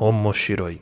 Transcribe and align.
Omoshiroi. 0.00 0.80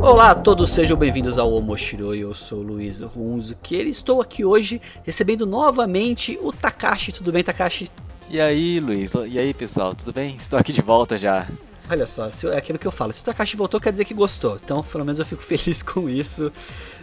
Olá 0.00 0.30
a 0.30 0.34
todos, 0.36 0.70
sejam 0.70 0.96
bem-vindos 0.96 1.38
ao 1.38 1.52
Omoshiroi, 1.52 2.20
eu 2.20 2.32
sou 2.32 2.60
o 2.60 2.62
Luiz 2.62 3.00
Runzuki 3.00 3.74
e 3.74 3.90
estou 3.90 4.22
aqui 4.22 4.44
hoje 4.44 4.80
recebendo 5.04 5.44
novamente 5.44 6.38
o 6.40 6.52
Takashi. 6.52 7.10
Tudo 7.10 7.32
bem, 7.32 7.42
Takashi? 7.42 7.90
E 8.30 8.40
aí, 8.40 8.78
Luiz? 8.78 9.12
E 9.14 9.40
aí, 9.40 9.52
pessoal? 9.52 9.92
Tudo 9.92 10.12
bem? 10.12 10.36
Estou 10.36 10.56
aqui 10.56 10.72
de 10.72 10.82
volta 10.82 11.18
já. 11.18 11.48
Olha 11.90 12.06
só, 12.06 12.30
se- 12.30 12.46
é 12.48 12.56
aquilo 12.58 12.78
que 12.78 12.86
eu 12.86 12.90
falo, 12.90 13.12
se 13.14 13.22
o 13.22 13.24
Takashi 13.24 13.56
voltou 13.56 13.80
quer 13.80 13.90
dizer 13.92 14.04
que 14.04 14.12
gostou, 14.12 14.58
então 14.62 14.82
pelo 14.82 15.04
menos 15.04 15.18
eu 15.18 15.24
fico 15.24 15.42
feliz 15.44 15.82
com 15.82 16.08
isso. 16.08 16.52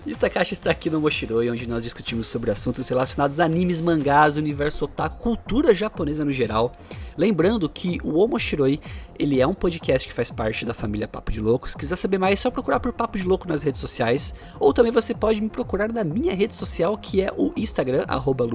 E 0.05 0.13
o 0.13 0.15
Takashi 0.15 0.53
está 0.53 0.69
aqui 0.69 0.89
no 0.89 1.01
Moshiroi, 1.01 1.49
onde 1.49 1.67
nós 1.67 1.83
discutimos 1.83 2.27
sobre 2.27 2.51
assuntos 2.51 2.87
relacionados 2.87 3.39
a 3.39 3.45
animes, 3.45 3.81
mangás, 3.81 4.37
universo 4.37 4.85
otaku, 4.85 5.17
cultura 5.19 5.73
japonesa 5.73 6.23
no 6.23 6.31
geral. 6.31 6.75
Lembrando 7.17 7.69
que 7.69 7.99
o 8.03 8.19
Omoshiroi, 8.19 8.79
ele 9.17 9.39
é 9.39 9.47
um 9.47 9.53
podcast 9.53 10.07
que 10.07 10.13
faz 10.13 10.31
parte 10.31 10.65
da 10.65 10.73
família 10.73 11.07
Papo 11.07 11.31
de 11.31 11.39
Louco. 11.39 11.69
Se 11.69 11.77
quiser 11.77 11.95
saber 11.95 12.17
mais, 12.17 12.33
é 12.33 12.43
só 12.43 12.51
procurar 12.51 12.79
por 12.79 12.91
Papo 12.93 13.17
de 13.17 13.25
Louco 13.25 13.47
nas 13.47 13.63
redes 13.63 13.79
sociais. 13.81 14.33
Ou 14.59 14.73
também 14.73 14.91
você 14.91 15.13
pode 15.13 15.41
me 15.41 15.49
procurar 15.49 15.91
na 15.91 16.03
minha 16.03 16.33
rede 16.33 16.55
social, 16.55 16.97
que 16.97 17.21
é 17.21 17.31
o 17.35 17.53
Instagram, 17.55 18.05
arroba. 18.07 18.45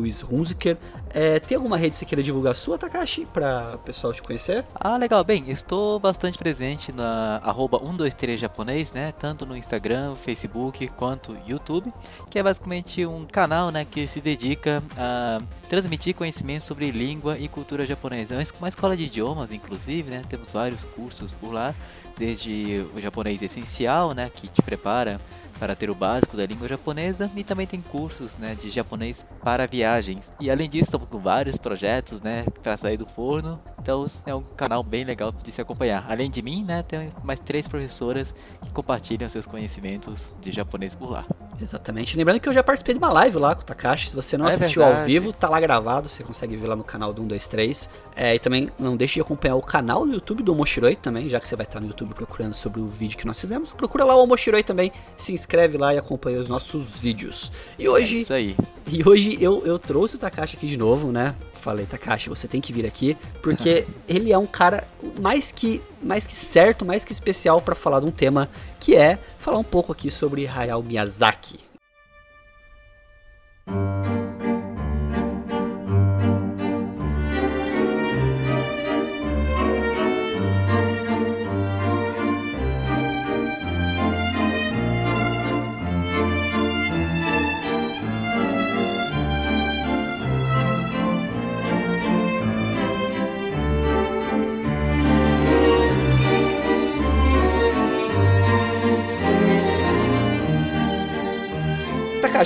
É, 1.12 1.40
tem 1.40 1.56
alguma 1.56 1.76
rede 1.76 1.90
que 1.90 1.96
você 1.96 2.04
queira 2.04 2.22
divulgar 2.22 2.54
sua, 2.54 2.78
Takashi, 2.78 3.26
para 3.26 3.72
o 3.74 3.78
pessoal 3.78 4.12
te 4.12 4.22
conhecer? 4.22 4.64
Ah, 4.74 4.96
legal. 4.96 5.24
Bem, 5.24 5.44
estou 5.48 5.98
bastante 5.98 6.38
presente 6.38 6.92
na 6.92 7.40
arroba 7.42 7.78
123 7.78 8.40
japonês, 8.40 8.92
né? 8.92 9.12
Tanto 9.12 9.44
no 9.44 9.56
Instagram, 9.56 10.14
Facebook, 10.16 10.86
quanto 10.88 11.36
YouTube, 11.46 11.92
que 12.28 12.38
é 12.38 12.42
basicamente 12.42 13.04
um 13.04 13.26
canal, 13.26 13.70
né, 13.70 13.84
que 13.84 14.06
se 14.06 14.20
dedica 14.20 14.82
a 14.96 15.38
transmitir 15.68 16.14
conhecimento 16.14 16.64
sobre 16.64 16.90
língua 16.90 17.38
e 17.38 17.48
cultura 17.48 17.86
japonesa. 17.86 18.34
Uma 18.58 18.68
escola 18.68 18.96
de 18.96 19.04
idiomas, 19.04 19.50
inclusive, 19.50 20.10
né? 20.10 20.22
Temos 20.28 20.50
vários 20.50 20.84
cursos 20.84 21.32
por 21.34 21.52
lá, 21.52 21.74
desde 22.20 22.84
o 22.94 23.00
japonês 23.00 23.40
essencial, 23.40 24.12
né, 24.12 24.30
que 24.32 24.46
te 24.46 24.60
prepara 24.60 25.18
para 25.58 25.74
ter 25.74 25.88
o 25.90 25.94
básico 25.94 26.36
da 26.36 26.44
língua 26.44 26.68
japonesa 26.68 27.30
e 27.34 27.42
também 27.42 27.66
tem 27.66 27.80
cursos, 27.80 28.36
né, 28.36 28.54
de 28.54 28.68
japonês 28.68 29.24
para 29.42 29.66
viagens. 29.66 30.30
E 30.38 30.50
além 30.50 30.68
disso, 30.68 30.84
estamos 30.84 31.08
com 31.08 31.18
vários 31.18 31.56
projetos, 31.56 32.20
né, 32.20 32.44
para 32.62 32.76
sair 32.76 32.98
do 32.98 33.06
forno. 33.06 33.58
Então 33.82 34.06
é 34.26 34.34
um 34.34 34.42
canal 34.56 34.82
bem 34.82 35.04
legal 35.04 35.32
de 35.32 35.50
se 35.50 35.60
acompanhar. 35.60 36.04
Além 36.08 36.30
de 36.30 36.42
mim, 36.42 36.62
né, 36.64 36.82
tem 36.82 37.08
mais 37.24 37.40
três 37.40 37.66
professoras 37.66 38.34
que 38.62 38.70
compartilham 38.72 39.28
seus 39.28 39.46
conhecimentos 39.46 40.32
de 40.40 40.52
japonês 40.52 40.94
por 40.94 41.10
lá. 41.10 41.24
Exatamente. 41.60 42.16
Lembrando 42.16 42.40
que 42.40 42.48
eu 42.48 42.54
já 42.54 42.62
participei 42.62 42.94
de 42.94 42.98
uma 42.98 43.12
live 43.12 43.36
lá 43.36 43.54
com 43.54 43.60
o 43.60 43.64
Takashi. 43.64 44.08
Se 44.08 44.16
você 44.16 44.36
não 44.38 44.48
É 44.48 44.54
assistiu 44.54 44.82
ao 44.82 44.88
verdade. 44.88 45.06
vivo, 45.12 45.32
tá 45.32 45.46
lá 45.48 45.60
gravado. 45.60 46.08
Você 46.08 46.22
consegue 46.24 46.56
ver 46.56 46.66
lá 46.66 46.74
no 46.76 46.82
canal 46.84 47.12
do 47.12 47.20
123. 47.20 47.90
É, 48.16 48.34
e 48.34 48.38
também 48.38 48.70
não 48.78 48.96
deixe 48.96 49.14
de 49.14 49.20
acompanhar 49.20 49.56
o 49.56 49.62
canal 49.62 50.06
no 50.06 50.14
YouTube 50.14 50.42
do 50.42 50.52
Omoshiroi 50.52 50.96
também, 50.96 51.28
já 51.28 51.38
que 51.38 51.46
você 51.46 51.56
vai 51.56 51.66
estar 51.66 51.78
no 51.80 51.86
YouTube 51.88 52.14
procurando 52.14 52.54
sobre 52.54 52.80
o 52.80 52.86
vídeo 52.86 53.18
que 53.18 53.26
nós 53.26 53.38
fizemos. 53.38 53.72
Procura 53.72 54.04
lá 54.04 54.14
o 54.16 54.22
Omoshiroi 54.22 54.62
também, 54.62 54.90
se 55.18 55.32
inscreve 55.34 55.76
lá 55.76 55.94
e 55.94 55.98
acompanha 55.98 56.38
os 56.40 56.48
nossos 56.48 56.82
vídeos. 56.96 57.52
E 57.78 57.84
É 57.84 57.90
hoje, 57.90 58.22
isso 58.22 58.32
aí. 58.32 58.56
e 58.86 59.06
hoje 59.06 59.36
eu, 59.40 59.62
eu 59.66 59.78
trouxe 59.78 60.16
o 60.16 60.18
Takashi 60.18 60.56
aqui 60.56 60.66
de 60.66 60.78
novo, 60.78 61.12
né? 61.12 61.34
Falei, 61.60 61.86
Takashi, 61.86 62.28
você 62.28 62.48
tem 62.48 62.60
que 62.60 62.72
vir 62.72 62.86
aqui, 62.86 63.16
porque 63.42 63.86
ele 64.08 64.32
é 64.32 64.38
um 64.38 64.46
cara 64.46 64.84
mais 65.20 65.52
que, 65.52 65.82
mais 66.02 66.26
que 66.26 66.34
certo, 66.34 66.84
mais 66.84 67.04
que 67.04 67.12
especial 67.12 67.60
para 67.60 67.74
falar 67.74 68.00
de 68.00 68.06
um 68.06 68.10
tema 68.10 68.48
que 68.78 68.96
é 68.96 69.18
falar 69.38 69.58
um 69.58 69.64
pouco 69.64 69.92
aqui 69.92 70.10
sobre 70.10 70.46
Hayao 70.46 70.82
Miyazaki. 70.82 71.70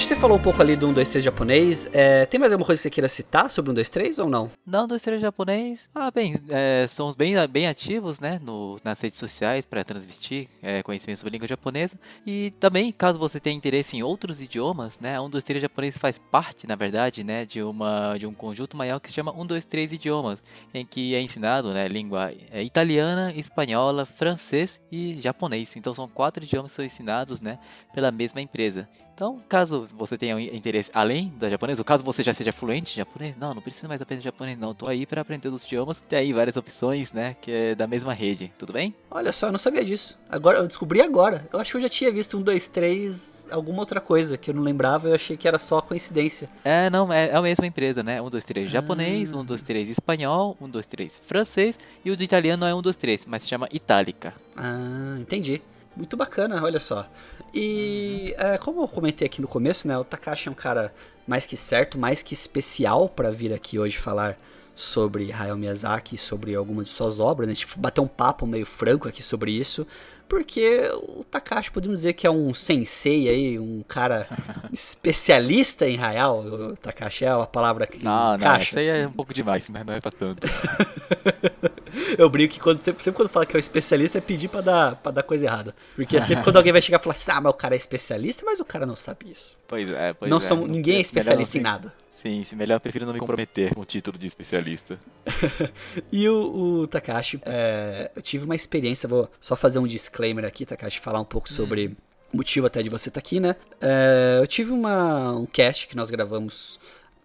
Você 0.04 0.14
falou 0.14 0.36
um 0.36 0.42
pouco 0.42 0.60
ali 0.60 0.76
do 0.76 0.86
1, 0.86 0.92
2, 0.92 1.08
3 1.08 1.24
japonês. 1.24 1.88
É, 1.90 2.26
tem 2.26 2.38
mais 2.38 2.52
alguma 2.52 2.66
coisa 2.66 2.78
que 2.78 2.82
você 2.82 2.90
queira 2.90 3.08
citar 3.08 3.50
sobre 3.50 3.70
o 3.70 3.72
1, 3.72 3.74
2, 3.76 3.88
3 3.88 4.18
ou 4.18 4.28
não? 4.28 4.50
Não, 4.66 4.86
do 4.86 4.94
estranho 4.94 5.18
japonês. 5.18 5.88
Ah, 5.94 6.10
bem, 6.10 6.36
é, 6.50 6.86
somos 6.86 7.16
bem, 7.16 7.34
bem 7.48 7.66
ativos, 7.66 8.20
né, 8.20 8.38
no, 8.44 8.76
nas 8.84 9.00
redes 9.00 9.18
sociais 9.18 9.64
para 9.64 9.82
transmitir 9.82 10.46
é, 10.62 10.82
conhecimento 10.82 11.16
sobre 11.16 11.32
língua 11.32 11.48
japonesa. 11.48 11.98
E 12.26 12.52
também, 12.60 12.92
caso 12.92 13.18
você 13.18 13.40
tenha 13.40 13.56
interesse 13.56 13.96
em 13.96 14.02
outros 14.02 14.42
idiomas, 14.42 15.00
né, 15.00 15.18
um 15.18 15.30
dos 15.30 15.42
três 15.42 15.62
japonês 15.62 15.96
faz 15.96 16.18
parte, 16.30 16.66
na 16.66 16.76
verdade, 16.76 17.24
né, 17.24 17.46
de 17.46 17.62
uma 17.62 18.18
de 18.18 18.26
um 18.26 18.34
conjunto 18.34 18.76
maior 18.76 19.00
que 19.00 19.08
se 19.08 19.14
chama 19.14 19.32
um 19.32 19.46
dos 19.46 19.64
três 19.64 19.90
idiomas, 19.90 20.42
em 20.74 20.84
que 20.84 21.14
é 21.14 21.20
ensinado, 21.22 21.72
né, 21.72 21.88
língua 21.88 22.30
é, 22.50 22.62
italiana, 22.62 23.32
espanhola, 23.34 24.04
francês 24.04 24.78
e 24.92 25.18
japonês. 25.18 25.74
Então 25.76 25.94
são 25.94 26.06
quatro 26.06 26.44
idiomas 26.44 26.72
que 26.72 26.76
são 26.76 26.84
ensinados, 26.84 27.40
né, 27.40 27.58
pela 27.94 28.12
mesma 28.12 28.42
empresa. 28.42 28.86
Então, 29.14 29.40
caso 29.48 29.86
você 29.96 30.18
tenha 30.18 30.38
interesse 30.40 30.90
além 30.92 31.32
da 31.38 31.48
japonesa, 31.48 31.80
ou 31.80 31.84
caso 31.84 32.02
você 32.02 32.22
já 32.24 32.34
seja 32.34 32.52
fluente 32.52 32.94
em 32.94 32.96
japonês, 32.96 33.36
não, 33.36 33.54
não 33.54 33.62
precisa 33.62 33.86
mais 33.86 34.00
aprender 34.02 34.22
japonês, 34.24 34.58
não. 34.58 34.74
Tô 34.74 34.88
aí 34.88 35.06
para 35.06 35.20
aprender 35.20 35.48
os 35.48 35.62
idiomas. 35.62 36.02
Tem 36.08 36.18
aí 36.18 36.32
várias 36.32 36.56
opções, 36.56 37.12
né? 37.12 37.36
Que 37.40 37.52
é 37.52 37.74
da 37.76 37.86
mesma 37.86 38.12
rede. 38.12 38.52
Tudo 38.58 38.72
bem? 38.72 38.92
Olha 39.08 39.32
só, 39.32 39.46
eu 39.46 39.52
não 39.52 39.58
sabia 39.58 39.84
disso. 39.84 40.18
Agora, 40.28 40.58
eu 40.58 40.66
descobri 40.66 41.00
agora. 41.00 41.48
Eu 41.52 41.60
acho 41.60 41.70
que 41.70 41.76
eu 41.76 41.80
já 41.82 41.88
tinha 41.88 42.10
visto 42.10 42.36
um, 42.36 42.42
2, 42.42 42.66
3, 42.66 43.46
alguma 43.52 43.78
outra 43.80 44.00
coisa 44.00 44.36
que 44.36 44.50
eu 44.50 44.54
não 44.54 44.62
lembrava. 44.64 45.08
Eu 45.08 45.14
achei 45.14 45.36
que 45.36 45.46
era 45.46 45.60
só 45.60 45.80
coincidência. 45.80 46.48
É, 46.64 46.90
não, 46.90 47.12
é, 47.12 47.28
é 47.28 47.36
a 47.36 47.40
mesma 47.42 47.66
empresa, 47.66 48.02
né? 48.02 48.20
Um, 48.20 48.28
dois, 48.28 48.42
três 48.44 48.68
japonês, 48.68 49.32
Ah. 49.32 49.36
um, 49.36 49.44
dois, 49.44 49.62
três 49.62 49.88
espanhol, 49.88 50.56
um, 50.60 50.68
dois, 50.68 50.86
três 50.86 51.22
francês 51.24 51.78
e 52.04 52.10
o 52.10 52.16
do 52.16 52.24
italiano 52.24 52.64
é 52.66 52.74
um, 52.74 52.82
dois, 52.82 52.96
três, 52.96 53.24
mas 53.24 53.44
se 53.44 53.48
chama 53.48 53.68
Itálica. 53.72 54.34
Ah, 54.56 55.16
entendi. 55.20 55.62
Muito 55.96 56.16
bacana, 56.16 56.60
olha 56.64 56.80
só. 56.80 57.08
E 57.54 58.34
é, 58.36 58.58
como 58.58 58.82
eu 58.82 58.88
comentei 58.88 59.26
aqui 59.26 59.40
no 59.40 59.46
começo, 59.46 59.86
né? 59.86 59.96
O 59.96 60.02
Takashi 60.02 60.48
é 60.48 60.50
um 60.50 60.54
cara 60.54 60.92
mais 61.24 61.46
que 61.46 61.56
certo, 61.56 61.96
mais 61.96 62.20
que 62.20 62.34
especial 62.34 63.08
para 63.08 63.30
vir 63.30 63.52
aqui 63.52 63.78
hoje 63.78 63.96
falar 63.96 64.36
sobre 64.74 65.32
Hayao 65.32 65.56
Miyazaki, 65.56 66.18
sobre 66.18 66.56
algumas 66.56 66.86
de 66.86 66.92
suas 66.92 67.20
obras, 67.20 67.46
né? 67.46 67.54
Gente 67.54 67.78
bater 67.78 68.00
um 68.00 68.08
papo 68.08 68.44
meio 68.44 68.66
franco 68.66 69.08
aqui 69.08 69.22
sobre 69.22 69.52
isso, 69.52 69.86
porque 70.28 70.90
o 70.94 71.24
Takashi 71.24 71.70
podemos 71.70 71.98
dizer 71.98 72.12
que 72.14 72.26
é 72.26 72.30
um 72.30 72.52
sensei 72.54 73.28
aí, 73.28 73.58
um 73.58 73.82
cara 73.86 74.26
especialista 74.72 75.86
em 75.88 75.98
Hayao. 75.98 76.40
O 76.72 76.76
Takashi 76.76 77.24
é 77.24 77.34
uma 77.34 77.46
palavra 77.46 77.86
que 77.86 78.04
Não, 78.04 78.30
não, 78.30 78.34
encaixa. 78.36 78.68
isso 78.70 78.78
aí 78.78 78.88
é 78.88 79.06
um 79.06 79.12
pouco 79.12 79.32
demais, 79.34 79.68
né? 79.68 79.82
Não 79.86 79.94
é 79.94 80.00
pra 80.00 80.10
tanto. 80.10 80.46
Eu 82.18 82.28
brinco 82.28 82.54
que 82.54 82.60
quando, 82.60 82.82
sempre, 82.82 83.02
sempre 83.02 83.16
quando 83.16 83.28
fala 83.28 83.46
que 83.46 83.56
é 83.56 83.58
um 83.58 83.60
especialista 83.60 84.18
é 84.18 84.20
pedir 84.20 84.48
pra 84.48 84.60
dar, 84.60 84.96
pra 84.96 85.12
dar 85.12 85.22
coisa 85.22 85.46
errada. 85.46 85.74
Porque 85.94 86.16
é 86.16 86.22
sempre 86.22 86.42
quando 86.42 86.56
alguém 86.56 86.72
vai 86.72 86.82
chegar 86.82 86.98
e 86.98 87.02
falar 87.02 87.14
assim, 87.14 87.30
ah, 87.30 87.40
mas 87.40 87.50
o 87.50 87.56
cara 87.56 87.74
é 87.74 87.78
especialista, 87.78 88.42
mas 88.44 88.60
o 88.60 88.64
cara 88.64 88.84
não 88.86 88.96
sabe 88.96 89.30
isso. 89.30 89.56
Pois 89.66 89.90
é, 89.90 90.12
pois 90.12 90.30
não 90.30 90.38
é. 90.38 90.40
são, 90.40 90.66
ninguém 90.66 90.94
é 90.94 90.96
melhor 90.96 91.00
especialista 91.02 91.56
não 91.56 91.60
em 91.60 91.64
nada. 91.64 91.92
Sim, 92.14 92.44
sim, 92.44 92.54
melhor 92.54 92.76
eu 92.76 92.80
prefiro 92.80 93.04
não 93.04 93.12
me 93.12 93.18
comprometer 93.18 93.74
com 93.74 93.80
o 93.80 93.84
título 93.84 94.16
de 94.16 94.26
especialista. 94.26 94.98
E 96.12 96.28
o, 96.28 96.80
o 96.82 96.86
Takashi, 96.86 97.40
é, 97.44 98.10
eu 98.14 98.22
tive 98.22 98.44
uma 98.44 98.54
experiência, 98.54 99.08
vou 99.08 99.28
só 99.40 99.56
fazer 99.56 99.78
um 99.78 99.86
disclaimer 99.86 100.44
aqui, 100.44 100.64
Takashi, 100.64 101.00
falar 101.00 101.20
um 101.20 101.24
pouco 101.24 101.52
sobre 101.52 101.96
o 102.32 102.36
motivo 102.36 102.66
até 102.66 102.82
de 102.82 102.88
você 102.88 103.08
estar 103.08 103.18
aqui, 103.18 103.40
né? 103.40 103.56
É, 103.80 104.38
eu 104.40 104.46
tive 104.46 104.70
uma, 104.70 105.32
um 105.32 105.44
cast 105.44 105.88
que 105.88 105.96
nós 105.96 106.08
gravamos 106.08 106.78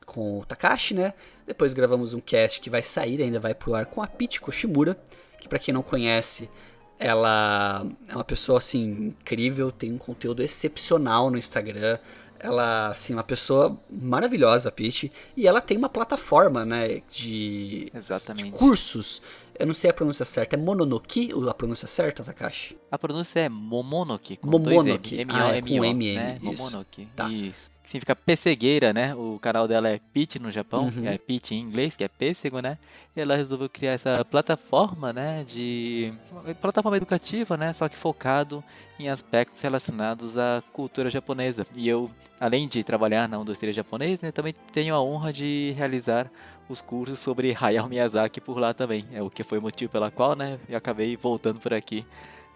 com 0.05 0.39
o 0.39 0.45
Takashi, 0.45 0.95
né? 0.95 1.13
Depois 1.45 1.73
gravamos 1.73 2.13
um 2.13 2.19
cast 2.19 2.59
que 2.59 2.69
vai 2.69 2.81
sair, 2.81 3.21
ainda 3.21 3.39
vai 3.39 3.53
pro 3.53 3.75
ar 3.75 3.85
com 3.85 4.01
a 4.01 4.07
Pete 4.07 4.41
Koshimura, 4.41 4.97
que 5.39 5.47
pra 5.47 5.59
quem 5.59 5.73
não 5.73 5.83
conhece, 5.83 6.49
ela 6.97 7.85
é 8.07 8.15
uma 8.15 8.23
pessoa 8.23 8.57
assim 8.57 9.13
incrível, 9.17 9.71
tem 9.71 9.93
um 9.93 9.97
conteúdo 9.97 10.41
excepcional 10.41 11.29
no 11.29 11.37
Instagram. 11.37 11.99
Ela, 12.39 12.89
assim, 12.89 13.13
uma 13.13 13.23
pessoa 13.23 13.77
maravilhosa, 13.89 14.69
a 14.69 14.71
Peach. 14.71 15.11
E 15.35 15.47
ela 15.47 15.59
tem 15.61 15.77
uma 15.77 15.89
plataforma, 15.89 16.65
né, 16.65 17.01
de, 17.11 17.91
Exatamente. 17.93 18.51
de 18.51 18.57
cursos. 18.57 19.21
Eu 19.59 19.67
não 19.67 19.73
sei 19.73 19.89
a 19.89 19.93
pronúncia 19.93 20.23
certa. 20.25 20.55
É 20.55 20.57
Mononoki 20.59 21.29
a 21.49 21.53
pronúncia 21.53 21.87
certa, 21.87 22.23
Takashi? 22.23 22.77
A 22.89 22.97
pronúncia 22.97 23.41
é 23.41 23.49
Momonoki, 23.49 24.37
com 24.37 24.49
Momonoki. 24.49 25.15
dois 25.17 25.19
M, 25.27 25.31
Ah, 25.33 25.55
é 25.55 25.61
com 25.61 25.83
M, 25.85 26.15
né? 26.15 26.39
M, 26.41 26.51
isso. 26.53 26.63
Momonoki, 26.63 27.07
Tá. 27.15 27.29
isso. 27.29 27.69
Que 27.83 27.89
significa 27.89 28.15
pessegueira, 28.15 28.93
né? 28.93 29.13
O 29.15 29.37
canal 29.41 29.67
dela 29.67 29.89
é 29.89 29.99
Peach 30.13 30.39
no 30.39 30.49
Japão, 30.51 30.85
Uhum. 30.85 30.91
que 30.91 31.07
é 31.07 31.17
Peach 31.17 31.53
em 31.55 31.59
inglês, 31.59 31.95
que 31.95 32.03
é 32.03 32.07
pêssego, 32.07 32.59
né? 32.61 32.77
E 33.15 33.19
ela 33.21 33.35
resolveu 33.35 33.67
criar 33.67 33.91
essa 33.93 34.23
plataforma, 34.23 35.11
né? 35.11 35.43
De... 35.45 36.13
Plataforma 36.61 36.95
educativa, 36.97 37.57
né? 37.57 37.73
Só 37.73 37.89
que 37.89 37.97
focado 37.97 38.63
em 38.99 39.09
aspectos 39.09 39.61
relacionados 39.61 40.37
à 40.37 40.63
cultura 40.71 41.09
japonesa. 41.09 41.65
E 41.75 41.89
eu 41.89 42.09
além 42.39 42.67
de 42.67 42.81
trabalhar 42.83 43.27
na 43.27 43.35
123 43.37 43.75
japonês, 43.75 44.21
né, 44.21 44.31
também 44.31 44.53
tenho 44.71 44.95
a 44.95 45.01
honra 45.01 45.33
de 45.33 45.73
realizar 45.75 46.31
os 46.69 46.81
cursos 46.81 47.19
sobre 47.19 47.55
Hayao 47.59 47.89
Miyazaki 47.89 48.39
por 48.39 48.59
lá 48.59 48.73
também. 48.73 49.05
É 49.11 49.21
o 49.21 49.29
que 49.29 49.43
foi 49.43 49.57
o 49.57 49.61
motivo 49.61 49.91
pela 49.91 50.11
qual, 50.11 50.35
né, 50.35 50.59
eu 50.69 50.77
acabei 50.77 51.17
voltando 51.17 51.59
por 51.59 51.73
aqui 51.73 52.05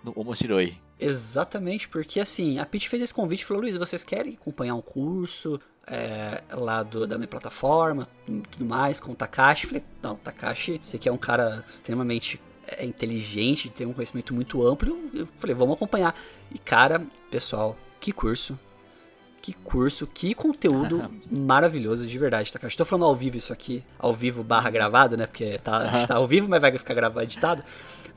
no 0.03 0.13
Omoshiroi. 0.15 0.77
Exatamente, 0.99 1.89
porque 1.89 2.19
assim, 2.19 2.59
a 2.59 2.65
Pete 2.65 2.87
fez 2.87 3.01
esse 3.01 3.13
convite 3.13 3.41
e 3.41 3.45
falou, 3.45 3.63
Luiz, 3.63 3.75
vocês 3.75 4.03
querem 4.03 4.33
acompanhar 4.33 4.75
um 4.75 4.81
curso 4.81 5.59
é, 5.87 6.41
lá 6.51 6.83
do, 6.83 7.07
da 7.07 7.17
minha 7.17 7.27
plataforma, 7.27 8.07
tudo 8.51 8.65
mais, 8.65 8.99
com 8.99 9.11
o 9.11 9.15
Takashi? 9.15 9.67
Falei, 9.67 9.83
não, 10.01 10.15
Takashi, 10.15 10.79
você 10.81 10.97
que 10.97 11.09
é 11.09 11.11
um 11.11 11.17
cara 11.17 11.63
extremamente 11.67 12.39
é, 12.67 12.85
inteligente, 12.85 13.69
tem 13.69 13.87
um 13.87 13.93
conhecimento 13.93 14.33
muito 14.33 14.65
amplo, 14.65 14.97
eu 15.13 15.27
falei, 15.37 15.55
vamos 15.55 15.75
acompanhar. 15.75 16.15
E 16.53 16.59
cara, 16.59 17.05
pessoal, 17.29 17.75
que 17.99 18.11
curso, 18.11 18.57
que 19.43 19.51
curso, 19.51 20.07
que 20.07 20.33
conteúdo 20.33 21.03
maravilhoso, 21.29 22.07
de 22.07 22.17
verdade, 22.17 22.51
tá, 22.51 22.57
cara? 22.57 22.69
Estou 22.69 22.85
falando 22.85 23.03
ao 23.03 23.13
vivo 23.13 23.35
isso 23.35 23.51
aqui, 23.51 23.83
ao 23.99 24.13
vivo 24.13 24.41
barra 24.41 24.69
gravado, 24.69 25.17
né? 25.17 25.27
Porque 25.27 25.59
tá, 25.59 26.07
tá 26.07 26.15
ao 26.15 26.25
vivo, 26.25 26.47
mas 26.47 26.61
vai 26.61 26.71
ficar 26.77 26.93
gravado, 26.93 27.25
editado. 27.25 27.61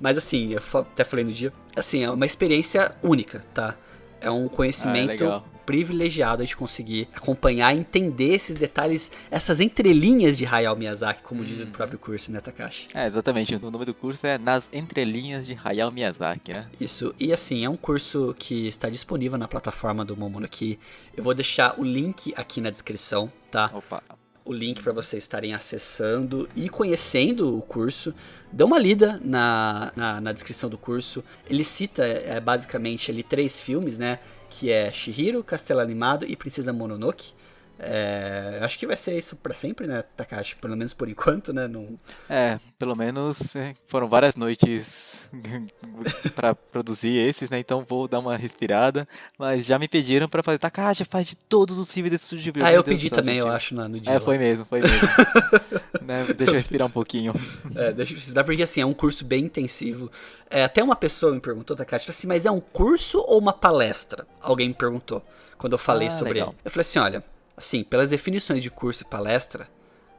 Mas 0.01 0.17
assim, 0.17 0.53
eu 0.53 0.63
até 0.81 1.03
falei 1.03 1.25
no 1.25 1.33
dia, 1.33 1.53
assim, 1.75 2.05
é 2.05 2.11
uma 2.11 2.25
experiência 2.25 2.95
única, 3.03 3.45
tá? 3.53 3.75
É 4.21 4.31
um 4.31 4.47
conhecimento 4.47 5.25
ah, 5.25 5.43
é 5.43 5.56
privilegiado 5.67 6.47
de 6.47 6.57
conseguir 6.57 7.09
acompanhar 7.13 7.75
e 7.75 7.81
entender 7.81 8.33
esses 8.33 8.57
detalhes, 8.57 9.11
essas 9.31 9.59
entrelinhas 9.61 10.39
de 10.39 10.47
Hayao 10.47 10.77
Miyazaki, 10.77 11.23
como 11.23 11.45
diz 11.45 11.61
o 11.61 11.65
uhum. 11.65 11.71
próprio 11.71 11.99
curso, 11.99 12.31
né, 12.31 12.41
Takashi? 12.41 12.89
É, 12.95 13.07
exatamente. 13.07 13.55
O 13.57 13.71
nome 13.71 13.85
do 13.85 13.93
curso 13.93 14.27
é 14.27 14.39
Nas 14.39 14.65
Entrelinhas 14.73 15.45
de 15.45 15.59
Hayao 15.63 15.91
Miyazaki, 15.91 16.53
né? 16.53 16.67
Isso. 16.81 17.13
E 17.19 17.33
assim, 17.33 17.65
é 17.65 17.69
um 17.69 17.77
curso 17.77 18.35
que 18.39 18.69
está 18.69 18.89
disponível 18.89 19.37
na 19.37 19.49
plataforma 19.49 20.05
do 20.05 20.17
Momonoki. 20.17 20.79
Eu 21.17 21.25
vou 21.25 21.35
deixar 21.35 21.79
o 21.79 21.85
link 21.85 22.33
aqui 22.37 22.61
na 22.61 22.71
descrição, 22.71 23.31
tá? 23.51 23.71
Opa 23.75 24.03
o 24.47 24.53
link 24.53 24.81
para 24.81 24.93
vocês 24.93 25.25
estarem 25.25 25.53
acessando 25.53 26.49
e 26.55 26.69
conhecendo 26.69 27.59
o 27.59 27.61
curso. 27.61 28.15
Dê 28.53 28.63
uma 28.63 28.79
lida 28.79 29.21
na, 29.23 29.93
na, 29.97 30.21
na 30.21 30.33
descrição 30.33 30.71
do 30.71 30.79
curso. 30.79 31.23
Ele 31.51 31.65
cita 31.65 32.05
é, 32.05 32.39
basicamente 32.39 33.11
ali 33.11 33.25
três 33.25 33.61
filmes, 33.61 33.99
né? 33.99 34.21
Que 34.59 34.73
é 34.73 34.91
Shihiro, 34.91 35.45
Castelo 35.45 35.81
Animado 35.81 36.25
e 36.27 36.35
Princesa 36.35 36.73
Mononoke. 36.73 37.35
É, 37.79 38.59
acho 38.63 38.79
que 38.79 38.87
vai 38.87 38.97
ser 38.97 39.19
isso 39.19 39.37
para 39.37 39.55
sempre, 39.55 39.87
né, 39.87 40.03
Takashi? 40.17 40.57
Pelo 40.57 40.77
menos 40.77 40.95
por 40.95 41.09
enquanto, 41.09 41.53
né? 41.53 41.69
Não... 41.69 41.99
É, 42.29 42.59
pelo 42.79 42.97
menos 42.97 43.55
é, 43.55 43.75
foram 43.87 44.09
várias 44.09 44.35
noites 44.35 45.29
para 46.35 46.55
produzir 46.55 47.17
esses, 47.17 47.51
né? 47.51 47.59
Então 47.59 47.85
vou 47.87 48.09
dar 48.09 48.19
uma 48.19 48.37
respirada. 48.37 49.07
Mas 49.39 49.67
já 49.67 49.79
me 49.79 49.89
pediram 49.89 50.29
para 50.29 50.43
fazer 50.43 50.59
Takashi, 50.59 51.05
faz 51.05 51.27
de 51.27 51.37
todos 51.37 51.77
os 51.79 51.91
filmes 51.93 52.11
desse 52.11 52.25
estúdio. 52.25 52.53
Ah, 52.63 52.73
eu 52.73 52.83
pedi 52.83 53.11
também, 53.11 53.37
eu 53.37 53.49
acho, 53.49 53.75
no, 53.75 53.87
no 53.89 54.01
dia. 54.01 54.15
É, 54.15 54.21
foi 54.21 54.39
mesmo, 54.39 54.65
foi 54.65 54.81
mesmo. 54.81 55.09
né, 56.01 56.25
deixa 56.35 56.53
eu 56.53 56.57
respirar 56.57 56.89
um 56.89 56.91
pouquinho. 56.91 57.35
É, 57.75 57.93
deixa 57.93 58.15
eu 58.15 58.17
respirar, 58.17 58.45
porque 58.45 58.63
assim, 58.63 58.81
é 58.81 58.87
um 58.87 58.95
curso 58.95 59.23
bem 59.23 59.45
intensivo. 59.45 60.11
É, 60.49 60.65
até 60.65 60.83
uma 60.83 60.97
pessoa 60.97 61.33
me 61.33 61.41
perguntou, 61.41 61.77
Takashi, 61.77 62.11
assim, 62.11 62.27
mas 62.27 62.47
é 62.47 62.51
um 62.51 62.61
curso 62.61 63.19
ou 63.19 63.39
uma 63.39 63.53
palestra? 63.53 64.27
Alguém 64.41 64.69
me 64.69 64.75
perguntou 64.75 65.23
quando 65.59 65.75
eu 65.75 65.79
falei 65.79 66.09
ah, 66.09 66.11
sobre 66.11 66.35
legal. 66.35 66.49
ele. 66.49 66.59
Eu 66.65 66.71
falei 66.71 66.83
assim, 66.83 66.99
olha 66.99 67.36
assim, 67.57 67.83
pelas 67.83 68.11
definições 68.11 68.63
de 68.63 68.71
curso 68.71 69.03
e 69.03 69.07
palestra, 69.07 69.69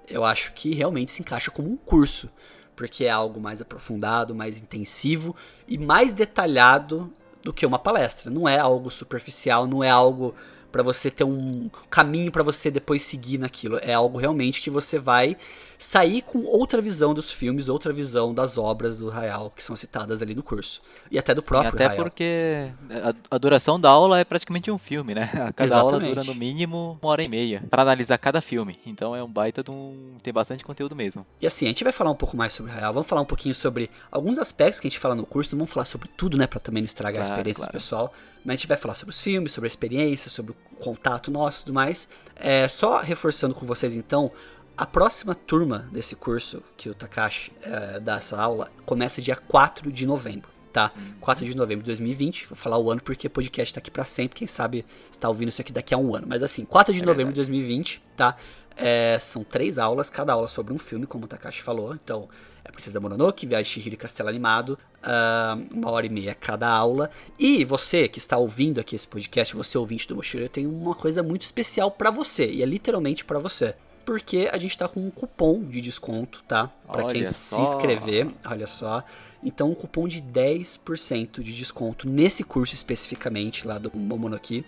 eu 0.09 0.23
acho 0.23 0.53
que 0.53 0.73
realmente 0.73 1.11
se 1.11 1.21
encaixa 1.21 1.51
como 1.51 1.69
um 1.69 1.77
curso, 1.77 2.29
porque 2.75 3.05
é 3.05 3.09
algo 3.09 3.39
mais 3.39 3.61
aprofundado, 3.61 4.33
mais 4.33 4.59
intensivo 4.59 5.35
e 5.67 5.77
mais 5.77 6.13
detalhado 6.13 7.11
do 7.43 7.53
que 7.53 7.65
uma 7.65 7.79
palestra. 7.79 8.31
Não 8.31 8.47
é 8.47 8.57
algo 8.57 8.89
superficial, 8.89 9.67
não 9.67 9.83
é 9.83 9.89
algo 9.89 10.33
para 10.71 10.83
você 10.83 11.09
ter 11.09 11.23
um 11.23 11.69
caminho 11.89 12.31
para 12.31 12.43
você 12.43 12.69
depois 12.69 13.01
seguir 13.01 13.37
naquilo. 13.37 13.79
É 13.81 13.93
algo 13.93 14.17
realmente 14.17 14.61
que 14.61 14.69
você 14.69 14.99
vai 14.99 15.37
sair 15.77 16.21
com 16.21 16.43
outra 16.43 16.81
visão 16.81 17.13
dos 17.13 17.31
filmes, 17.31 17.69
outra 17.69 17.93
visão 17.93 18.33
das 18.33 18.57
obras 18.57 18.97
do 18.97 19.11
Hayao 19.11 19.51
que 19.55 19.63
são 19.63 19.75
citadas 19.75 20.21
ali 20.21 20.33
no 20.33 20.41
curso. 20.41 20.81
E 21.11 21.19
até 21.19 21.33
do 21.35 21.41
Sim, 21.41 21.47
próprio 21.47 21.73
até 21.73 21.85
Hayao. 21.85 22.03
porque 22.03 22.71
a, 22.89 23.35
a, 23.35 23.37
duração 23.37 23.79
da 23.79 23.89
aula 23.89 24.19
é 24.19 24.23
praticamente 24.23 24.71
um 24.71 24.77
filme, 24.77 25.13
né? 25.13 25.27
Cada 25.55 25.65
Exatamente. 25.65 25.75
aula 25.75 25.99
dura 25.99 26.23
no 26.23 26.33
mínimo 26.33 26.97
uma 27.01 27.11
hora 27.11 27.23
e 27.23 27.27
meia 27.27 27.63
para 27.69 27.81
analisar 27.81 28.17
cada 28.17 28.41
filme. 28.41 28.79
Então 28.85 29.15
é 29.15 29.23
um 29.23 29.29
baita 29.29 29.63
de 29.63 29.71
um... 29.71 30.15
tem 30.23 30.33
bastante 30.33 30.63
conteúdo 30.63 30.95
mesmo. 30.95 31.25
E 31.39 31.45
assim, 31.45 31.65
a 31.65 31.69
gente 31.69 31.83
vai 31.83 31.93
falar 31.93 32.11
um 32.11 32.15
pouco 32.15 32.35
mais 32.35 32.53
sobre 32.53 32.71
Hayao, 32.71 32.93
vamos 32.93 33.07
falar 33.07 33.21
um 33.21 33.25
pouquinho 33.25 33.53
sobre 33.53 33.89
alguns 34.11 34.39
aspectos 34.39 34.79
que 34.79 34.87
a 34.87 34.89
gente 34.89 34.99
fala 34.99 35.15
no 35.15 35.25
curso, 35.25 35.55
não 35.55 35.59
vamos 35.59 35.73
falar 35.73 35.85
sobre 35.85 36.07
tudo, 36.09 36.37
né, 36.37 36.47
para 36.47 36.59
também 36.59 36.81
não 36.81 36.85
estragar 36.85 37.21
claro, 37.21 37.31
a 37.31 37.33
experiência 37.33 37.61
claro. 37.61 37.71
do 37.71 37.73
pessoal, 37.73 38.11
mas 38.43 38.53
a 38.53 38.57
gente 38.57 38.67
vai 38.67 38.77
falar 38.77 38.93
sobre 38.93 39.13
os 39.13 39.21
filmes, 39.21 39.51
sobre 39.51 39.67
a 39.67 39.69
experiência, 39.69 40.31
sobre 40.31 40.51
o 40.51 40.55
contato 40.77 41.29
nosso 41.29 41.61
e 41.61 41.65
tudo 41.65 41.73
mais. 41.73 42.07
É, 42.35 42.67
só 42.67 42.99
reforçando 43.01 43.53
com 43.53 43.65
vocês 43.65 43.95
então, 43.95 44.31
a 44.77 44.85
próxima 44.85 45.33
turma 45.33 45.89
desse 45.91 46.15
curso 46.15 46.63
que 46.77 46.87
o 46.87 46.93
Takashi 46.93 47.51
é, 47.63 47.99
dá 47.99 48.17
essa 48.17 48.39
aula 48.39 48.69
começa 48.85 49.19
dia 49.19 49.35
4 49.35 49.91
de 49.91 50.05
novembro, 50.05 50.49
tá? 50.71 50.91
4 51.19 51.43
de 51.43 51.55
novembro 51.55 51.81
de 51.83 51.87
2020, 51.87 52.45
vou 52.45 52.55
falar 52.55 52.77
o 52.77 52.91
ano 52.91 53.01
porque 53.01 53.25
o 53.25 53.29
podcast 53.29 53.73
tá 53.73 53.79
aqui 53.79 53.89
para 53.89 54.05
sempre, 54.05 54.37
quem 54.37 54.47
sabe 54.47 54.85
está 55.11 55.27
ouvindo 55.27 55.49
isso 55.49 55.61
aqui 55.61 55.73
daqui 55.73 55.95
a 55.95 55.97
um 55.97 56.15
ano. 56.15 56.27
Mas 56.29 56.43
assim, 56.43 56.63
4 56.63 56.93
de 56.93 57.01
é 57.01 57.05
novembro 57.05 57.33
de 57.33 57.37
2020, 57.37 58.03
tá? 58.15 58.37
É, 58.75 59.17
são 59.19 59.43
três 59.43 59.79
aulas, 59.79 60.11
cada 60.11 60.33
aula 60.33 60.47
sobre 60.47 60.71
um 60.71 60.77
filme, 60.77 61.07
como 61.07 61.25
o 61.25 61.27
Takashi 61.27 61.63
falou. 61.63 61.95
Então, 61.95 62.29
é 62.63 62.71
Princesa 62.71 62.99
Mononoke, 62.99 63.47
Viagem 63.47 63.63
de 63.63 63.69
Shihiro 63.69 63.95
e 63.95 63.97
Castelo 63.97 64.29
Animado, 64.29 64.77
uh, 65.01 65.75
uma 65.75 65.89
hora 65.89 66.05
e 66.05 66.09
meia 66.09 66.35
cada 66.35 66.69
aula. 66.69 67.09
E 67.39 67.65
você 67.65 68.07
que 68.07 68.19
está 68.19 68.37
ouvindo 68.37 68.79
aqui 68.79 68.95
esse 68.95 69.07
podcast, 69.07 69.55
você 69.55 69.75
ouvinte 69.75 70.07
do 70.07 70.15
Mochiro, 70.15 70.43
eu 70.43 70.49
tenho 70.49 70.69
uma 70.69 70.93
coisa 70.93 71.23
muito 71.23 71.41
especial 71.41 71.89
para 71.89 72.11
você, 72.11 72.45
e 72.45 72.61
é 72.61 72.65
literalmente 72.67 73.25
para 73.25 73.39
você 73.39 73.73
porque 74.07 74.49
a 74.53 74.57
gente 74.57 74.77
tá 74.77 74.87
com 74.87 75.01
um 75.01 75.11
cupom 75.11 75.61
de 75.65 75.81
desconto, 75.81 76.41
tá? 76.47 76.71
Para 76.87 77.07
quem 77.07 77.25
só. 77.25 77.57
se 77.57 77.61
inscrever, 77.61 78.25
olha 78.45 78.65
só. 78.65 79.03
Então, 79.43 79.69
um 79.69 79.75
cupom 79.75 80.07
de 80.07 80.21
10% 80.21 81.41
de 81.41 81.53
desconto 81.53 82.07
nesse 82.07 82.41
curso 82.41 82.73
especificamente 82.73 83.67
lá 83.67 83.77
do 83.77 83.91
Momonoki. 83.93 84.63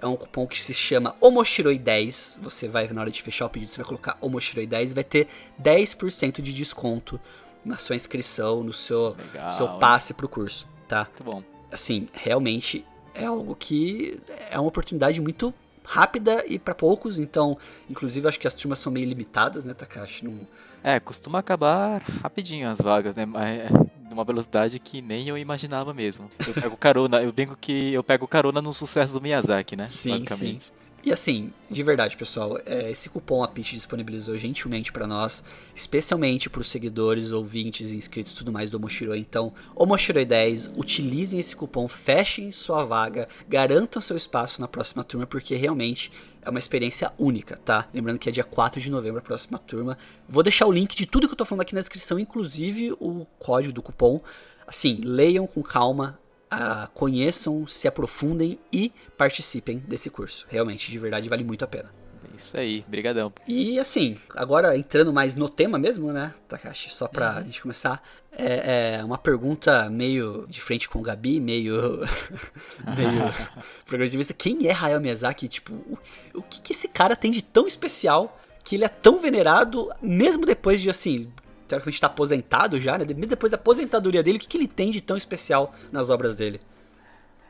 É 0.00 0.06
um 0.06 0.14
cupom 0.14 0.46
que 0.46 0.62
se 0.62 0.72
chama 0.72 1.16
Omoshiroi10. 1.20 2.38
Você 2.40 2.68
vai, 2.68 2.86
na 2.86 3.00
hora 3.00 3.10
de 3.10 3.20
fechar 3.20 3.46
o 3.46 3.50
pedido, 3.50 3.72
você 3.72 3.78
vai 3.78 3.86
colocar 3.86 4.16
Omoshiroi10 4.22 4.92
e 4.92 4.94
vai 4.94 5.02
ter 5.02 5.26
10% 5.60 6.40
de 6.40 6.52
desconto 6.52 7.18
na 7.64 7.76
sua 7.76 7.96
inscrição, 7.96 8.62
no 8.62 8.72
seu, 8.72 9.16
Legal, 9.34 9.50
seu 9.50 9.66
passe 9.80 10.14
pro 10.14 10.28
curso, 10.28 10.64
tá? 10.86 11.08
Muito 11.10 11.24
bom. 11.24 11.42
Assim, 11.72 12.08
realmente 12.12 12.84
é 13.16 13.24
algo 13.24 13.56
que 13.56 14.20
é 14.48 14.56
uma 14.56 14.68
oportunidade 14.68 15.20
muito 15.20 15.52
rápida 15.86 16.44
e 16.46 16.58
para 16.58 16.74
poucos, 16.74 17.18
então, 17.18 17.56
inclusive 17.88 18.28
acho 18.28 18.38
que 18.38 18.46
as 18.46 18.54
turmas 18.54 18.78
são 18.78 18.92
meio 18.92 19.06
limitadas, 19.08 19.64
né, 19.64 19.72
Takashi? 19.72 20.24
Não... 20.24 20.38
É, 20.82 21.00
costuma 21.00 21.38
acabar 21.38 22.02
rapidinho 22.22 22.68
as 22.68 22.78
vagas, 22.78 23.14
né? 23.14 23.24
Mas 23.24 23.58
é 23.58 23.68
numa 24.08 24.24
velocidade 24.24 24.78
que 24.78 25.02
nem 25.02 25.28
eu 25.28 25.36
imaginava 25.36 25.92
mesmo. 25.92 26.30
Eu 26.46 26.54
pego 26.54 26.76
carona, 26.76 27.22
eu 27.22 27.32
brinco 27.32 27.56
que 27.56 27.92
eu 27.92 28.02
pego 28.02 28.26
carona 28.26 28.62
no 28.62 28.72
sucesso 28.72 29.12
do 29.12 29.20
Miyazaki, 29.20 29.76
né? 29.76 29.84
Sim, 29.84 30.24
sim. 30.26 30.58
E 31.06 31.12
assim, 31.12 31.52
de 31.70 31.84
verdade, 31.84 32.16
pessoal, 32.16 32.58
é, 32.66 32.90
esse 32.90 33.08
cupom 33.08 33.40
a 33.40 33.46
Pitch 33.46 33.74
disponibilizou 33.74 34.36
gentilmente 34.36 34.90
para 34.90 35.06
nós, 35.06 35.44
especialmente 35.72 36.50
para 36.50 36.60
os 36.60 36.68
seguidores, 36.68 37.30
ouvintes, 37.30 37.92
inscritos 37.92 38.32
e 38.32 38.34
tudo 38.34 38.50
mais 38.50 38.72
do 38.72 38.76
Omoshiroi. 38.76 39.20
Então, 39.20 39.52
Omoshiroi 39.76 40.24
10, 40.24 40.72
utilizem 40.74 41.38
esse 41.38 41.54
cupom, 41.54 41.86
fechem 41.86 42.50
sua 42.50 42.84
vaga, 42.84 43.28
garantam 43.48 44.02
seu 44.02 44.16
espaço 44.16 44.60
na 44.60 44.66
próxima 44.66 45.04
turma, 45.04 45.28
porque 45.28 45.54
realmente 45.54 46.10
é 46.42 46.50
uma 46.50 46.58
experiência 46.58 47.12
única, 47.16 47.56
tá? 47.64 47.88
Lembrando 47.94 48.18
que 48.18 48.28
é 48.28 48.32
dia 48.32 48.42
4 48.42 48.80
de 48.80 48.90
novembro 48.90 49.20
a 49.20 49.22
próxima 49.22 49.60
turma. 49.60 49.96
Vou 50.28 50.42
deixar 50.42 50.66
o 50.66 50.72
link 50.72 50.96
de 50.96 51.06
tudo 51.06 51.28
que 51.28 51.34
eu 51.34 51.38
tô 51.38 51.44
falando 51.44 51.62
aqui 51.62 51.74
na 51.76 51.82
descrição, 51.82 52.18
inclusive 52.18 52.96
o 52.98 53.24
código 53.38 53.72
do 53.72 53.80
cupom. 53.80 54.18
Assim, 54.66 54.98
leiam 55.04 55.46
com 55.46 55.62
calma, 55.62 56.18
uh, 56.52 56.88
conheçam, 56.94 57.66
se 57.66 57.86
aprofundem 57.88 58.58
e 58.72 58.92
participem 59.16 59.78
desse 59.78 60.10
curso. 60.10 60.46
Realmente, 60.48 60.90
de 60.90 60.98
verdade, 60.98 61.28
vale 61.28 61.44
muito 61.44 61.64
a 61.64 61.68
pena. 61.68 61.90
Isso 62.36 62.58
aí, 62.58 62.84
brigadão. 62.86 63.32
E 63.48 63.78
assim, 63.80 64.18
agora 64.34 64.76
entrando 64.76 65.12
mais 65.12 65.34
no 65.34 65.48
tema 65.48 65.78
mesmo, 65.78 66.12
né, 66.12 66.34
Takashi? 66.46 66.92
Só 66.92 67.08
pra 67.08 67.36
uhum. 67.36 67.44
gente 67.44 67.62
começar, 67.62 68.02
é, 68.30 68.98
é, 68.98 69.04
uma 69.04 69.16
pergunta 69.16 69.88
meio 69.88 70.46
de 70.48 70.60
frente 70.60 70.88
com 70.88 70.98
o 70.98 71.02
Gabi, 71.02 71.40
meio... 71.40 72.00
meio 72.94 73.34
programa 73.86 74.10
de 74.10 74.16
vista. 74.18 74.34
Quem 74.34 74.66
é 74.66 74.72
Hayao 74.72 75.00
Miyazaki? 75.00 75.48
Tipo, 75.48 75.72
o, 75.74 75.98
o 76.34 76.42
que, 76.42 76.60
que 76.60 76.72
esse 76.72 76.88
cara 76.88 77.16
tem 77.16 77.30
de 77.30 77.42
tão 77.42 77.66
especial 77.66 78.38
que 78.62 78.74
ele 78.74 78.84
é 78.84 78.88
tão 78.88 79.18
venerado, 79.18 79.88
mesmo 80.02 80.44
depois 80.44 80.80
de, 80.80 80.90
assim, 80.90 81.32
teoricamente 81.66 81.96
está 81.96 82.06
aposentado 82.06 82.80
já, 82.80 82.98
né? 82.98 83.04
Depois 83.04 83.50
da 83.50 83.56
aposentadoria 83.56 84.22
dele, 84.22 84.38
o 84.38 84.40
que, 84.40 84.48
que 84.48 84.56
ele 84.56 84.68
tem 84.68 84.90
de 84.90 85.00
tão 85.00 85.16
especial 85.16 85.74
nas 85.92 86.10
obras 86.10 86.34
dele? 86.36 86.60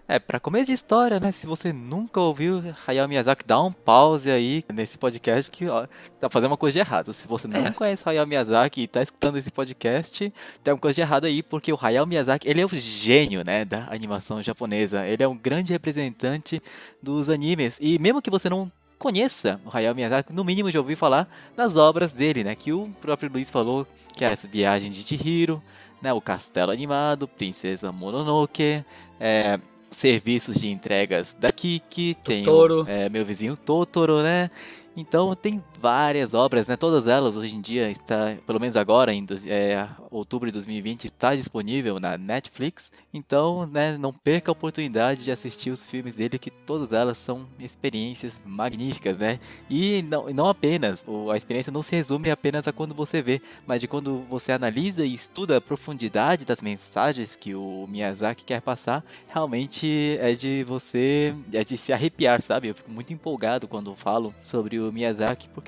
É, 0.08 0.20
para 0.20 0.38
começo 0.38 0.66
de 0.66 0.72
história, 0.72 1.18
né? 1.18 1.32
Se 1.32 1.48
você 1.48 1.72
nunca 1.72 2.20
ouviu 2.20 2.62
Hayao 2.86 3.08
Miyazaki, 3.08 3.44
dá 3.44 3.60
um 3.60 3.72
pause 3.72 4.30
aí 4.30 4.64
nesse 4.72 4.96
podcast 4.96 5.50
que 5.50 5.66
ó, 5.66 5.84
tá 6.20 6.30
fazendo 6.30 6.52
uma 6.52 6.56
coisa 6.56 6.74
de 6.74 6.78
errado. 6.78 7.12
Se 7.12 7.26
você 7.26 7.48
não 7.48 7.66
é. 7.66 7.72
conhece 7.72 8.08
Hayao 8.08 8.24
Miyazaki 8.24 8.82
e 8.82 8.86
tá 8.86 9.02
escutando 9.02 9.36
esse 9.36 9.50
podcast, 9.50 10.32
tem 10.62 10.72
uma 10.72 10.78
coisa 10.78 10.94
de 10.94 11.00
errado 11.00 11.24
aí, 11.24 11.42
porque 11.42 11.72
o 11.72 11.78
Hayao 11.80 12.06
Miyazaki, 12.06 12.48
ele 12.48 12.60
é 12.60 12.64
o 12.64 12.68
gênio, 12.68 13.44
né, 13.44 13.64
da 13.64 13.88
animação 13.90 14.40
japonesa. 14.40 15.04
Ele 15.04 15.24
é 15.24 15.28
um 15.28 15.36
grande 15.36 15.72
representante 15.72 16.62
dos 17.02 17.28
animes. 17.28 17.76
E 17.80 17.98
mesmo 17.98 18.22
que 18.22 18.30
você 18.30 18.48
não 18.48 18.70
conheça 19.00 19.60
o 19.64 19.76
Hayao 19.76 19.92
Miyazaki, 19.92 20.32
no 20.32 20.44
mínimo 20.44 20.70
já 20.70 20.78
ouviu 20.78 20.96
falar 20.96 21.28
das 21.56 21.76
obras 21.76 22.12
dele, 22.12 22.44
né? 22.44 22.54
Que 22.54 22.72
o 22.72 22.88
próprio 23.00 23.28
Luiz 23.32 23.50
falou, 23.50 23.84
que 24.16 24.24
é 24.24 24.32
essa 24.32 24.48
viagem 24.48 24.90
de 24.90 25.02
Chihiro, 25.02 25.62
né? 26.02 26.12
O 26.12 26.20
Castelo 26.20 26.72
Animado, 26.72 27.28
Princesa 27.28 27.92
Mononoke, 27.92 28.82
é, 29.20 29.60
serviços 29.90 30.58
de 30.58 30.68
entregas 30.68 31.36
da 31.38 31.52
Kiki, 31.52 32.16
tem 32.24 32.48
o, 32.48 32.88
é, 32.88 33.08
meu 33.10 33.24
vizinho 33.24 33.56
Totoro, 33.56 34.22
né? 34.22 34.50
Então 34.96 35.34
tem 35.34 35.62
várias 35.80 36.34
obras, 36.34 36.66
né? 36.66 36.76
Todas 36.76 37.06
elas 37.06 37.36
hoje 37.36 37.54
em 37.54 37.60
dia 37.60 37.90
está, 37.90 38.36
pelo 38.46 38.60
menos 38.60 38.76
agora 38.76 39.12
em 39.12 39.26
é, 39.46 39.88
outubro 40.10 40.48
de 40.48 40.52
2020, 40.52 41.04
está 41.04 41.34
disponível 41.34 42.00
na 42.00 42.16
Netflix. 42.16 42.92
Então, 43.12 43.66
né, 43.66 43.96
não 43.98 44.12
perca 44.12 44.50
a 44.50 44.52
oportunidade 44.52 45.24
de 45.24 45.30
assistir 45.30 45.70
os 45.70 45.82
filmes 45.82 46.16
dele, 46.16 46.38
que 46.38 46.50
todas 46.50 46.92
elas 46.92 47.18
são 47.18 47.46
experiências 47.58 48.40
magníficas, 48.44 49.16
né? 49.16 49.38
E 49.68 50.02
não, 50.02 50.28
não 50.30 50.48
apenas, 50.48 51.04
a 51.32 51.36
experiência 51.36 51.72
não 51.72 51.82
se 51.82 51.94
resume 51.94 52.30
apenas 52.30 52.68
a 52.68 52.72
quando 52.72 52.94
você 52.94 53.22
vê, 53.22 53.40
mas 53.66 53.80
de 53.80 53.88
quando 53.88 54.22
você 54.28 54.52
analisa 54.52 55.04
e 55.04 55.14
estuda 55.14 55.56
a 55.56 55.60
profundidade 55.60 56.44
das 56.44 56.60
mensagens 56.60 57.36
que 57.36 57.54
o 57.54 57.86
Miyazaki 57.88 58.44
quer 58.44 58.60
passar, 58.60 59.04
realmente 59.28 60.18
é 60.20 60.32
de 60.32 60.64
você, 60.64 61.34
é 61.52 61.64
de 61.64 61.76
se 61.76 61.92
arrepiar, 61.92 62.40
sabe? 62.42 62.68
Eu 62.68 62.74
fico 62.74 62.90
muito 62.90 63.12
empolgado 63.12 63.68
quando 63.68 63.94
falo 63.96 64.34
sobre 64.42 64.78
o 64.78 64.92
Miyazaki, 64.92 65.48
porque 65.48 65.65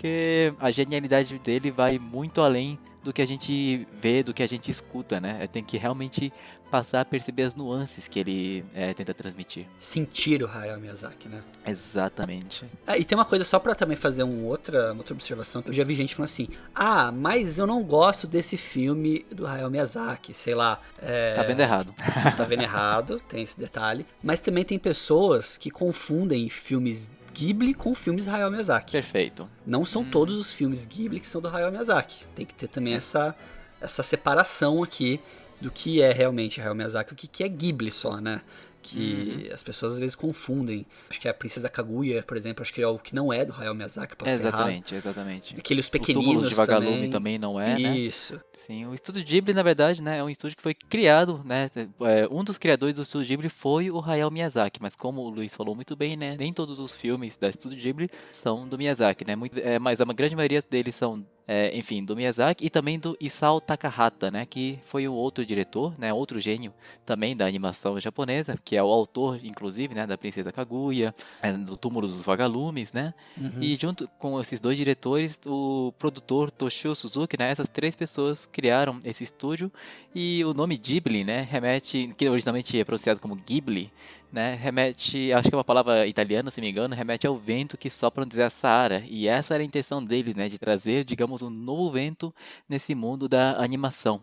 a 0.61 0.71
genialidade 0.71 1.38
dele 1.38 1.71
vai 1.71 1.99
muito 1.99 2.40
além 2.40 2.78
do 3.02 3.12
que 3.12 3.23
a 3.23 3.26
gente 3.26 3.87
vê, 4.00 4.23
do 4.23 4.35
que 4.35 4.43
a 4.43 4.47
gente 4.47 4.71
escuta, 4.71 5.21
né? 5.21 5.47
Tem 5.47 5.62
que 5.62 5.78
realmente 5.78 6.33
passar 6.71 7.00
a 7.00 7.05
perceber 7.05 7.45
as 7.45 7.55
nuances 7.55 8.07
que 8.07 8.21
ele 8.21 8.64
é, 8.75 8.93
tenta 8.93 9.14
transmitir. 9.14 9.67
Sentir 9.78 10.43
o 10.43 10.47
Hayao 10.47 10.78
Miyazaki, 10.78 11.28
né? 11.28 11.43
Exatamente. 11.67 12.67
Ah, 12.87 12.99
e 12.99 13.05
tem 13.05 13.17
uma 13.17 13.25
coisa 13.25 13.45
só 13.45 13.59
para 13.59 13.75
também 13.75 13.97
fazer 13.97 14.23
um 14.23 14.45
outra, 14.45 14.93
uma 14.93 14.99
outra 14.99 15.14
observação, 15.14 15.62
que 15.62 15.71
eu 15.71 15.75
já 15.75 15.85
vi 15.85 15.95
gente 15.95 16.14
falando 16.14 16.28
assim, 16.28 16.49
ah, 16.75 17.11
mas 17.11 17.59
eu 17.59 17.67
não 17.67 17.83
gosto 17.83 18.26
desse 18.26 18.57
filme 18.57 19.25
do 19.31 19.47
Hayao 19.47 19.71
Miyazaki, 19.71 20.35
sei 20.35 20.55
lá. 20.55 20.81
É... 21.00 21.35
Tá 21.35 21.43
vendo 21.43 21.61
errado. 21.61 21.95
tá 22.37 22.45
vendo 22.45 22.62
errado, 22.62 23.23
tem 23.28 23.43
esse 23.43 23.59
detalhe. 23.59 24.07
Mas 24.23 24.40
também 24.40 24.64
tem 24.64 24.78
pessoas 24.78 25.57
que 25.57 25.71
confundem 25.71 26.49
filmes 26.49 27.11
Ghibli 27.38 27.73
com 27.73 27.95
filmes 27.95 28.25
do 28.25 28.33
Hayao 28.33 28.50
Miyazaki. 28.50 28.90
Perfeito. 28.90 29.49
Não 29.64 29.85
são 29.85 30.02
hum. 30.02 30.11
todos 30.11 30.37
os 30.37 30.52
filmes 30.52 30.85
Ghibli 30.85 31.21
que 31.21 31.28
são 31.28 31.40
do 31.40 31.47
Hayao 31.47 31.71
Miyazaki. 31.71 32.26
Tem 32.35 32.45
que 32.45 32.52
ter 32.52 32.66
também 32.66 32.95
essa, 32.95 33.33
essa 33.80 34.02
separação 34.02 34.83
aqui 34.83 35.21
do 35.61 35.71
que 35.71 36.02
é 36.02 36.12
realmente 36.12 36.61
Hayao 36.61 36.75
Miyazaki 36.75 37.12
e 37.12 37.14
o 37.14 37.16
que 37.16 37.45
é 37.45 37.49
Ghibli 37.49 37.92
só, 37.92 38.21
né? 38.21 38.40
Que 38.88 39.47
uhum. 39.47 39.54
as 39.54 39.62
pessoas 39.62 39.95
às 39.95 39.99
vezes 39.99 40.14
confundem. 40.14 40.87
Acho 41.09 41.21
que 41.21 41.28
a 41.28 41.35
Princesa 41.35 41.68
Kaguya, 41.68 42.23
por 42.23 42.37
exemplo, 42.37 42.62
acho 42.62 42.73
que 42.73 42.80
é 42.80 42.87
o 42.87 42.99
que 42.99 43.14
não 43.14 43.33
é 43.33 43.45
do 43.45 43.52
Hayao 43.52 43.75
Miyazaki, 43.75 44.16
posso 44.16 44.30
Exatamente, 44.30 44.95
exatamente. 44.95 45.54
Aqueles 45.59 45.88
pequeninos 45.88 46.45
Os 46.45 46.50
de 46.50 46.54
Vagalume 46.54 46.90
também. 46.90 47.11
também 47.11 47.38
não 47.38 47.61
é, 47.61 47.78
né? 47.78 47.97
Isso. 47.97 48.35
Né? 48.35 48.40
Sim, 48.52 48.87
o 48.87 48.95
Estúdio 48.95 49.25
Ghibli, 49.25 49.54
na 49.54 49.62
verdade, 49.62 50.02
né, 50.02 50.18
é 50.18 50.25
um 50.25 50.30
estúdio 50.30 50.57
que 50.57 50.62
foi 50.62 50.75
criado, 50.75 51.42
né, 51.45 51.71
é, 51.75 52.28
um 52.30 52.42
dos 52.42 52.59
criadores 52.59 52.97
do 52.97 53.02
Estúdio 53.02 53.28
Ghibli 53.28 53.49
foi 53.49 53.90
o 53.90 54.00
Hayao 54.00 54.30
Miyazaki, 54.30 54.80
mas 54.80 54.97
como 54.97 55.23
o 55.23 55.28
Luiz 55.28 55.54
falou 55.54 55.75
muito 55.75 55.97
bem, 55.97 56.16
né, 56.16 56.37
nem 56.38 56.52
todos 56.52 56.78
os 56.78 56.95
filmes 56.95 57.37
da 57.37 57.49
Estúdio 57.49 57.78
Ghibli 57.78 58.11
são 58.33 58.68
do 58.68 58.78
Miyazaki, 58.78 59.25
né, 59.26 59.37
muito, 59.37 59.59
é, 59.59 59.78
mas 59.78 60.00
a 60.00 60.04
grande 60.04 60.37
maioria 60.37 60.62
deles 60.62 60.95
são 60.95 61.25
é, 61.49 61.75
enfim, 61.75 62.05
do 62.05 62.14
Miyazaki 62.14 62.67
e 62.67 62.69
também 62.69 62.99
do 62.99 63.17
Isao 63.19 63.59
Takahata, 63.59 64.31
né, 64.31 64.45
que 64.45 64.78
foi 64.87 65.09
o 65.09 65.14
outro 65.14 65.47
diretor, 65.47 65.99
né, 65.99 66.12
outro 66.12 66.38
gênio 66.38 66.75
também 67.07 67.35
da 67.35 67.47
animação 67.47 67.99
japonesa, 67.99 68.59
que 68.62 68.76
é 68.76 68.83
o 68.83 68.88
autor, 68.88 69.43
inclusive, 69.43 69.95
né, 69.95 70.07
da 70.07 70.19
Princesa 70.19 70.52
Kaguya, 70.52 71.14
é, 71.40 71.50
do 71.50 71.75
Túmulo 71.75 72.07
dos 72.07 72.23
Vagalumes, 72.23 72.93
né, 72.93 73.14
uhum. 73.35 73.62
e 73.62 73.76
junto 73.81 74.07
com 74.19 74.38
esses 74.38 74.61
dois 74.61 74.76
diretores, 74.76 75.40
o 75.47 75.90
produtor 75.99 76.50
Toshio 76.50 76.95
Suzuki, 76.95 77.38
né, 77.38 77.50
essas 77.50 77.67
três 77.69 77.97
pessoas 77.97 78.47
criaram 78.47 79.00
esse 79.02 79.25
estúdio 79.25 79.73
e 80.14 80.45
o 80.45 80.52
nome 80.52 80.76
Ghibli, 80.76 81.25
né, 81.25 81.49
remete, 81.50 82.14
que 82.19 82.28
originalmente 82.28 82.78
é 82.78 82.85
pronunciado 82.85 83.21
como 83.21 83.35
Ghibli, 83.35 83.90
né, 84.32 84.54
remete, 84.54 85.32
acho 85.32 85.49
que 85.49 85.54
é 85.54 85.58
uma 85.58 85.64
palavra 85.64 86.06
italiana, 86.06 86.50
se 86.50 86.61
me 86.61 86.70
engano, 86.70 86.94
remete 86.94 87.26
ao 87.26 87.37
vento 87.37 87.78
que 87.78 87.88
sopra 87.88 88.25
no 88.25 88.30
deserto 88.30 88.54
Saara. 88.54 89.04
E 89.06 89.26
essa 89.26 89.54
era 89.54 89.62
a 89.62 89.66
intenção 89.66 90.04
dele, 90.04 90.35
né, 90.35 90.49
de 90.49 90.58
trazer, 90.58 91.04
digamos, 91.04 91.42
um 91.42 91.50
novo 91.50 91.92
vento 91.92 92.35
nesse 92.68 92.94
mundo 92.94 93.28
da 93.28 93.58
animação. 93.58 94.20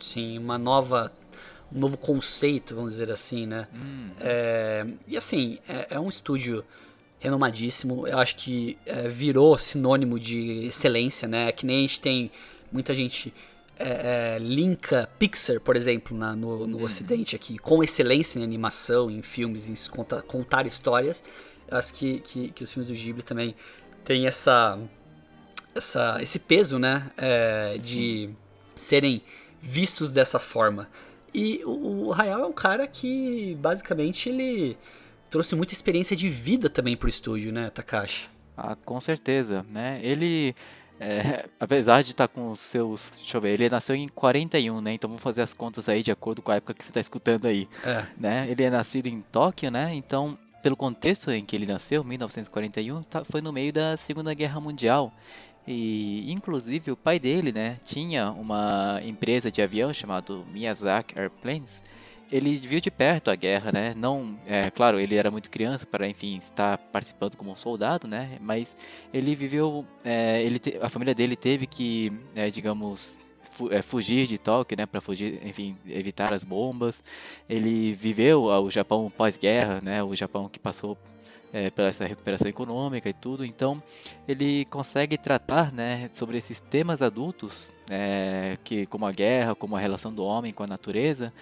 Sim, 0.00 0.38
uma 0.38 0.58
nova 0.58 1.12
um 1.74 1.78
novo 1.78 1.96
conceito, 1.96 2.74
vamos 2.74 2.92
dizer 2.92 3.10
assim, 3.10 3.46
né? 3.46 3.66
Hum. 3.74 4.10
É, 4.20 4.86
e 5.08 5.16
assim, 5.16 5.58
é, 5.66 5.94
é, 5.94 6.00
um 6.00 6.08
estúdio 6.08 6.62
renomadíssimo. 7.18 8.06
Eu 8.06 8.18
acho 8.18 8.36
que 8.36 8.76
é, 8.84 9.08
virou 9.08 9.56
sinônimo 9.58 10.20
de 10.20 10.66
excelência, 10.66 11.26
né? 11.26 11.50
Que 11.50 11.64
nem 11.64 11.78
a 11.78 11.80
gente 11.82 12.00
tem 12.00 12.30
muita 12.70 12.94
gente 12.94 13.32
é, 13.82 14.36
é, 14.36 14.38
linka 14.38 15.08
Pixar, 15.18 15.60
por 15.60 15.76
exemplo, 15.76 16.16
na, 16.16 16.36
no, 16.36 16.66
no 16.66 16.78
uhum. 16.78 16.84
Ocidente 16.84 17.34
aqui, 17.34 17.58
com 17.58 17.82
excelência 17.82 18.38
em 18.38 18.44
animação, 18.44 19.10
em 19.10 19.20
filmes, 19.22 19.68
em 19.68 19.90
conta, 19.90 20.22
contar 20.22 20.66
histórias. 20.66 21.22
Eu 21.68 21.78
acho 21.78 21.92
que, 21.94 22.20
que, 22.20 22.48
que, 22.50 22.64
os 22.64 22.72
filmes 22.72 22.88
do 22.88 22.94
Ghibli 22.94 23.22
também 23.22 23.54
têm 24.04 24.26
essa, 24.26 24.78
essa, 25.74 26.18
esse 26.22 26.38
peso, 26.38 26.78
né? 26.78 27.10
É, 27.16 27.76
de 27.78 28.30
serem 28.76 29.22
vistos 29.60 30.12
dessa 30.12 30.38
forma. 30.38 30.88
E 31.34 31.62
o, 31.64 32.08
o 32.08 32.12
Hayao 32.12 32.42
é 32.42 32.46
um 32.46 32.52
cara 32.52 32.86
que, 32.86 33.56
basicamente, 33.60 34.28
ele 34.28 34.76
trouxe 35.30 35.56
muita 35.56 35.72
experiência 35.72 36.14
de 36.14 36.28
vida 36.28 36.68
também 36.68 36.96
pro 36.96 37.08
estúdio, 37.08 37.52
né, 37.52 37.70
Takashi? 37.70 38.28
Ah, 38.56 38.76
com 38.76 39.00
certeza, 39.00 39.64
né? 39.70 39.98
Ele 40.02 40.54
é, 41.02 41.46
apesar 41.58 42.02
de 42.02 42.12
estar 42.12 42.28
tá 42.28 42.34
com 42.34 42.50
os 42.50 42.60
seus. 42.60 43.10
Deixa 43.16 43.36
eu 43.36 43.40
ver, 43.40 43.54
ele 43.54 43.68
nasceu 43.68 43.96
em 43.96 44.06
41, 44.08 44.80
né? 44.80 44.92
Então 44.92 45.10
vamos 45.10 45.22
fazer 45.22 45.42
as 45.42 45.52
contas 45.52 45.88
aí 45.88 46.00
de 46.00 46.12
acordo 46.12 46.40
com 46.40 46.52
a 46.52 46.56
época 46.56 46.74
que 46.74 46.84
você 46.84 46.90
está 46.90 47.00
escutando 47.00 47.46
aí. 47.46 47.68
É. 47.84 48.06
Né? 48.16 48.48
Ele 48.48 48.62
é 48.62 48.70
nascido 48.70 49.08
em 49.08 49.20
Tóquio, 49.20 49.68
né? 49.68 49.92
Então, 49.92 50.38
pelo 50.62 50.76
contexto 50.76 51.32
em 51.32 51.44
que 51.44 51.56
ele 51.56 51.66
nasceu, 51.66 52.04
1941, 52.04 53.02
tá, 53.02 53.24
foi 53.24 53.40
no 53.40 53.52
meio 53.52 53.72
da 53.72 53.96
Segunda 53.96 54.32
Guerra 54.32 54.60
Mundial. 54.60 55.12
E 55.66 56.30
inclusive 56.32 56.92
o 56.92 56.96
pai 56.96 57.18
dele, 57.18 57.52
né, 57.52 57.78
tinha 57.84 58.30
uma 58.30 59.00
empresa 59.04 59.50
de 59.50 59.60
avião 59.60 59.92
chamado 59.92 60.44
Miyazaki 60.52 61.18
Airplanes 61.18 61.82
ele 62.32 62.56
viu 62.56 62.80
de 62.80 62.90
perto 62.90 63.30
a 63.30 63.36
guerra, 63.36 63.70
né? 63.70 63.92
Não, 63.94 64.38
é 64.46 64.70
claro, 64.70 64.98
ele 64.98 65.16
era 65.16 65.30
muito 65.30 65.50
criança 65.50 65.86
para, 65.86 66.08
enfim, 66.08 66.38
estar 66.38 66.78
participando 66.78 67.36
como 67.36 67.52
um 67.52 67.56
soldado, 67.56 68.08
né? 68.08 68.38
Mas 68.40 68.74
ele 69.12 69.36
viveu, 69.36 69.86
é, 70.02 70.42
ele 70.42 70.58
te, 70.58 70.78
a 70.80 70.88
família 70.88 71.14
dele 71.14 71.36
teve 71.36 71.66
que, 71.66 72.10
é, 72.34 72.48
digamos, 72.48 73.16
fu 73.52 73.70
é, 73.70 73.82
fugir 73.82 74.26
de 74.26 74.38
Tóquio, 74.38 74.78
né? 74.78 74.86
Para 74.86 75.02
fugir, 75.02 75.46
enfim, 75.46 75.76
evitar 75.86 76.32
as 76.32 76.42
bombas. 76.42 77.04
Ele 77.46 77.92
viveu 77.92 78.44
o 78.44 78.70
Japão 78.70 79.12
pós-guerra, 79.14 79.80
né? 79.82 80.02
O 80.02 80.16
Japão 80.16 80.48
que 80.48 80.58
passou 80.58 80.96
é, 81.52 81.70
pela 81.70 81.88
essa 81.88 82.06
recuperação 82.06 82.48
econômica 82.48 83.08
e 83.08 83.12
tudo. 83.12 83.44
Então, 83.44 83.82
ele 84.26 84.64
consegue 84.66 85.18
tratar 85.18 85.70
né, 85.70 86.08
sobre 86.14 86.38
esses 86.38 86.58
temas 86.58 87.02
adultos, 87.02 87.70
é, 87.90 88.56
que 88.64 88.86
como 88.86 89.04
a 89.04 89.12
guerra, 89.12 89.54
como 89.54 89.76
a 89.76 89.80
relação 89.80 90.12
do 90.12 90.24
homem 90.24 90.52
com 90.52 90.62
a 90.62 90.66
natureza, 90.66 91.32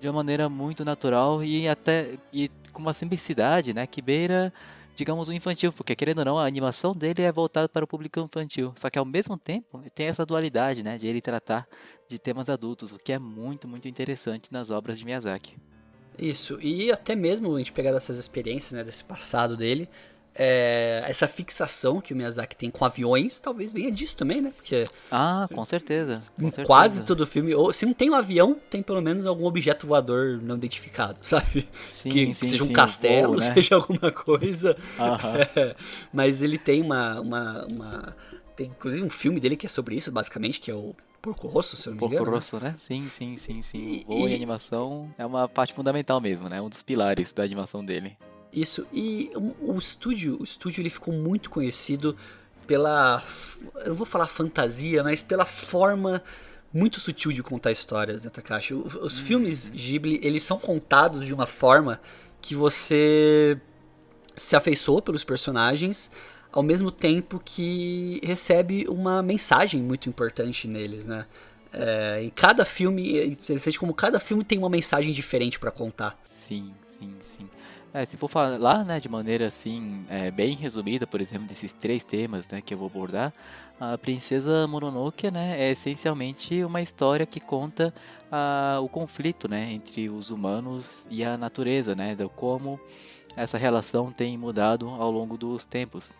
de 0.00 0.08
uma 0.08 0.14
maneira 0.14 0.48
muito 0.48 0.84
natural 0.84 1.44
e 1.44 1.68
até 1.68 2.18
e 2.32 2.50
com 2.72 2.80
uma 2.80 2.94
simplicidade, 2.94 3.74
né, 3.74 3.86
que 3.86 4.00
beira, 4.00 4.52
digamos, 4.96 5.28
o 5.28 5.32
infantil, 5.32 5.72
porque 5.72 5.94
querendo 5.94 6.20
ou 6.20 6.24
não, 6.24 6.38
a 6.38 6.46
animação 6.46 6.92
dele 6.92 7.22
é 7.22 7.30
voltada 7.30 7.68
para 7.68 7.84
o 7.84 7.86
público 7.86 8.20
infantil. 8.20 8.72
Só 8.76 8.88
que 8.88 8.98
ao 8.98 9.04
mesmo 9.04 9.36
tempo, 9.36 9.82
tem 9.94 10.06
essa 10.06 10.24
dualidade, 10.24 10.82
né, 10.82 10.96
de 10.96 11.06
ele 11.06 11.20
tratar 11.20 11.66
de 12.08 12.18
temas 12.18 12.48
adultos, 12.48 12.92
o 12.92 12.98
que 12.98 13.12
é 13.12 13.18
muito, 13.18 13.68
muito 13.68 13.86
interessante 13.88 14.52
nas 14.52 14.70
obras 14.70 14.98
de 14.98 15.04
Miyazaki. 15.04 15.56
Isso, 16.18 16.58
e 16.60 16.90
até 16.92 17.16
mesmo 17.16 17.54
a 17.54 17.58
gente 17.58 17.72
pegar 17.72 17.92
dessas 17.92 18.18
experiências, 18.18 18.72
né, 18.72 18.84
desse 18.84 19.04
passado 19.04 19.56
dele, 19.56 19.88
é, 20.34 21.02
essa 21.06 21.26
fixação 21.28 22.00
que 22.00 22.12
o 22.12 22.16
Miyazaki 22.16 22.56
tem 22.56 22.70
com 22.70 22.84
aviões, 22.84 23.40
talvez 23.40 23.72
venha 23.72 23.90
disso 23.90 24.16
também, 24.16 24.40
né? 24.40 24.52
Porque 24.54 24.86
ah, 25.10 25.48
com 25.52 25.64
certeza. 25.64 26.14
Com 26.38 26.44
certeza. 26.50 26.66
quase 26.66 27.02
todo 27.02 27.26
filme, 27.26 27.54
ou 27.54 27.72
se 27.72 27.84
não 27.84 27.92
tem 27.92 28.10
um 28.10 28.14
avião, 28.14 28.56
tem 28.70 28.82
pelo 28.82 29.00
menos 29.02 29.26
algum 29.26 29.44
objeto 29.44 29.86
voador 29.86 30.40
não 30.42 30.54
identificado, 30.56 31.18
sabe? 31.22 31.68
Sim, 31.80 32.08
que, 32.10 32.26
sim, 32.34 32.48
seja 32.48 32.62
um 32.64 32.68
sim, 32.68 32.72
castelo, 32.72 33.32
voo, 33.32 33.40
né? 33.40 33.54
seja 33.54 33.74
alguma 33.74 34.10
coisa. 34.12 34.76
É, 35.56 35.74
mas 36.12 36.42
ele 36.42 36.58
tem 36.58 36.80
uma, 36.82 37.20
uma, 37.20 37.66
uma, 37.66 38.16
Tem 38.56 38.66
inclusive 38.68 39.04
um 39.04 39.10
filme 39.10 39.40
dele 39.40 39.56
que 39.56 39.66
é 39.66 39.68
sobre 39.68 39.96
isso, 39.96 40.10
basicamente, 40.12 40.60
que 40.60 40.70
é 40.70 40.74
o 40.74 40.94
Porco 41.20 41.48
Rosso, 41.48 41.76
se 41.76 41.86
eu 41.88 41.90
não 41.90 41.96
me 41.96 42.00
Porco 42.00 42.14
engano. 42.14 42.30
né? 42.30 42.36
Rosso, 42.36 42.60
né? 42.60 42.74
Sim, 42.78 43.08
sim, 43.10 43.36
sim, 43.36 43.62
sim. 43.62 43.78
E- 43.78 44.04
O 44.06 44.18
voo 44.18 44.28
e- 44.28 44.34
animação 44.34 45.12
é 45.18 45.26
uma 45.26 45.48
parte 45.48 45.74
fundamental 45.74 46.20
mesmo, 46.20 46.48
né? 46.48 46.60
Um 46.62 46.68
dos 46.68 46.82
pilares 46.82 47.32
da 47.32 47.42
animação 47.42 47.84
dele. 47.84 48.16
Isso, 48.52 48.86
e 48.92 49.30
o, 49.34 49.74
o 49.74 49.78
estúdio, 49.78 50.36
o 50.40 50.44
estúdio 50.44 50.80
ele 50.82 50.90
ficou 50.90 51.14
muito 51.14 51.48
conhecido 51.50 52.16
pela, 52.66 53.22
eu 53.82 53.88
não 53.90 53.94
vou 53.94 54.06
falar 54.06 54.26
fantasia, 54.26 55.02
mas 55.04 55.22
pela 55.22 55.44
forma 55.44 56.22
muito 56.72 56.98
sutil 57.00 57.32
de 57.32 57.42
contar 57.42 57.70
histórias, 57.72 58.24
né, 58.24 58.30
Takashi? 58.30 58.74
O- 58.74 58.86
Os 59.02 59.18
filmes 59.20 59.68
Ghibli, 59.68 60.20
eles 60.22 60.42
são 60.44 60.58
contados 60.58 61.24
de 61.26 61.32
uma 61.34 61.46
forma 61.46 62.00
que 62.42 62.54
você 62.54 63.58
se 64.36 64.56
afeiçoa 64.56 65.02
pelos 65.02 65.22
personagens, 65.24 66.10
ao 66.52 66.62
mesmo 66.62 66.90
tempo 66.90 67.40
que 67.44 68.20
recebe 68.24 68.86
uma 68.88 69.22
mensagem 69.22 69.80
muito 69.82 70.08
importante 70.08 70.66
neles, 70.66 71.06
né? 71.06 71.26
É, 71.72 72.20
em 72.22 72.30
cada 72.30 72.64
filme, 72.64 73.16
é 73.18 73.26
interessante 73.26 73.78
como 73.78 73.94
cada 73.94 74.18
filme 74.18 74.42
tem 74.44 74.58
uma 74.58 74.68
mensagem 74.70 75.12
diferente 75.12 75.58
pra 75.58 75.70
contar. 75.70 76.18
Sim, 76.48 76.72
sim, 76.84 77.14
sim. 77.22 77.48
É, 77.92 78.06
se 78.06 78.16
for 78.16 78.28
falar, 78.28 78.84
né, 78.84 79.00
de 79.00 79.08
maneira 79.08 79.48
assim, 79.48 80.04
é, 80.08 80.30
bem 80.30 80.54
resumida, 80.54 81.08
por 81.08 81.20
exemplo, 81.20 81.48
desses 81.48 81.72
três 81.72 82.04
temas, 82.04 82.46
né, 82.46 82.60
que 82.60 82.72
eu 82.72 82.78
vou 82.78 82.86
abordar, 82.86 83.32
a 83.80 83.98
Princesa 83.98 84.64
Mononoke, 84.68 85.28
né, 85.28 85.60
é 85.60 85.72
essencialmente 85.72 86.62
uma 86.62 86.80
história 86.80 87.26
que 87.26 87.40
conta 87.40 87.92
o 88.80 88.88
conflito, 88.88 89.48
né, 89.48 89.72
entre 89.72 90.08
os 90.08 90.30
humanos 90.30 91.04
e 91.10 91.24
a 91.24 91.36
natureza, 91.36 91.96
né, 91.96 92.16
como 92.36 92.78
essa 93.36 93.58
relação 93.58 94.12
tem 94.12 94.38
mudado 94.38 94.88
ao 94.88 95.10
longo 95.10 95.36
dos 95.36 95.64
tempos. 95.64 96.12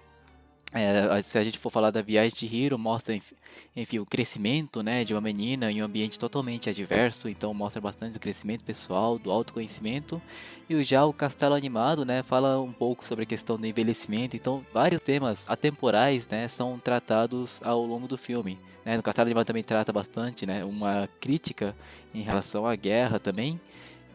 É, 0.73 1.21
se 1.23 1.37
a 1.37 1.43
gente 1.43 1.59
for 1.59 1.71
falar 1.71 1.91
da 1.91 2.01
viagem 2.01 2.33
de 2.37 2.47
Hiro, 2.47 2.79
mostra, 2.79 3.13
enf- 3.17 3.33
enfim, 3.75 3.99
o 3.99 4.07
crescimento, 4.07 4.85
né, 4.85 5.03
de 5.05 5.13
uma 5.13 5.21
menina 5.21 5.71
em 5.71 5.83
um 5.83 5.85
ambiente 5.85 6.17
totalmente 6.17 6.71
adverso, 6.71 7.29
então 7.29 7.53
mostra 7.53 7.81
bastante 7.81 8.13
do 8.13 8.21
crescimento 8.21 8.63
pessoal, 8.63 9.19
do 9.19 9.33
autoconhecimento. 9.33 10.23
E 10.69 10.77
o- 10.77 10.85
já 10.85 11.05
o 11.05 11.13
Castelo 11.13 11.57
Animado, 11.57 12.05
né, 12.05 12.23
fala 12.23 12.61
um 12.61 12.73
pouco 12.73 13.05
sobre 13.05 13.25
a 13.25 13.27
questão 13.27 13.57
do 13.57 13.67
envelhecimento, 13.67 14.37
então 14.37 14.65
vários 14.73 15.01
temas 15.01 15.45
atemporais, 15.49 16.29
né, 16.29 16.47
são 16.47 16.79
tratados 16.79 17.61
ao 17.65 17.85
longo 17.85 18.07
do 18.07 18.17
filme. 18.17 18.57
Né, 18.85 18.97
no 18.97 19.03
Castelo 19.03 19.27
Animado 19.27 19.47
também 19.47 19.65
trata 19.65 19.93
bastante, 19.93 20.47
né, 20.47 20.65
uma 20.65 21.09
crítica 21.21 21.75
em 22.15 22.23
relação 22.23 22.65
à 22.65 22.77
guerra 22.77 23.19
também. 23.19 23.61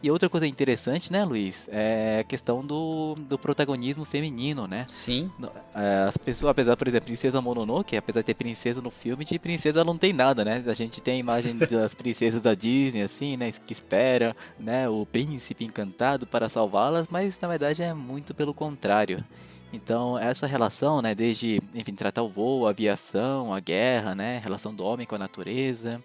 E 0.02 0.10
outra 0.10 0.28
coisa 0.28 0.46
interessante, 0.46 1.10
né, 1.10 1.24
Luiz, 1.24 1.68
é 1.72 2.18
a 2.20 2.24
questão 2.24 2.64
do, 2.64 3.14
do 3.18 3.38
protagonismo 3.38 4.04
feminino, 4.04 4.66
né? 4.66 4.84
Sim, 4.88 5.30
é, 5.74 6.04
As 6.06 6.16
pessoas, 6.16 6.50
apesar, 6.50 6.76
por 6.76 6.86
exemplo, 6.86 7.06
Princesa 7.06 7.40
Mononoke, 7.40 7.96
apesar 7.96 8.20
de 8.20 8.26
ter 8.26 8.34
princesa 8.34 8.82
no 8.82 8.90
filme, 8.90 9.24
de 9.24 9.38
princesa 9.38 9.84
não 9.84 9.96
tem 9.96 10.12
nada, 10.12 10.44
né? 10.44 10.62
A 10.66 10.74
gente 10.74 11.00
tem 11.00 11.14
a 11.14 11.18
imagem 11.18 11.56
das 11.58 11.94
princesas 11.94 12.40
da 12.40 12.54
Disney, 12.54 13.02
assim, 13.02 13.36
né? 13.36 13.50
Que 13.52 13.72
espera, 13.72 14.36
né? 14.58 14.88
O 14.88 15.06
príncipe 15.06 15.64
encantado 15.64 16.26
para 16.26 16.48
salvá-las, 16.48 17.08
mas 17.10 17.38
na 17.40 17.48
verdade 17.48 17.82
é 17.82 17.94
muito 17.94 18.34
pelo 18.34 18.52
contrário. 18.52 19.24
Então, 19.72 20.18
essa 20.18 20.46
relação, 20.46 21.02
né? 21.02 21.14
Desde, 21.14 21.60
enfim, 21.74 21.94
tratar 21.94 22.22
o 22.22 22.28
voo, 22.28 22.66
a 22.66 22.70
aviação, 22.70 23.52
a 23.52 23.60
guerra, 23.60 24.14
né? 24.14 24.38
Relação 24.38 24.74
do 24.74 24.84
homem 24.84 25.06
com 25.06 25.14
a 25.16 25.18
natureza, 25.18 26.02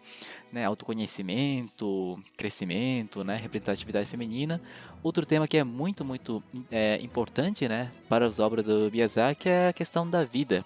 né? 0.51 0.65
Autoconhecimento, 0.65 2.21
crescimento, 2.35 3.23
né? 3.23 3.37
Representatividade 3.37 4.07
feminina. 4.07 4.61
Outro 5.03 5.25
tema 5.25 5.47
que 5.47 5.57
é 5.57 5.63
muito, 5.63 6.05
muito 6.05 6.43
é, 6.69 6.99
importante, 7.01 7.67
né, 7.67 7.91
para 8.07 8.25
as 8.27 8.39
obras 8.39 8.65
do 8.65 8.89
Miyazaki 8.91 9.49
é 9.49 9.69
a 9.69 9.73
questão 9.73 10.07
da 10.07 10.23
vida. 10.23 10.63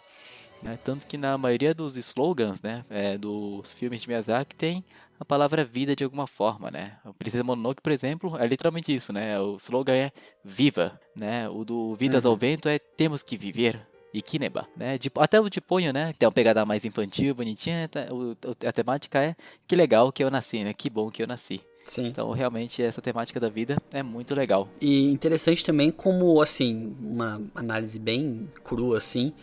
né? 0.62 0.78
Tanto 0.84 1.08
que 1.08 1.18
na 1.18 1.38
maioria 1.38 1.74
dos 1.74 1.96
slogans, 1.96 2.62
né, 2.62 2.84
é, 2.90 3.18
dos 3.18 3.72
filmes 3.74 4.02
de 4.02 4.08
Miyazaki 4.10 4.56
tem 4.56 4.84
a 5.20 5.24
palavra 5.24 5.64
vida 5.64 5.96
de 5.96 6.04
alguma 6.04 6.28
forma, 6.28 6.70
né? 6.70 6.98
O 7.06 7.14
Princesa 7.14 7.44
Mononoke, 7.44 7.82
por 7.82 7.92
exemplo, 7.94 8.38
é 8.38 8.46
literalmente 8.46 8.94
isso, 8.94 9.14
né? 9.14 9.40
O 9.40 9.56
slogan 9.58 9.94
é 9.94 10.12
viva, 10.44 11.00
né? 11.16 11.48
O 11.50 11.64
do 11.64 11.96
Vidas 11.96 12.26
Uhum. 12.26 12.32
ao 12.32 12.38
Vento 12.38 12.68
é 12.70 12.78
temos 12.80 13.24
que 13.24 13.38
viver. 13.38 13.80
E 14.14 14.22
Kineba, 14.22 14.66
né? 14.78 14.98
De- 14.98 15.12
até 15.18 15.42
o 15.42 15.50
de 15.50 15.60
Ponyo, 15.60 15.92
né? 15.92 16.14
Tem 16.18 16.26
uma 16.26 16.32
pegada 16.32 16.66
mais 16.66 16.86
infantil, 16.86 17.36
bonitinha. 17.36 17.90
tá? 17.90 18.06
O- 18.12 18.36
a 18.66 18.72
temática 18.72 19.22
é 19.22 19.36
que 19.68 19.76
legal 19.76 20.10
que 20.12 20.24
eu 20.24 20.32
nasci, 20.32 20.64
né? 20.64 20.74
Que 20.74 20.90
bom 20.90 21.10
que 21.12 21.22
eu 21.22 21.28
nasci. 21.28 21.60
sim. 21.86 22.08
Então, 22.08 22.32
realmente, 22.32 22.82
essa 22.82 23.02
temática 23.02 23.40
da 23.42 23.50
vida 23.50 23.76
é 23.92 24.02
muito 24.02 24.34
legal. 24.34 24.70
E 24.80 25.12
interessante 25.12 25.66
também 25.66 25.92
como, 25.92 26.42
assim, 26.42 26.96
uma 27.02 27.42
análise 27.54 28.00
bem 28.00 28.50
crua, 28.64 28.98
assim, 29.00 29.34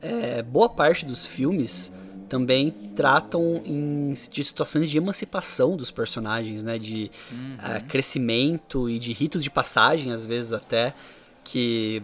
é, 0.00 0.42
boa 0.42 0.68
parte 0.68 1.04
dos 1.04 1.26
filmes 1.26 1.92
também 2.28 2.70
tratam 2.94 3.60
em, 3.66 4.14
de 4.30 4.44
situações 4.44 4.88
de 4.88 4.96
emancipação 4.96 5.76
dos 5.76 5.90
personagens, 5.90 6.62
né? 6.62 6.78
De 6.78 7.10
Uhum. 7.32 7.56
ah, 7.58 7.80
crescimento 7.80 8.88
e 8.88 8.96
de 8.96 9.12
ritos 9.12 9.42
de 9.42 9.50
passagem, 9.50 10.12
às 10.12 10.24
vezes 10.24 10.52
até, 10.52 10.94
que 11.44 12.02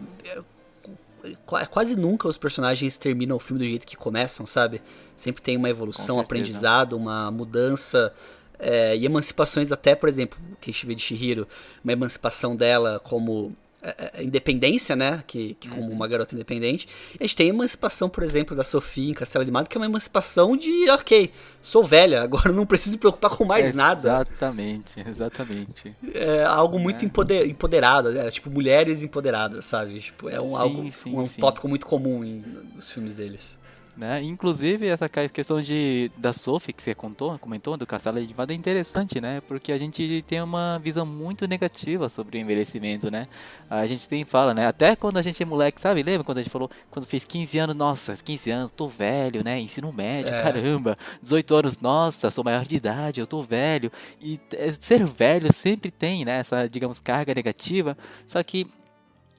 qua- 1.45 1.67
quase 1.67 1.97
nunca 1.97 2.29
os 2.29 2.37
personagens 2.37 2.97
terminam 2.97 3.37
o 3.37 3.41
filme 3.41 3.63
do 3.63 3.69
jeito 3.69 3.87
que 3.87 3.97
começam, 3.97 4.47
sabe? 4.47 4.81
Sempre 5.17 5.43
tem 5.43 5.57
uma 5.57 5.69
evolução, 5.69 6.17
um 6.17 6.21
aprendizado, 6.21 6.97
uma 6.97 7.31
mudança 7.31 8.13
é, 8.59 8.97
e 8.97 9.05
emancipações 9.05 9.71
até, 9.73 9.95
por 9.95 10.09
exemplo, 10.09 10.39
que 10.61 10.71
a 10.71 10.73
gente 10.73 10.87
vê 10.87 10.95
de 10.95 11.03
Shihiro, 11.03 11.47
uma 11.85 11.93
emancipação 11.93 12.57
dela 12.57 13.01
como 13.03 13.55
é, 13.83 14.13
é, 14.19 14.23
independência, 14.23 14.97
né? 14.97 15.23
Que, 15.27 15.55
que 15.55 15.69
como 15.69 15.83
Uhum. 15.83 15.93
uma 15.93 16.09
garota 16.09 16.35
independente. 16.35 16.89
A 17.19 17.23
gente 17.23 17.37
tem 17.37 17.47
a 17.47 17.51
emancipação, 17.51 18.09
por 18.09 18.23
exemplo, 18.25 18.57
da 18.57 18.65
Sofia 18.65 19.11
em 19.11 19.15
Castelo 19.15 19.43
Animado, 19.43 19.69
que 19.69 19.77
é 19.77 19.81
uma 19.81 19.87
emancipação 19.87 20.57
de, 20.57 20.91
ok, 20.91 21.31
sou 21.63 21.85
velha, 21.85 22.23
agora 22.25 22.53
não 22.53 22.67
preciso 22.67 22.93
me 22.97 22.99
preocupar 22.99 23.31
com 23.31 23.45
mais 23.45 23.75
nada 23.75 24.09
Exatamente, 24.09 25.01
exatamente. 25.09 25.95
é 26.15 26.43
algo 26.45 26.79
muito 26.79 27.03
É. 27.03 27.07
empoder, 27.07 27.47
empoderado, 27.49 28.17
é, 28.19 28.31
tipo 28.31 28.51
mulheres 28.51 29.03
empoderadas, 29.03 29.65
sabe? 29.65 30.01
Tipo, 30.01 30.29
é 30.29 30.41
um, 30.41 30.51
Sim, 30.51 30.57
algo, 30.57 30.93
sim, 30.93 31.17
um 31.19 31.27
tópico 31.27 31.69
muito 31.69 31.87
comum 31.87 32.25
em, 32.25 32.43
nos 32.75 32.91
filmes 32.91 33.15
deles. 33.15 33.59
Né? 33.97 34.23
Inclusive, 34.23 34.87
essa 34.87 35.09
questão 35.09 35.59
de, 35.59 36.11
da 36.19 36.31
Sophie 36.31 36.75
que 36.75 36.83
você 36.83 36.95
contou, 36.95 37.39
comentou, 37.39 37.79
do 37.79 37.87
Castelo 37.87 38.19
Animado 38.19 38.51
é 38.51 38.55
interessante, 38.55 39.23
né? 39.23 39.41
Porque 39.49 39.73
a 39.73 39.79
gente 39.79 40.23
tem 40.29 40.43
uma 40.43 40.79
visão 40.79 41.07
muito 41.07 41.47
negativa 41.49 42.07
sobre 42.11 42.37
o 42.37 42.41
envelhecimento, 42.41 43.11
né? 43.11 43.27
A 43.71 43.87
gente 43.87 44.07
tem 44.07 44.23
fala, 44.25 44.53
né? 44.53 44.67
Até 44.67 44.95
quando 44.95 45.17
a 45.17 45.23
gente 45.23 45.43
é 45.43 45.47
moleque, 45.47 45.81
sabe? 45.81 46.03
Lembra 46.03 46.25
quando 46.25 46.39
a 46.39 46.43
gente 46.43 46.53
falou, 46.53 46.71
quando 46.91 47.07
fez 47.07 47.25
15 47.25 47.59
anos, 47.59 47.75
nossa, 47.75 48.15
15 48.15 48.51
anos, 48.51 48.71
tô 48.71 48.87
velho, 48.87 49.43
né? 49.43 49.59
Ensino 49.59 49.91
médio, 49.91 50.33
É. 50.33 50.43
caramba. 50.43 50.99
18 51.23 51.55
anos, 51.55 51.81
nossa, 51.81 52.31
sou 52.31 52.45
maior 52.45 52.65
de 52.67 52.77
idade, 52.77 53.21
eu 53.21 53.27
tô 53.27 53.41
velho. 53.41 53.91
E 54.21 54.39
é, 54.53 54.71
ser 54.73 55.07
velho 55.07 55.51
sempre 55.55 55.91
tem, 55.91 56.23
né? 56.23 56.41
Essa, 56.41 56.69
digamos, 56.69 56.99
carga 56.99 57.35
negativa. 57.35 57.97
Só 58.27 58.43
que 58.43 58.67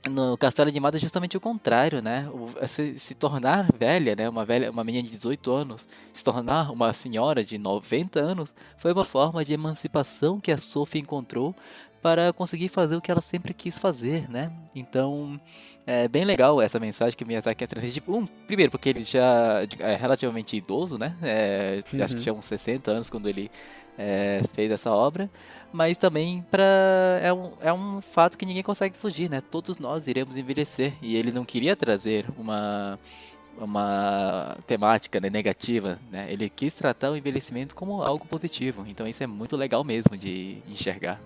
no 0.06 0.38
Castelo 0.38 0.70
Animado 0.70 0.96
é 0.96 1.00
justamente 1.00 1.36
o 1.36 1.40
contrário, 1.42 2.02
né? 2.02 2.30
O- 2.32 2.68
se, 2.68 2.98
se 2.98 3.14
tornar 3.16 3.68
velha, 3.78 4.16
né? 4.16 4.30
Uma 4.30 4.46
velha, 4.46 4.72
uma 4.72 4.84
menina 4.84 5.04
de 5.04 5.10
18 5.16 5.52
anos, 5.52 5.88
se 6.14 6.24
tornar 6.24 6.72
uma 6.72 6.94
senhora 6.94 7.44
de 7.44 7.58
90 7.58 8.20
anos, 8.20 8.54
foi 8.78 8.94
uma 8.94 9.04
forma 9.06 9.44
de 9.44 9.54
emancipação 9.54 10.40
que 10.40 10.52
a 10.52 10.58
Sophie 10.58 11.02
encontrou 11.02 11.54
para 12.02 12.32
conseguir 12.32 12.70
fazer 12.70 12.96
o 12.96 13.02
que 13.02 13.12
ela 13.12 13.20
sempre 13.22 13.54
quis 13.54 13.78
fazer, 13.78 14.30
né? 14.30 14.52
Então, 14.74 15.42
é 15.86 16.08
bem 16.08 16.24
legal 16.24 16.62
essa 16.62 16.80
mensagem 16.80 17.18
que 17.18 17.24
o 17.24 17.28
Miyazaki 17.28 17.58
quer 17.58 17.68
trazer. 17.68 17.92
Tipo, 17.92 18.16
um, 18.16 18.26
primeiro, 18.26 18.72
porque 18.72 18.88
ele 18.90 19.04
já 19.04 19.64
é 19.80 19.96
relativamente 19.96 20.56
idoso, 20.56 20.98
né? 20.98 21.18
É, 21.24 21.80
Acho 21.80 21.96
Uhum. 22.14 22.18
que 22.20 22.24
tinha 22.24 22.34
uns 22.34 22.46
60 22.46 22.92
anos 22.92 23.10
quando 23.10 23.28
ele 23.28 23.52
é, 23.98 24.42
fez 24.54 24.72
essa 24.72 24.92
obra 24.92 25.28
mas 25.72 25.98
também 25.98 26.46
para 26.50 27.20
é 27.22 27.32
um, 27.34 27.52
é 27.62 27.74
um 27.74 28.02
fato 28.02 28.38
que 28.38 28.46
ninguém 28.46 28.64
consegue 28.64 28.98
fugir, 28.98 29.30
né? 29.30 29.42
Todos 29.42 29.78
nós 29.78 30.08
iremos 30.08 30.38
envelhecer 30.38 30.94
e 31.02 31.16
ele 31.16 31.32
não 31.32 31.46
queria 31.46 31.76
trazer 31.76 32.26
uma 32.38 33.00
uma 33.60 34.56
temática 34.68 35.20
né, 35.20 35.30
negativa, 35.30 36.00
né? 36.12 36.32
Ele 36.32 36.48
quis 36.48 36.74
tratar 36.74 37.12
o 37.12 37.18
envelhecimento 37.18 37.74
como 37.74 38.04
algo 38.04 38.26
positivo. 38.28 38.86
Então 38.88 39.08
isso 39.08 39.24
é 39.24 39.28
muito 39.28 39.58
legal 39.58 39.84
mesmo 39.84 40.16
de 40.16 40.60
enxergar. 40.68 41.20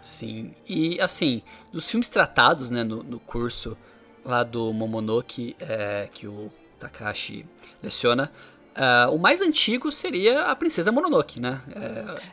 Sim. 0.00 0.54
E 0.68 1.00
assim, 1.00 1.42
dos 1.72 1.88
filmes 1.88 2.08
tratados, 2.08 2.70
né, 2.70 2.82
no, 2.82 3.02
no 3.02 3.18
curso 3.20 3.76
lá 4.24 4.42
do 4.42 4.72
Momonoke, 4.72 5.56
é, 5.60 6.08
que 6.12 6.26
o 6.26 6.50
Takashi 6.78 7.46
leciona, 7.82 8.32
ah, 8.78 9.10
o 9.10 9.18
mais 9.18 9.42
antigo 9.42 9.90
seria 9.90 10.42
a 10.42 10.54
Princesa 10.54 10.92
Mononoke, 10.92 11.40
né? 11.40 11.60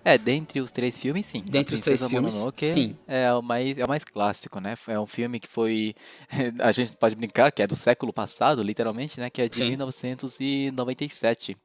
É, 0.04 0.14
É, 0.14 0.18
dentre 0.18 0.62
os 0.62 0.72
três 0.72 0.96
filmes, 0.96 1.26
sim. 1.26 1.44
A 1.48 1.52
Dentre 1.52 1.74
os 1.74 1.82
três 1.82 2.06
filmes, 2.06 2.36
Mononoke 2.36 2.68
sim. 2.68 2.96
É 3.08 3.34
o 3.34 3.42
mais, 3.42 3.78
é 3.78 3.84
o 3.84 3.88
mais 3.88 4.04
clássico, 4.04 4.60
né? 4.60 4.76
É 4.88 5.00
um 5.00 5.08
filme 5.08 5.40
que 5.40 5.48
foi. 5.48 5.96
A 6.60 6.72
gente 6.72 6.96
pode 6.98 7.16
brincar 7.16 7.52
que 7.52 7.64
é 7.64 7.68
do 7.68 7.76
século 7.76 8.14
passado, 8.14 8.62
literalmente, 8.62 9.20
né? 9.20 9.30
Que 9.30 9.42
é 9.42 9.50
de 9.50 9.56
Sim. 9.56 9.70
1997. 9.70 11.58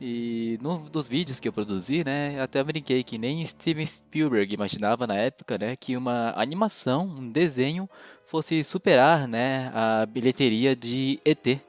E 0.00 0.58
num 0.60 0.84
dos 0.86 1.06
vídeos 1.06 1.38
que 1.38 1.46
eu 1.46 1.52
produzi, 1.52 2.02
né? 2.04 2.40
Até 2.42 2.62
brinquei 2.64 3.04
que 3.04 3.16
nem 3.16 3.46
Steven 3.46 3.86
Spielberg 3.86 4.52
imaginava 4.52 5.06
na 5.06 5.14
época, 5.14 5.56
né? 5.56 5.76
Que 5.76 5.96
uma 5.96 6.32
animação, 6.36 7.06
um 7.06 7.30
desenho, 7.30 7.88
fosse 8.26 8.64
superar, 8.64 9.28
né? 9.28 9.70
A 9.72 10.04
bilheteria 10.04 10.74
de 10.74 11.20
ET, 11.24 11.60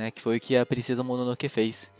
né? 0.00 0.10
Que 0.10 0.20
foi 0.20 0.38
o 0.38 0.40
que 0.40 0.56
a 0.56 0.66
Princesa 0.66 1.04
Mononoke 1.04 1.48
fez. 1.48 1.90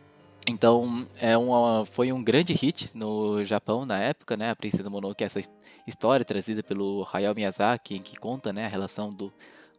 Então, 0.48 1.06
é 1.16 1.36
uma, 1.36 1.84
foi 1.84 2.12
um 2.12 2.22
grande 2.22 2.52
hit 2.54 2.90
no 2.94 3.44
Japão 3.44 3.84
na 3.84 3.98
época, 3.98 4.36
né? 4.36 4.50
A 4.50 4.56
Princesa 4.56 4.88
Mononoke, 4.88 5.22
essa 5.22 5.40
história 5.86 6.24
trazida 6.24 6.62
pelo 6.62 7.06
Hayao 7.12 7.34
Miyazaki, 7.34 7.96
em 7.96 8.02
que 8.02 8.18
conta 8.18 8.52
né, 8.52 8.64
a 8.64 8.68
relação 8.68 9.10
do, 9.10 9.32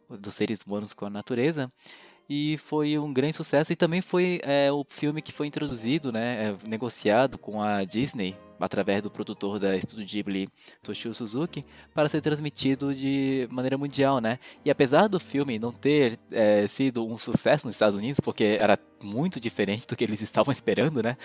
dos 0.08 0.34
seres 0.34 0.62
humanos 0.62 0.94
com 0.94 1.06
a 1.06 1.10
natureza 1.10 1.70
e 2.28 2.56
foi 2.58 2.98
um 2.98 3.12
grande 3.12 3.36
sucesso 3.36 3.72
e 3.72 3.76
também 3.76 4.00
foi 4.00 4.40
é, 4.42 4.70
o 4.72 4.86
filme 4.88 5.20
que 5.20 5.32
foi 5.32 5.46
introduzido, 5.46 6.12
né, 6.12 6.50
é, 6.50 6.68
negociado 6.68 7.36
com 7.36 7.60
a 7.60 7.84
Disney 7.84 8.36
através 8.62 9.02
do 9.02 9.10
produtor 9.10 9.58
da 9.58 9.76
Estúdio 9.76 10.06
Ghibli, 10.06 10.48
Toshio 10.82 11.12
Suzuki, 11.12 11.64
para 11.92 12.08
ser 12.08 12.20
transmitido 12.20 12.94
de 12.94 13.48
maneira 13.50 13.76
mundial, 13.76 14.20
né? 14.20 14.38
E 14.64 14.70
apesar 14.70 15.08
do 15.08 15.18
filme 15.18 15.58
não 15.58 15.72
ter 15.72 16.18
é, 16.30 16.66
sido 16.68 17.04
um 17.04 17.18
sucesso 17.18 17.66
nos 17.66 17.74
Estados 17.74 17.96
Unidos, 17.96 18.20
porque 18.20 18.56
era 18.60 18.78
muito 19.02 19.40
diferente 19.40 19.86
do 19.86 19.96
que 19.96 20.04
eles 20.04 20.20
estavam 20.20 20.52
esperando, 20.54 21.02
né? 21.02 21.16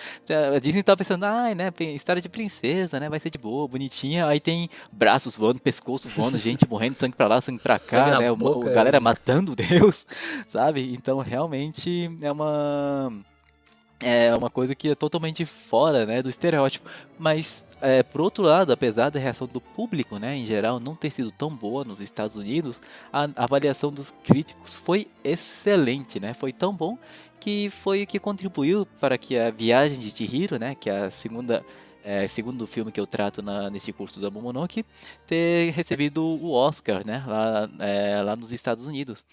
A 0.54 0.58
Disney 0.58 0.80
estava 0.80 0.96
pensando, 0.96 1.24
ai, 1.24 1.52
ah, 1.52 1.54
né, 1.54 1.72
história 1.94 2.20
de 2.20 2.28
princesa, 2.28 2.98
né, 2.98 3.08
vai 3.08 3.20
ser 3.20 3.30
de 3.30 3.38
boa, 3.38 3.68
bonitinha, 3.68 4.26
aí 4.26 4.40
tem 4.40 4.68
braços 4.90 5.36
voando, 5.36 5.60
pescoço 5.60 6.08
voando, 6.08 6.36
gente 6.36 6.66
morrendo, 6.68 6.96
sangue 6.96 7.16
pra 7.16 7.28
lá, 7.28 7.40
sangue 7.40 7.62
pra 7.62 7.74
cá, 7.74 7.78
sangue 8.10 8.18
né, 8.18 8.34
boca, 8.34 8.68
o, 8.68 8.74
galera 8.74 8.96
é. 8.96 9.00
matando 9.00 9.54
Deus, 9.56 10.06
sabe? 10.48 10.92
Então, 10.92 11.18
realmente 11.18 12.10
é 12.20 12.32
uma 12.32 13.12
é 14.00 14.34
uma 14.34 14.50
coisa 14.50 14.74
que 14.74 14.90
é 14.90 14.94
totalmente 14.94 15.44
fora 15.44 16.06
né, 16.06 16.22
do 16.22 16.30
estereótipo. 16.30 16.88
Mas, 17.18 17.64
é, 17.80 18.02
por 18.02 18.20
outro 18.20 18.44
lado, 18.44 18.72
apesar 18.72 19.10
da 19.10 19.18
reação 19.18 19.46
do 19.46 19.60
público 19.60 20.18
né, 20.18 20.36
em 20.36 20.46
geral 20.46 20.78
não 20.78 20.94
ter 20.94 21.10
sido 21.10 21.30
tão 21.30 21.54
boa 21.54 21.84
nos 21.84 22.00
Estados 22.00 22.36
Unidos, 22.36 22.80
a 23.12 23.28
avaliação 23.36 23.92
dos 23.92 24.12
críticos 24.22 24.76
foi 24.76 25.08
excelente, 25.24 26.20
né? 26.20 26.34
Foi 26.34 26.52
tão 26.52 26.74
bom 26.74 26.98
que 27.40 27.70
foi 27.70 28.02
o 28.02 28.06
que 28.06 28.18
contribuiu 28.18 28.86
para 29.00 29.16
que 29.16 29.38
a 29.38 29.50
Viagem 29.50 29.98
de 29.98 30.10
Chihiro, 30.10 30.58
né, 30.58 30.74
que 30.74 30.90
é 30.90 31.04
a 31.04 31.10
segunda 31.10 31.64
é, 32.04 32.26
segundo 32.26 32.66
filme 32.66 32.90
que 32.90 32.98
eu 32.98 33.06
trato 33.06 33.42
na, 33.42 33.68
nesse 33.68 33.92
curso 33.92 34.18
da 34.18 34.30
Momonoke, 34.30 34.82
ter 35.26 35.72
recebido 35.72 36.24
o 36.24 36.52
Oscar, 36.52 37.06
né, 37.06 37.22
lá, 37.26 37.68
é, 37.80 38.22
lá 38.22 38.34
nos 38.34 38.50
Estados 38.50 38.86
Unidos. 38.86 39.26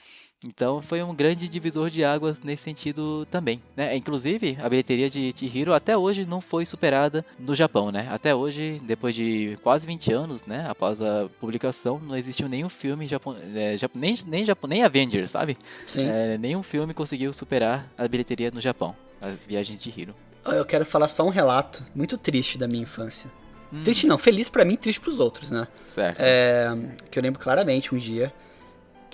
Então 0.46 0.82
foi 0.82 1.02
um 1.02 1.14
grande 1.14 1.50
divisor 1.50 1.90
de 1.90 2.04
águas 2.04 2.40
nesse 2.42 2.64
sentido 2.64 3.26
também, 3.32 3.62
né? 3.76 3.96
Inclusive, 3.96 4.58
a 4.62 4.70
bilheteria 4.70 5.10
de 5.10 5.34
Chihiro 5.36 5.74
até 5.74 5.98
hoje 5.98 6.26
não 6.26 6.40
foi 6.40 6.66
superada 6.66 7.26
no 7.40 7.56
Japão, 7.56 7.92
né? 7.92 8.08
Até 8.12 8.36
hoje, 8.36 8.80
depois 8.84 9.16
de 9.16 9.58
quase 9.64 9.88
20 9.88 10.14
anos, 10.14 10.46
né, 10.46 10.66
após 10.68 11.02
a 11.02 11.28
publicação, 11.40 12.00
não 12.00 12.16
existiu 12.16 12.48
nenhum 12.48 12.70
filme 12.70 13.08
japonês, 13.08 13.44
é, 13.56 13.90
nem 13.94 14.16
nem 14.28 14.46
nem 14.68 14.84
Avengers, 14.84 15.32
sabe? 15.32 15.58
Sim. 15.88 16.08
É, 16.08 16.38
nenhum 16.38 16.62
filme 16.62 16.94
conseguiu 16.94 17.34
superar 17.34 17.90
a 17.98 18.08
bilheteria 18.08 18.52
no 18.52 18.62
Japão, 18.62 18.96
a 19.22 19.30
Viagem 19.48 19.76
de 19.78 19.84
Chihiro. 19.84 20.14
Eu 20.46 20.64
quero 20.64 20.86
falar 20.86 21.08
só 21.08 21.26
um 21.26 21.30
relato 21.30 21.84
muito 21.96 22.18
triste 22.18 22.58
da 22.58 22.68
minha 22.68 22.84
infância. 22.84 23.32
Hum. 23.74 23.84
Triste 23.84 24.06
não, 24.06 24.18
feliz 24.18 24.48
para 24.48 24.64
mim, 24.64 24.76
triste 24.76 25.00
para 25.00 25.10
os 25.10 25.20
outros, 25.20 25.50
né? 25.50 25.68
Certo. 25.88 26.20
É, 26.20 26.68
que 27.10 27.18
eu 27.18 27.24
lembro 27.24 27.40
claramente 27.40 27.96
um 27.96 27.98
dia 27.98 28.32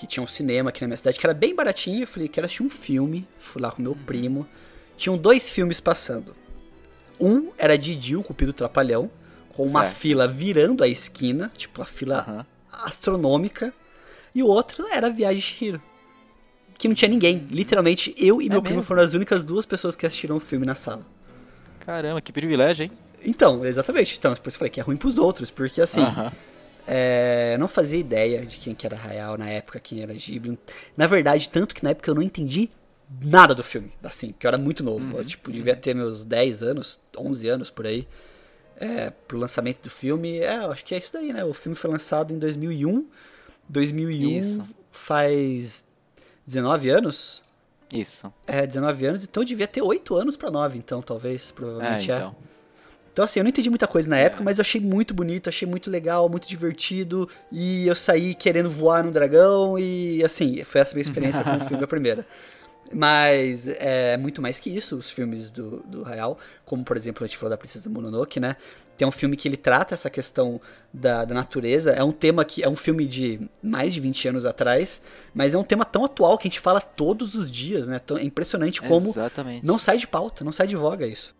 que 0.01 0.07
tinha 0.07 0.23
um 0.23 0.27
cinema 0.27 0.71
aqui 0.71 0.81
na 0.81 0.87
minha 0.87 0.97
cidade, 0.97 1.19
que 1.19 1.25
era 1.25 1.33
bem 1.33 1.53
baratinho. 1.53 2.01
Eu 2.01 2.07
falei, 2.07 2.27
quero 2.27 2.45
assistir 2.45 2.63
um 2.63 2.69
filme. 2.71 3.27
Fui 3.37 3.61
lá 3.61 3.71
com 3.71 3.83
meu 3.83 3.95
primo. 3.95 4.47
Tinham 4.97 5.15
dois 5.15 5.51
filmes 5.51 5.79
passando. 5.79 6.35
Um 7.19 7.51
era 7.55 7.77
Didi, 7.77 8.15
o 8.15 8.23
Cupido 8.23 8.51
Trapalhão, 8.51 9.11
com 9.49 9.63
uma 9.63 9.83
certo. 9.83 9.95
fila 9.97 10.27
virando 10.27 10.83
a 10.83 10.87
esquina, 10.87 11.51
tipo 11.55 11.83
a 11.83 11.85
fila 11.85 12.25
uhum. 12.27 12.45
astronômica. 12.83 13.71
E 14.33 14.41
o 14.41 14.47
outro 14.47 14.87
era 14.87 15.07
Viagem 15.11 15.37
de 15.37 15.41
Shihiro. 15.43 15.81
Que 16.79 16.87
não 16.87 16.95
tinha 16.95 17.09
ninguém. 17.09 17.45
Literalmente, 17.51 18.15
eu 18.17 18.41
e 18.41 18.47
é 18.47 18.49
meu 18.49 18.55
mesmo? 18.55 18.63
primo 18.63 18.81
foram 18.81 19.03
as 19.03 19.13
únicas 19.13 19.45
duas 19.45 19.67
pessoas 19.67 19.95
que 19.95 20.03
assistiram 20.07 20.37
o 20.37 20.39
filme 20.39 20.65
na 20.65 20.73
sala. 20.73 21.05
Caramba, 21.81 22.19
que 22.21 22.33
privilégio, 22.33 22.85
hein? 22.85 22.91
Então, 23.23 23.63
exatamente. 23.63 24.17
Então, 24.17 24.33
por 24.33 24.49
isso 24.49 24.55
eu 24.55 24.59
falei 24.59 24.71
que 24.71 24.79
é 24.79 24.83
ruim 24.83 24.97
pros 24.97 25.19
outros, 25.19 25.51
porque 25.51 25.79
assim. 25.79 26.01
Uhum. 26.01 26.31
É, 26.87 27.51
eu 27.53 27.59
não 27.59 27.67
fazia 27.67 27.99
ideia 27.99 28.45
de 28.45 28.57
quem 28.57 28.73
que 28.73 28.85
era 28.85 28.97
Hayao 28.97 29.37
na 29.37 29.49
época, 29.49 29.79
quem 29.79 30.01
era 30.01 30.13
Ghibli. 30.13 30.57
Na 30.97 31.07
verdade, 31.07 31.49
tanto 31.49 31.75
que 31.75 31.83
na 31.83 31.91
época 31.91 32.09
eu 32.09 32.15
não 32.15 32.21
entendi 32.21 32.69
nada 33.21 33.53
do 33.53 33.63
filme, 33.63 33.91
assim, 34.03 34.31
porque 34.31 34.45
eu 34.45 34.49
era 34.49 34.57
muito 34.57 34.83
novo. 34.83 35.05
Uhum, 35.05 35.17
eu, 35.17 35.25
tipo, 35.25 35.51
devia 35.51 35.75
ter 35.75 35.93
meus 35.93 36.23
10 36.23 36.63
anos, 36.63 36.99
11 37.17 37.47
anos 37.47 37.69
por 37.69 37.85
aí, 37.85 38.07
é, 38.77 39.09
pro 39.09 39.37
lançamento 39.37 39.81
do 39.81 39.89
filme. 39.89 40.39
É, 40.39 40.57
eu 40.57 40.71
acho 40.71 40.83
que 40.83 40.95
é 40.95 40.97
isso 40.97 41.13
daí, 41.13 41.33
né? 41.33 41.43
O 41.43 41.53
filme 41.53 41.75
foi 41.75 41.89
lançado 41.89 42.33
em 42.33 42.39
2001. 42.39 43.07
2001 43.69 44.39
isso. 44.39 44.63
faz 44.91 45.85
19 46.45 46.89
anos? 46.89 47.43
Isso. 47.91 48.33
É, 48.47 48.65
19 48.65 49.05
anos, 49.05 49.23
então 49.23 49.43
eu 49.43 49.47
devia 49.47 49.67
ter 49.67 49.81
8 49.81 50.15
anos 50.15 50.37
para 50.37 50.49
9, 50.49 50.77
então, 50.77 51.01
talvez, 51.01 51.51
provavelmente 51.51 52.11
é. 52.11 52.15
Então. 52.15 52.35
é. 52.47 52.50
Então, 53.11 53.25
assim, 53.25 53.39
eu 53.39 53.43
não 53.43 53.49
entendi 53.49 53.69
muita 53.69 53.87
coisa 53.87 54.09
na 54.09 54.17
época, 54.17 54.41
é. 54.41 54.45
mas 54.45 54.57
eu 54.57 54.61
achei 54.61 54.79
muito 54.79 55.13
bonito, 55.13 55.49
achei 55.49 55.67
muito 55.67 55.89
legal, 55.89 56.29
muito 56.29 56.47
divertido. 56.47 57.27
E 57.51 57.87
eu 57.87 57.95
saí 57.95 58.33
querendo 58.33 58.69
voar 58.69 59.03
no 59.03 59.11
dragão. 59.11 59.77
E, 59.77 60.23
assim, 60.23 60.63
foi 60.63 60.81
essa 60.81 60.95
minha 60.95 61.03
experiência 61.03 61.43
com 61.43 61.55
o 61.55 61.59
filme, 61.59 61.83
a 61.83 61.87
primeira. 61.87 62.25
Mas 62.93 63.67
é 63.67 64.17
muito 64.17 64.41
mais 64.41 64.59
que 64.59 64.69
isso, 64.69 64.97
os 64.97 65.09
filmes 65.09 65.49
do, 65.49 65.81
do 65.85 66.05
Hayao. 66.05 66.37
Como, 66.65 66.83
por 66.83 66.97
exemplo, 66.97 67.23
a 67.23 67.27
gente 67.27 67.37
falou 67.37 67.49
da 67.49 67.57
Princesa 67.57 67.89
Mononoke, 67.89 68.39
né? 68.39 68.55
Tem 68.97 69.07
um 69.07 69.11
filme 69.11 69.35
que 69.35 69.47
ele 69.47 69.57
trata 69.57 69.93
essa 69.95 70.09
questão 70.09 70.61
da, 70.93 71.25
da 71.25 71.33
natureza. 71.33 71.91
É 71.91 72.03
um 72.03 72.11
tema 72.11 72.45
que 72.45 72.63
é 72.63 72.69
um 72.69 72.75
filme 72.75 73.05
de 73.05 73.49
mais 73.63 73.93
de 73.93 73.99
20 73.99 74.29
anos 74.29 74.45
atrás, 74.45 75.01
mas 75.33 75.53
é 75.53 75.57
um 75.57 75.63
tema 75.63 75.85
tão 75.85 76.05
atual 76.05 76.37
que 76.37 76.47
a 76.47 76.51
gente 76.51 76.59
fala 76.59 76.79
todos 76.79 77.33
os 77.33 77.51
dias, 77.51 77.87
né? 77.87 77.99
é 78.19 78.23
impressionante 78.23 78.81
como 78.81 79.09
Exatamente. 79.09 79.65
não 79.65 79.79
sai 79.79 79.97
de 79.97 80.05
pauta, 80.05 80.43
não 80.43 80.51
sai 80.51 80.67
de 80.67 80.75
voga 80.75 81.07
isso. 81.07 81.33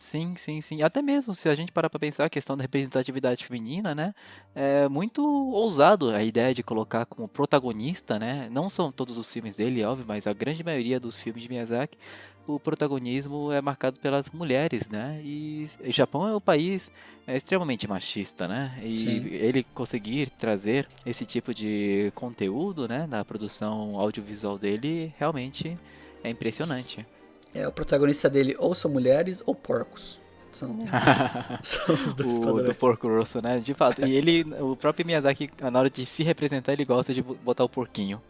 Sim, 0.00 0.34
sim, 0.34 0.62
sim. 0.62 0.82
Até 0.82 1.02
mesmo 1.02 1.34
se 1.34 1.46
a 1.48 1.54
gente 1.54 1.70
parar 1.70 1.90
para 1.90 2.00
pensar 2.00 2.24
a 2.24 2.30
questão 2.30 2.56
da 2.56 2.62
representatividade 2.62 3.44
feminina, 3.44 3.94
né? 3.94 4.14
É 4.54 4.88
muito 4.88 5.22
ousado 5.52 6.08
a 6.10 6.24
ideia 6.24 6.54
de 6.54 6.62
colocar 6.62 7.04
como 7.04 7.28
protagonista, 7.28 8.18
né? 8.18 8.48
Não 8.50 8.70
são 8.70 8.90
todos 8.90 9.18
os 9.18 9.30
filmes 9.30 9.56
dele, 9.56 9.84
óbvio, 9.84 10.06
mas 10.08 10.26
a 10.26 10.32
grande 10.32 10.64
maioria 10.64 10.98
dos 10.98 11.16
filmes 11.16 11.42
de 11.42 11.50
Miyazaki, 11.50 11.98
o 12.46 12.58
protagonismo 12.58 13.52
é 13.52 13.60
marcado 13.60 14.00
pelas 14.00 14.30
mulheres, 14.30 14.88
né? 14.88 15.20
E 15.22 15.66
o 15.78 15.92
Japão 15.92 16.26
é 16.26 16.34
um 16.34 16.40
país 16.40 16.90
é, 17.26 17.36
extremamente 17.36 17.86
machista, 17.86 18.48
né? 18.48 18.80
E 18.82 18.96
Sim. 18.96 19.26
ele 19.26 19.62
conseguir 19.62 20.30
trazer 20.30 20.88
esse 21.04 21.26
tipo 21.26 21.52
de 21.54 22.10
conteúdo, 22.14 22.88
né, 22.88 23.06
na 23.06 23.22
produção 23.22 24.00
audiovisual 24.00 24.56
dele, 24.58 25.14
realmente 25.18 25.78
é 26.24 26.30
impressionante 26.30 27.06
é, 27.54 27.66
o 27.66 27.72
protagonista 27.72 28.28
dele 28.28 28.54
ou 28.58 28.74
são 28.74 28.90
mulheres 28.90 29.42
ou 29.46 29.54
porcos. 29.54 30.18
São, 30.52 30.76
são 31.62 31.94
os 31.94 32.14
dois 32.14 32.36
o 32.36 32.40
padrões. 32.40 32.66
do 32.66 32.74
porco 32.74 33.08
rosso, 33.08 33.40
né? 33.40 33.60
De 33.60 33.72
fato. 33.72 34.04
E 34.04 34.14
ele, 34.16 34.44
o 34.60 34.74
próprio 34.74 35.06
Miyazaki, 35.06 35.48
na 35.60 35.78
hora 35.78 35.90
de 35.90 36.04
se 36.04 36.22
representar, 36.22 36.72
ele 36.72 36.84
gosta 36.84 37.14
de 37.14 37.22
botar 37.22 37.64
o 37.64 37.68
porquinho. 37.68 38.20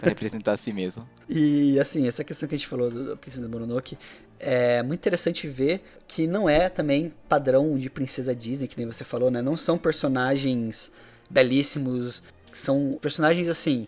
Pra 0.00 0.10
representar 0.10 0.52
a 0.52 0.56
si 0.56 0.72
mesmo. 0.72 1.08
E 1.28 1.80
assim, 1.80 2.06
essa 2.06 2.22
questão 2.22 2.46
que 2.46 2.54
a 2.54 2.58
gente 2.58 2.68
falou 2.68 2.90
do 2.90 3.16
Princesa 3.16 3.48
Mononoke 3.48 3.96
é 4.38 4.82
muito 4.82 5.00
interessante 5.00 5.48
ver 5.48 5.82
que 6.06 6.26
não 6.26 6.46
é 6.46 6.68
também 6.68 7.12
padrão 7.26 7.78
de 7.78 7.88
princesa 7.88 8.34
Disney, 8.34 8.68
que 8.68 8.76
nem 8.76 8.86
você 8.86 9.02
falou, 9.02 9.30
né? 9.30 9.40
Não 9.40 9.56
são 9.56 9.78
personagens 9.78 10.92
belíssimos, 11.30 12.22
são 12.52 12.98
personagens 13.00 13.48
assim 13.48 13.86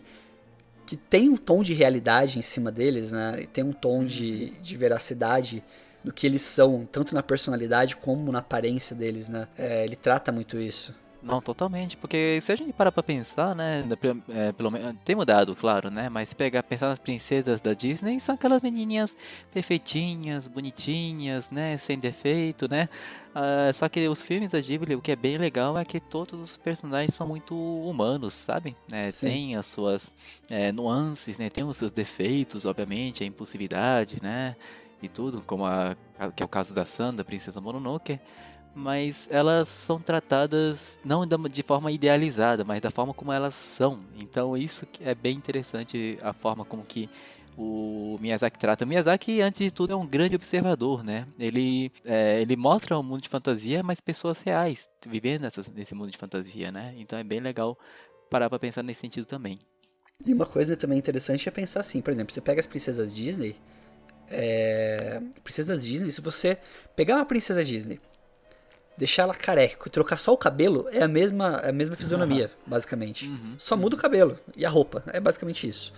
que 0.85 0.95
tem 0.95 1.29
um 1.29 1.37
tom 1.37 1.63
de 1.63 1.73
realidade 1.73 2.37
em 2.37 2.41
cima 2.41 2.71
deles, 2.71 3.11
né? 3.11 3.39
E 3.41 3.47
tem 3.47 3.63
um 3.63 3.73
tom 3.73 4.03
de, 4.03 4.53
uhum. 4.55 4.61
de 4.61 4.77
veracidade 4.77 5.63
do 6.03 6.13
que 6.13 6.27
eles 6.27 6.43
são, 6.43 6.87
tanto 6.91 7.15
na 7.15 7.23
personalidade 7.23 7.95
como 7.95 8.31
na 8.31 8.39
aparência 8.39 8.95
deles, 8.95 9.27
né? 9.27 9.47
É, 9.57 9.83
ele 9.83 9.95
trata 9.95 10.31
muito 10.31 10.57
isso. 10.57 10.93
Não, 11.25 11.41
totalmente, 11.41 11.97
porque 11.97 12.39
se 12.43 12.51
a 12.51 12.55
gente 12.55 12.71
parar 12.71 12.91
pra 12.91 13.01
pensar, 13.01 13.55
né, 13.55 13.83
é, 14.29 14.51
pelo 14.51 14.69
menos, 14.69 14.95
tem 15.03 15.15
mudado, 15.15 15.55
claro, 15.55 15.89
né, 15.89 16.07
mas 16.07 16.29
se 16.29 16.35
pegar, 16.35 16.61
pensar 16.61 16.87
nas 16.87 16.99
princesas 16.99 17.59
da 17.59 17.73
Disney, 17.73 18.19
são 18.19 18.35
aquelas 18.35 18.61
menininhas 18.61 19.17
perfeitinhas, 19.51 20.47
bonitinhas, 20.47 21.49
né, 21.49 21.79
sem 21.79 21.97
defeito, 21.97 22.69
né, 22.69 22.87
uh, 23.31 23.73
só 23.73 23.89
que 23.89 24.07
os 24.07 24.21
filmes 24.21 24.51
da 24.51 24.61
Ghibli, 24.61 24.93
o 24.93 25.01
que 25.01 25.11
é 25.11 25.15
bem 25.15 25.35
legal 25.39 25.75
é 25.79 25.83
que 25.83 25.99
todos 25.99 26.39
os 26.39 26.57
personagens 26.57 27.15
são 27.15 27.27
muito 27.27 27.55
humanos, 27.55 28.35
sabe, 28.35 28.75
é, 28.91 29.11
tem 29.11 29.55
as 29.55 29.65
suas 29.65 30.13
é, 30.47 30.71
nuances, 30.71 31.39
né, 31.39 31.49
tem 31.49 31.63
os 31.63 31.75
seus 31.75 31.91
defeitos, 31.91 32.65
obviamente, 32.65 33.23
a 33.23 33.25
impulsividade, 33.25 34.19
né, 34.21 34.55
e 35.01 35.09
tudo, 35.09 35.41
como 35.41 35.65
a, 35.65 35.97
que 36.35 36.43
é 36.43 36.45
o 36.45 36.49
caso 36.49 36.73
da 36.73 36.85
Sanda, 36.85 37.23
Princesa 37.23 37.59
Mononoke, 37.59 38.19
mas 38.75 39.29
elas 39.31 39.69
são 39.69 39.99
tratadas 39.99 40.99
não 41.03 41.25
de 41.25 41.63
forma 41.63 41.91
idealizada, 41.91 42.65
mas 42.65 42.81
da 42.81 42.91
forma 42.91 43.13
como 43.13 43.31
elas 43.31 43.55
são. 43.55 44.01
Então 44.21 44.57
isso 44.57 44.85
é 44.99 45.15
bem 45.15 45.37
interessante 45.37 46.19
a 46.21 46.33
forma 46.33 46.65
como 46.65 46.83
que 46.83 47.09
o 47.57 48.17
Miyazaki 48.19 48.59
trata. 48.59 48.83
O 48.83 48.87
Miyazaki, 48.87 49.41
antes 49.41 49.59
de 49.59 49.71
tudo, 49.71 49.93
é 49.93 49.95
um 49.95 50.05
grande 50.05 50.35
observador, 50.35 51.03
né? 51.03 51.25
Ele, 51.39 51.89
é, 52.03 52.41
ele 52.41 52.57
mostra 52.57 52.99
um 52.99 53.03
mundo 53.03 53.21
de 53.21 53.29
fantasia, 53.29 53.81
mas 53.81 54.01
pessoas 54.01 54.41
reais 54.41 54.89
vivendo 55.07 55.43
nessa, 55.43 55.61
nesse 55.73 55.95
mundo 55.95 56.11
de 56.11 56.17
fantasia, 56.17 56.69
né? 56.69 56.93
Então 56.97 57.17
é 57.17 57.23
bem 57.23 57.39
legal 57.39 57.77
parar 58.29 58.49
pra 58.49 58.59
pensar 58.59 58.83
nesse 58.83 58.99
sentido 58.99 59.25
também. 59.25 59.57
E 60.25 60.33
uma 60.33 60.45
coisa 60.45 60.75
também 60.75 60.97
interessante 60.97 61.47
é 61.47 61.51
pensar 61.51 61.79
assim, 61.79 62.01
por 62.01 62.11
exemplo, 62.11 62.33
você 62.33 62.41
pega 62.41 62.59
as 62.59 62.67
princesas 62.67 63.13
Disney, 63.13 63.55
é, 64.29 65.21
princesas 65.43 65.85
Disney, 65.85 66.11
se 66.11 66.21
você 66.21 66.57
pegar 66.95 67.15
uma 67.15 67.25
princesa 67.25 67.63
Disney, 67.63 67.99
deixar 68.97 69.23
ela 69.23 69.35
careca, 69.35 69.89
trocar 69.89 70.17
só 70.17 70.33
o 70.33 70.37
cabelo, 70.37 70.87
é 70.91 71.01
a 71.01 71.07
mesma, 71.07 71.61
é 71.63 71.69
a 71.69 71.73
mesma 71.73 71.95
fisionomia, 71.95 72.45
uhum. 72.45 72.69
basicamente. 72.69 73.27
Uhum. 73.27 73.55
Só 73.57 73.75
muda 73.75 73.95
o 73.95 73.99
cabelo 73.99 74.37
e 74.55 74.65
a 74.65 74.69
roupa, 74.69 75.03
é 75.07 75.19
basicamente 75.19 75.67
isso. 75.67 75.93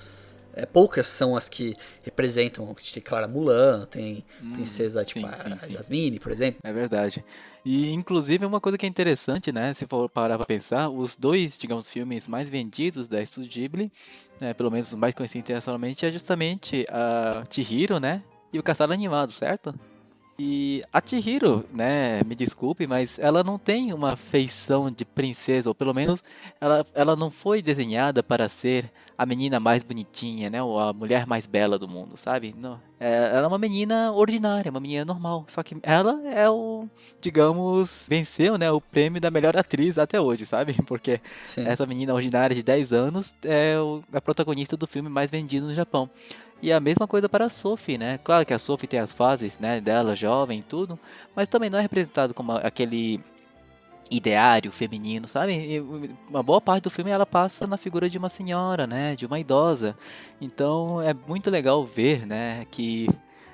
É, 0.58 0.66
poucas 0.66 1.06
são 1.06 1.36
as 1.36 1.48
que 1.48 1.76
representam, 2.02 2.66
a 2.66 2.80
gente 2.80 2.96
tem 2.96 3.04
Clara 3.04 3.28
Mulan, 3.28 3.86
tem 3.86 4.26
hum, 4.42 4.54
princesa 4.54 5.06
tipo 5.06 5.20
sim, 5.20 5.58
sim, 5.60 5.72
Jasmine, 5.72 6.20
por 6.20 6.32
exemplo. 6.32 6.60
É 6.64 6.74
verdade. 6.74 7.24
E 7.64 7.92
inclusive 7.92 8.44
uma 8.44 8.60
coisa 8.60 8.76
que 8.76 8.84
é 8.84 8.90
interessante, 8.90 9.52
né, 9.52 9.72
se 9.76 9.86
for 9.86 10.10
parar 10.10 10.36
pra 10.36 10.48
pensar, 10.48 10.90
os 10.90 11.16
dois, 11.16 11.60
digamos, 11.60 11.88
filmes 11.88 12.28
mais 12.28 12.50
vendidos 12.50 13.08
da 13.08 13.24
Studio 13.24 13.52
Ghibli, 13.52 13.92
né, 14.42 14.52
pelo 14.56 14.72
menos 14.72 14.88
os 14.88 14.96
mais 14.96 15.14
conhecidos 15.14 15.46
internacionalmente, 15.46 16.04
é 16.08 16.12
justamente 16.12 16.88
a 16.90 17.44
Chihiro, 17.52 18.00
né, 18.00 18.24
e 18.52 18.58
o 18.58 18.64
Castelo 18.64 18.94
Animado, 18.94 19.32
certo? 19.32 19.76
E 20.40 20.84
a 20.94 21.02
Chihiro, 21.04 21.66
né, 21.74 22.22
me 22.24 22.36
desculpe, 22.36 22.86
mas 22.86 23.18
ela 23.18 23.44
não 23.44 23.58
tem 23.58 23.92
uma 23.92 24.16
feição 24.16 24.92
de 24.92 25.04
princesa, 25.04 25.68
ou 25.68 25.74
pelo 25.74 25.96
menos 25.96 26.24
ela, 26.62 26.86
ela 26.94 27.16
não 27.16 27.32
foi 27.32 27.60
desenhada 27.60 28.22
para 28.22 28.48
ser 28.48 28.92
a 29.18 29.26
menina 29.26 29.60
mais 29.60 29.82
bonitinha, 29.82 30.48
né, 30.48 30.62
ou 30.62 30.80
a 30.80 30.94
mulher 30.94 31.26
mais 31.26 31.48
bela 31.48 31.80
do 31.80 31.88
mundo, 31.88 32.16
sabe? 32.16 32.54
Não, 32.56 32.80
é, 33.00 33.32
ela 33.34 33.46
é 33.46 33.48
uma 33.48 33.58
menina 33.58 34.12
ordinária, 34.12 34.70
uma 34.70 34.80
menina 34.80 35.04
normal, 35.04 35.44
só 35.48 35.64
que 35.64 35.76
ela 35.82 36.22
é 36.28 36.48
o, 36.48 36.88
digamos, 37.20 38.06
venceu, 38.08 38.60
né, 38.60 38.72
o 38.72 38.80
prêmio 38.80 39.20
da 39.20 39.32
melhor 39.32 39.58
atriz 39.58 39.98
até 39.98 40.22
hoje, 40.22 40.46
sabe? 40.46 40.74
Porque 40.86 41.20
Sim. 41.42 41.68
essa 41.68 41.84
menina 41.88 42.14
ordinária 42.14 42.56
de 42.56 42.62
10 42.62 42.94
anos 42.94 43.34
é 43.44 43.80
o, 43.80 44.04
a 44.14 44.22
protagonista 44.22 44.78
do 44.78 44.86
filme 44.86 45.10
mais 45.10 45.32
vendido 45.32 45.66
no 45.66 45.74
Japão. 45.74 46.08
E 46.62 46.74
a 46.74 46.80
mesma 46.80 47.08
coisa 47.08 47.30
para 47.30 47.46
a 47.46 47.50
Sophie, 47.50 47.98
né? 47.98 48.18
Claro 48.24 48.46
que 48.46 48.54
a 48.54 48.60
Sophie 48.60 48.88
tem 48.88 49.00
as 49.00 49.12
fases, 49.12 49.60
né, 49.60 49.80
dela 49.80 50.16
jovem 50.16 50.60
e 50.60 50.64
tudo, 50.64 51.00
mas 51.36 51.48
também 51.48 51.70
não 51.70 51.78
é 51.78 51.82
representado 51.82 52.34
como 52.34 52.52
aquele 52.54 53.24
ideário 54.10 54.72
feminino, 54.72 55.28
sabe? 55.28 55.54
E 55.54 55.80
uma 56.30 56.42
boa 56.42 56.62
parte 56.62 56.84
do 56.84 56.90
filme 56.90 57.12
ela 57.12 57.26
passa 57.26 57.68
na 57.68 57.78
figura 57.78 58.10
de 58.10 58.18
uma 58.18 58.30
senhora, 58.30 58.88
né, 58.88 59.16
de 59.16 59.26
uma 59.26 59.40
idosa. 59.40 59.98
Então 60.42 61.02
é 61.02 61.14
muito 61.14 61.50
legal 61.50 61.86
ver, 61.86 62.26
né, 62.26 62.66
que 62.72 63.08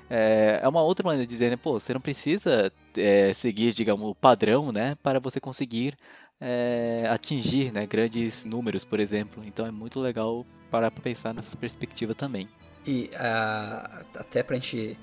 é, 0.08 0.60
é 0.62 0.68
uma 0.68 0.82
outra 0.82 1.04
maneira 1.04 1.26
de 1.26 1.30
dizer, 1.30 1.50
né, 1.50 1.56
pô, 1.56 1.78
você 1.78 1.92
não 1.92 2.00
precisa 2.00 2.72
é, 2.96 3.32
seguir, 3.34 3.72
digamos, 3.74 4.08
o 4.08 4.14
padrão, 4.14 4.72
né, 4.72 4.96
para 5.02 5.18
você 5.20 5.40
conseguir 5.40 5.96
é, 6.40 7.06
atingir, 7.10 7.72
né, 7.72 7.86
grandes 7.86 8.44
números, 8.44 8.84
por 8.84 9.00
exemplo. 9.00 9.42
Então 9.44 9.66
é 9.66 9.70
muito 9.70 10.00
legal 10.00 10.46
parar 10.70 10.90
para 10.90 11.02
pensar 11.02 11.34
nessa 11.34 11.56
perspectiva 11.56 12.14
também. 12.14 12.48
E 12.86 13.10
uh, 13.14 14.04
até 14.16 14.42
pra 14.42 14.56
gente 14.56 14.98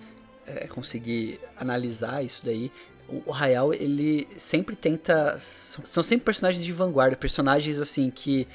uh, 0.48 0.68
conseguir 0.70 1.40
analisar 1.58 2.24
isso 2.24 2.46
daí, 2.46 2.72
o, 3.26 3.34
Hayao, 3.34 3.74
ele 3.74 4.28
sempre 4.38 4.76
tenta. 4.76 5.36
São 5.38 6.02
sempre 6.02 6.26
personagens 6.26 6.64
de 6.64 6.72
vanguarda, 6.72 7.16
personagens 7.16 7.80
assim 7.80 8.10
que 8.10 8.48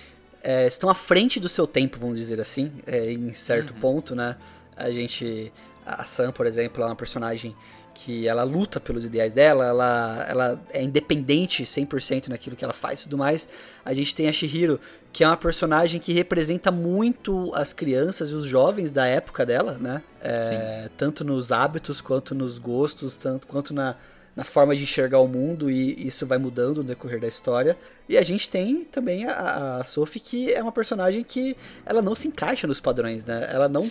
uh, 0.44 0.66
estão 0.66 0.88
à 0.88 0.94
frente 0.94 1.38
do 1.38 1.48
seu 1.48 1.66
tempo, 1.66 1.98
vamos 1.98 2.16
dizer 2.16 2.40
assim, 2.40 2.72
é, 2.86 3.12
em 3.12 3.32
certo 3.34 3.74
uhum. 3.74 3.80
ponto, 3.80 4.14
né? 4.14 4.36
A 4.76 4.90
gente. 4.90 5.52
A 5.84 6.04
Sam, 6.04 6.32
por 6.32 6.46
exemplo, 6.46 6.82
é 6.82 6.86
uma 6.86 6.96
personagem 6.96 7.54
que 7.96 8.28
ela 8.28 8.42
luta 8.42 8.78
pelos 8.78 9.06
ideais 9.06 9.32
dela, 9.32 9.64
ela, 9.64 10.26
ela 10.28 10.60
é 10.70 10.82
independente 10.82 11.64
100% 11.64 12.28
naquilo 12.28 12.54
que 12.54 12.62
ela 12.62 12.74
faz 12.74 13.00
e 13.00 13.02
tudo 13.04 13.16
mais. 13.16 13.48
A 13.82 13.94
gente 13.94 14.14
tem 14.14 14.28
a 14.28 14.32
Shihiro, 14.32 14.78
que 15.10 15.24
é 15.24 15.26
uma 15.26 15.36
personagem 15.36 15.98
que 15.98 16.12
representa 16.12 16.70
muito 16.70 17.50
as 17.54 17.72
crianças 17.72 18.28
e 18.28 18.34
os 18.34 18.44
jovens 18.44 18.90
da 18.90 19.06
época 19.06 19.46
dela, 19.46 19.78
né? 19.80 20.02
É, 20.20 20.90
tanto 20.98 21.24
nos 21.24 21.50
hábitos, 21.50 22.02
quanto 22.02 22.34
nos 22.34 22.58
gostos, 22.58 23.16
tanto 23.16 23.46
quanto 23.46 23.72
na, 23.72 23.96
na 24.36 24.44
forma 24.44 24.76
de 24.76 24.82
enxergar 24.82 25.18
o 25.18 25.26
mundo, 25.26 25.70
e 25.70 26.06
isso 26.06 26.26
vai 26.26 26.36
mudando 26.36 26.78
no 26.78 26.84
decorrer 26.84 27.18
da 27.18 27.26
história. 27.26 27.76
E 28.06 28.18
a 28.18 28.22
gente 28.22 28.48
tem 28.50 28.84
também 28.84 29.24
a, 29.24 29.78
a 29.78 29.84
Sophie, 29.84 30.20
que 30.20 30.52
é 30.52 30.62
uma 30.62 30.70
personagem 30.70 31.24
que 31.24 31.56
ela 31.86 32.02
não 32.02 32.14
se 32.14 32.28
encaixa 32.28 32.66
nos 32.66 32.78
padrões, 32.78 33.24
né? 33.24 33.48
Ela 33.50 33.66
não, 33.66 33.82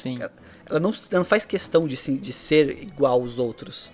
ela 0.69 0.79
não, 0.79 0.91
ela 0.91 1.19
não 1.19 1.25
faz 1.25 1.45
questão 1.45 1.87
de, 1.87 1.95
de 1.95 2.31
ser 2.31 2.83
igual 2.83 3.21
aos 3.21 3.39
outros. 3.39 3.91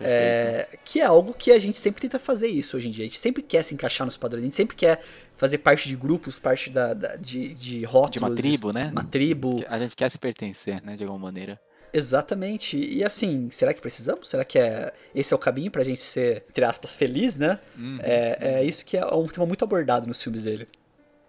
É, 0.00 0.78
que 0.84 1.00
é 1.00 1.04
algo 1.04 1.34
que 1.34 1.50
a 1.50 1.58
gente 1.58 1.76
sempre 1.76 2.00
tenta 2.00 2.20
fazer 2.20 2.46
isso 2.46 2.76
hoje 2.76 2.86
em 2.86 2.90
dia. 2.92 3.04
A 3.04 3.08
gente 3.08 3.18
sempre 3.18 3.42
quer 3.42 3.64
se 3.64 3.74
encaixar 3.74 4.04
nos 4.04 4.16
padrões, 4.16 4.42
a 4.42 4.46
gente 4.46 4.56
sempre 4.56 4.76
quer 4.76 5.02
fazer 5.36 5.58
parte 5.58 5.88
de 5.88 5.96
grupos, 5.96 6.38
parte 6.38 6.70
da, 6.70 6.94
da 6.94 7.16
de, 7.16 7.54
de 7.54 7.84
rótulos. 7.84 8.12
De 8.12 8.18
uma 8.18 8.34
tribo, 8.36 8.72
né? 8.72 8.90
Uma 8.92 9.02
tribo. 9.02 9.64
A 9.68 9.78
gente 9.78 9.96
quer 9.96 10.08
se 10.08 10.18
pertencer, 10.18 10.80
né, 10.84 10.96
de 10.96 11.02
alguma 11.02 11.18
maneira. 11.18 11.60
Exatamente. 11.92 12.76
E 12.76 13.04
assim, 13.04 13.50
será 13.50 13.72
que 13.72 13.80
precisamos? 13.80 14.28
Será 14.28 14.44
que 14.44 14.58
é, 14.58 14.92
esse 15.14 15.32
é 15.32 15.36
o 15.36 15.38
caminho 15.38 15.70
pra 15.70 15.84
gente 15.84 16.02
ser, 16.02 16.44
entre 16.48 16.64
aspas, 16.64 16.94
feliz, 16.94 17.36
né? 17.36 17.58
Uhum, 17.76 17.98
é, 18.00 18.60
é 18.60 18.64
isso 18.64 18.84
que 18.84 18.96
é 18.96 19.04
um 19.06 19.26
tema 19.26 19.46
muito 19.46 19.64
abordado 19.64 20.06
nos 20.06 20.22
filmes 20.22 20.42
dele. 20.42 20.68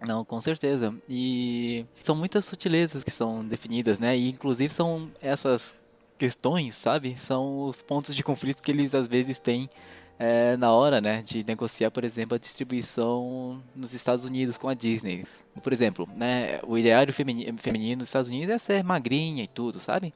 Não, 0.06 0.24
com 0.24 0.40
certeza. 0.40 0.94
E 1.08 1.84
são 2.02 2.16
muitas 2.16 2.46
sutilezas 2.46 3.04
que 3.04 3.10
são 3.10 3.44
definidas, 3.44 3.98
né? 3.98 4.16
E 4.16 4.30
inclusive 4.30 4.72
são 4.72 5.10
essas 5.20 5.76
questões, 6.16 6.74
sabe? 6.74 7.16
São 7.18 7.66
os 7.68 7.82
pontos 7.82 8.14
de 8.14 8.22
conflito 8.22 8.62
que 8.62 8.70
eles 8.70 8.94
às 8.94 9.06
vezes 9.06 9.38
têm 9.38 9.68
é, 10.22 10.54
na 10.58 10.70
hora, 10.70 11.00
né, 11.00 11.22
de 11.22 11.42
negociar, 11.44 11.90
por 11.90 12.04
exemplo, 12.04 12.34
a 12.34 12.38
distribuição 12.38 13.62
nos 13.74 13.94
Estados 13.94 14.22
Unidos 14.22 14.58
com 14.58 14.68
a 14.68 14.74
Disney. 14.74 15.24
Por 15.62 15.72
exemplo, 15.72 16.06
né, 16.14 16.60
o 16.62 16.76
ideário 16.76 17.10
feminino, 17.10 17.56
feminino 17.56 18.00
nos 18.00 18.08
Estados 18.08 18.28
Unidos 18.28 18.50
é 18.50 18.58
ser 18.58 18.84
magrinha 18.84 19.42
e 19.42 19.48
tudo, 19.48 19.80
sabe? 19.80 20.12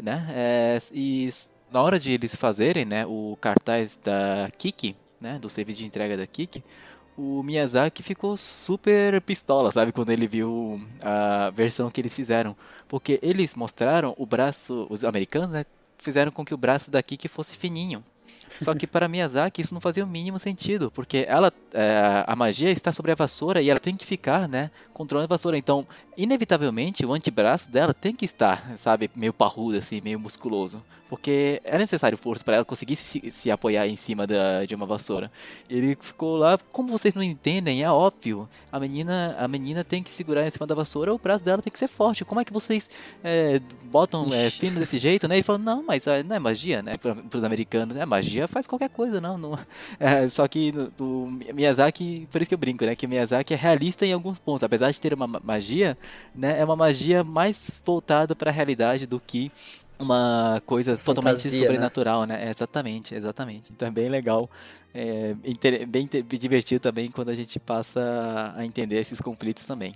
Né? 0.00 0.28
É, 0.30 0.78
e 0.94 1.28
na 1.72 1.82
hora 1.82 1.98
de 1.98 2.12
eles 2.12 2.36
fazerem, 2.36 2.84
né, 2.84 3.04
o 3.04 3.36
cartaz 3.40 3.98
da 4.02 4.48
Kiki, 4.56 4.94
né, 5.20 5.40
do 5.40 5.50
serviço 5.50 5.80
de 5.80 5.86
entrega 5.86 6.16
da 6.16 6.26
Kiki, 6.26 6.62
o 7.16 7.42
Miyazaki 7.42 8.00
ficou 8.00 8.36
super 8.36 9.20
pistola, 9.22 9.72
sabe, 9.72 9.90
quando 9.90 10.10
ele 10.10 10.28
viu 10.28 10.80
a 11.02 11.50
versão 11.50 11.90
que 11.90 12.00
eles 12.00 12.14
fizeram, 12.14 12.56
porque 12.86 13.18
eles 13.20 13.56
mostraram 13.56 14.14
o 14.16 14.24
braço, 14.24 14.86
os 14.88 15.04
americanos, 15.04 15.50
né, 15.50 15.66
fizeram 15.98 16.30
com 16.30 16.44
que 16.44 16.54
o 16.54 16.56
braço 16.56 16.92
da 16.92 17.02
Kiki 17.02 17.26
fosse 17.26 17.56
fininho. 17.56 18.04
Só 18.60 18.74
que 18.74 18.86
para 18.86 19.08
Miyazaki 19.08 19.60
isso 19.60 19.74
não 19.74 19.80
fazia 19.80 20.04
o 20.04 20.06
mínimo 20.06 20.38
sentido, 20.38 20.90
porque 20.90 21.24
ela, 21.28 21.52
é, 21.72 22.24
a 22.26 22.34
magia 22.36 22.70
está 22.70 22.92
sobre 22.92 23.12
a 23.12 23.14
vassoura 23.14 23.60
e 23.60 23.70
ela 23.70 23.80
tem 23.80 23.96
que 23.96 24.06
ficar, 24.06 24.48
né, 24.48 24.70
controlando 24.92 25.32
a 25.32 25.36
vassoura. 25.36 25.56
Então, 25.56 25.86
inevitavelmente, 26.18 27.06
o 27.06 27.12
antebraço 27.12 27.70
dela 27.70 27.94
tem 27.94 28.12
que 28.12 28.24
estar, 28.24 28.76
sabe, 28.76 29.08
meio 29.14 29.32
parrudo 29.32 29.78
assim, 29.78 30.00
meio 30.00 30.18
musculoso, 30.18 30.82
porque 31.08 31.62
é 31.64 31.78
necessário 31.78 32.18
força 32.18 32.44
para 32.44 32.56
ela 32.56 32.64
conseguir 32.64 32.96
se, 32.96 33.30
se 33.30 33.50
apoiar 33.50 33.86
em 33.86 33.96
cima 33.96 34.26
da, 34.26 34.64
de 34.64 34.74
uma 34.74 34.84
vassoura. 34.84 35.30
Ele 35.70 35.96
ficou 35.98 36.36
lá, 36.36 36.58
como 36.72 36.90
vocês 36.90 37.14
não 37.14 37.22
entendem, 37.22 37.84
é 37.84 37.90
óbvio. 37.90 38.48
A 38.70 38.80
menina, 38.80 39.36
a 39.38 39.46
menina 39.46 39.84
tem 39.84 40.02
que 40.02 40.10
segurar 40.10 40.46
em 40.46 40.50
cima 40.50 40.66
da 40.66 40.74
vassoura, 40.74 41.14
o 41.14 41.18
braço 41.18 41.44
dela 41.44 41.62
tem 41.62 41.72
que 41.72 41.78
ser 41.78 41.88
forte. 41.88 42.24
Como 42.24 42.40
é 42.40 42.44
que 42.44 42.52
vocês 42.52 42.90
é, 43.22 43.60
botam 43.84 44.28
é, 44.32 44.50
fino 44.50 44.80
desse 44.80 44.98
jeito, 44.98 45.28
né? 45.28 45.36
Ele 45.36 45.44
falou, 45.44 45.62
não, 45.62 45.84
mas 45.84 46.06
ah, 46.08 46.22
não 46.24 46.34
é 46.34 46.38
magia, 46.40 46.82
né? 46.82 46.98
Para 46.98 47.38
os 47.38 47.44
americanos, 47.44 47.96
é 47.96 48.04
magia 48.04 48.48
faz 48.48 48.66
qualquer 48.66 48.90
coisa, 48.90 49.20
não. 49.20 49.38
não. 49.38 49.58
É, 50.00 50.28
só 50.28 50.46
que 50.46 50.72
o 51.00 51.26
Miyazaki, 51.54 52.28
por 52.30 52.40
isso 52.40 52.48
que 52.48 52.54
eu 52.54 52.58
brinco, 52.58 52.84
né? 52.84 52.94
Que 52.94 53.06
o 53.06 53.08
Miyazaki 53.08 53.52
é 53.52 53.56
realista 53.56 54.06
em 54.06 54.12
alguns 54.12 54.38
pontos. 54.38 54.62
Apesar 54.62 54.90
de 54.90 55.00
ter 55.00 55.12
uma 55.12 55.26
magia, 55.26 55.96
né? 56.34 56.58
É 56.58 56.64
uma 56.64 56.76
magia 56.76 57.22
mais 57.24 57.70
voltada 57.84 58.34
para 58.34 58.50
a 58.50 58.52
realidade 58.52 59.06
do 59.06 59.20
que 59.20 59.50
uma 59.98 60.62
coisa 60.64 60.92
Fantasia, 60.92 61.14
totalmente 61.14 61.48
né? 61.48 61.58
sobrenatural, 61.58 62.24
né? 62.24 62.36
né? 62.36 62.50
Exatamente, 62.50 63.14
exatamente. 63.14 63.72
Então 63.72 63.88
é 63.88 63.90
bem 63.90 64.08
legal, 64.08 64.48
é, 64.94 65.34
bem 65.86 66.08
divertido 66.38 66.80
também 66.80 67.10
quando 67.10 67.30
a 67.30 67.34
gente 67.34 67.58
passa 67.58 68.54
a 68.56 68.64
entender 68.64 69.00
esses 69.00 69.20
conflitos 69.20 69.64
também. 69.64 69.94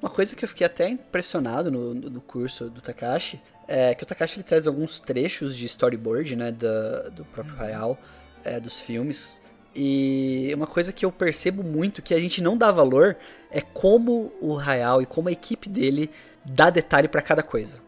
Uma 0.00 0.10
coisa 0.10 0.36
que 0.36 0.44
eu 0.44 0.48
fiquei 0.48 0.66
até 0.66 0.88
impressionado 0.88 1.70
no, 1.70 1.92
no 1.92 2.20
curso 2.20 2.70
do 2.70 2.80
Takashi 2.80 3.40
é 3.66 3.94
que 3.94 4.04
o 4.04 4.06
Takashi 4.06 4.36
ele 4.36 4.44
traz 4.44 4.66
alguns 4.66 5.00
trechos 5.00 5.56
de 5.56 5.66
storyboard, 5.66 6.36
né, 6.36 6.52
do, 6.52 7.10
do 7.10 7.24
próprio 7.24 7.54
uhum. 7.56 7.62
Hayao, 7.62 7.98
é, 8.44 8.60
dos 8.60 8.80
filmes. 8.80 9.36
E 9.80 10.50
uma 10.56 10.66
coisa 10.66 10.92
que 10.92 11.04
eu 11.06 11.12
percebo 11.12 11.62
muito 11.62 12.02
que 12.02 12.12
a 12.12 12.18
gente 12.18 12.42
não 12.42 12.56
dá 12.56 12.72
valor 12.72 13.16
é 13.48 13.60
como 13.60 14.32
o 14.40 14.58
Hayao 14.58 15.00
e 15.00 15.06
como 15.06 15.28
a 15.28 15.32
equipe 15.32 15.68
dele 15.68 16.10
dá 16.44 16.68
detalhe 16.68 17.06
para 17.06 17.22
cada 17.22 17.44
coisa. 17.44 17.80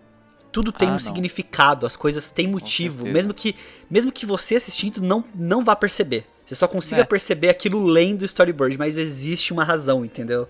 Tudo 0.52 0.70
tem 0.70 0.86
ah, 0.86 0.92
um 0.92 0.94
não. 0.94 1.00
significado, 1.00 1.86
as 1.86 1.96
coisas 1.96 2.30
têm 2.30 2.46
motivo, 2.46 3.04
mesmo 3.06 3.34
que 3.34 3.56
mesmo 3.90 4.12
que 4.12 4.24
você 4.24 4.54
assistindo 4.54 5.02
não 5.02 5.24
não 5.34 5.64
vá 5.64 5.74
perceber. 5.74 6.26
Você 6.46 6.54
só 6.54 6.68
consiga 6.68 7.02
é. 7.02 7.04
perceber 7.04 7.48
aquilo 7.48 7.84
lendo 7.84 8.22
o 8.22 8.24
storyboard, 8.24 8.78
mas 8.78 8.96
existe 8.96 9.52
uma 9.52 9.64
razão, 9.64 10.04
entendeu? 10.04 10.48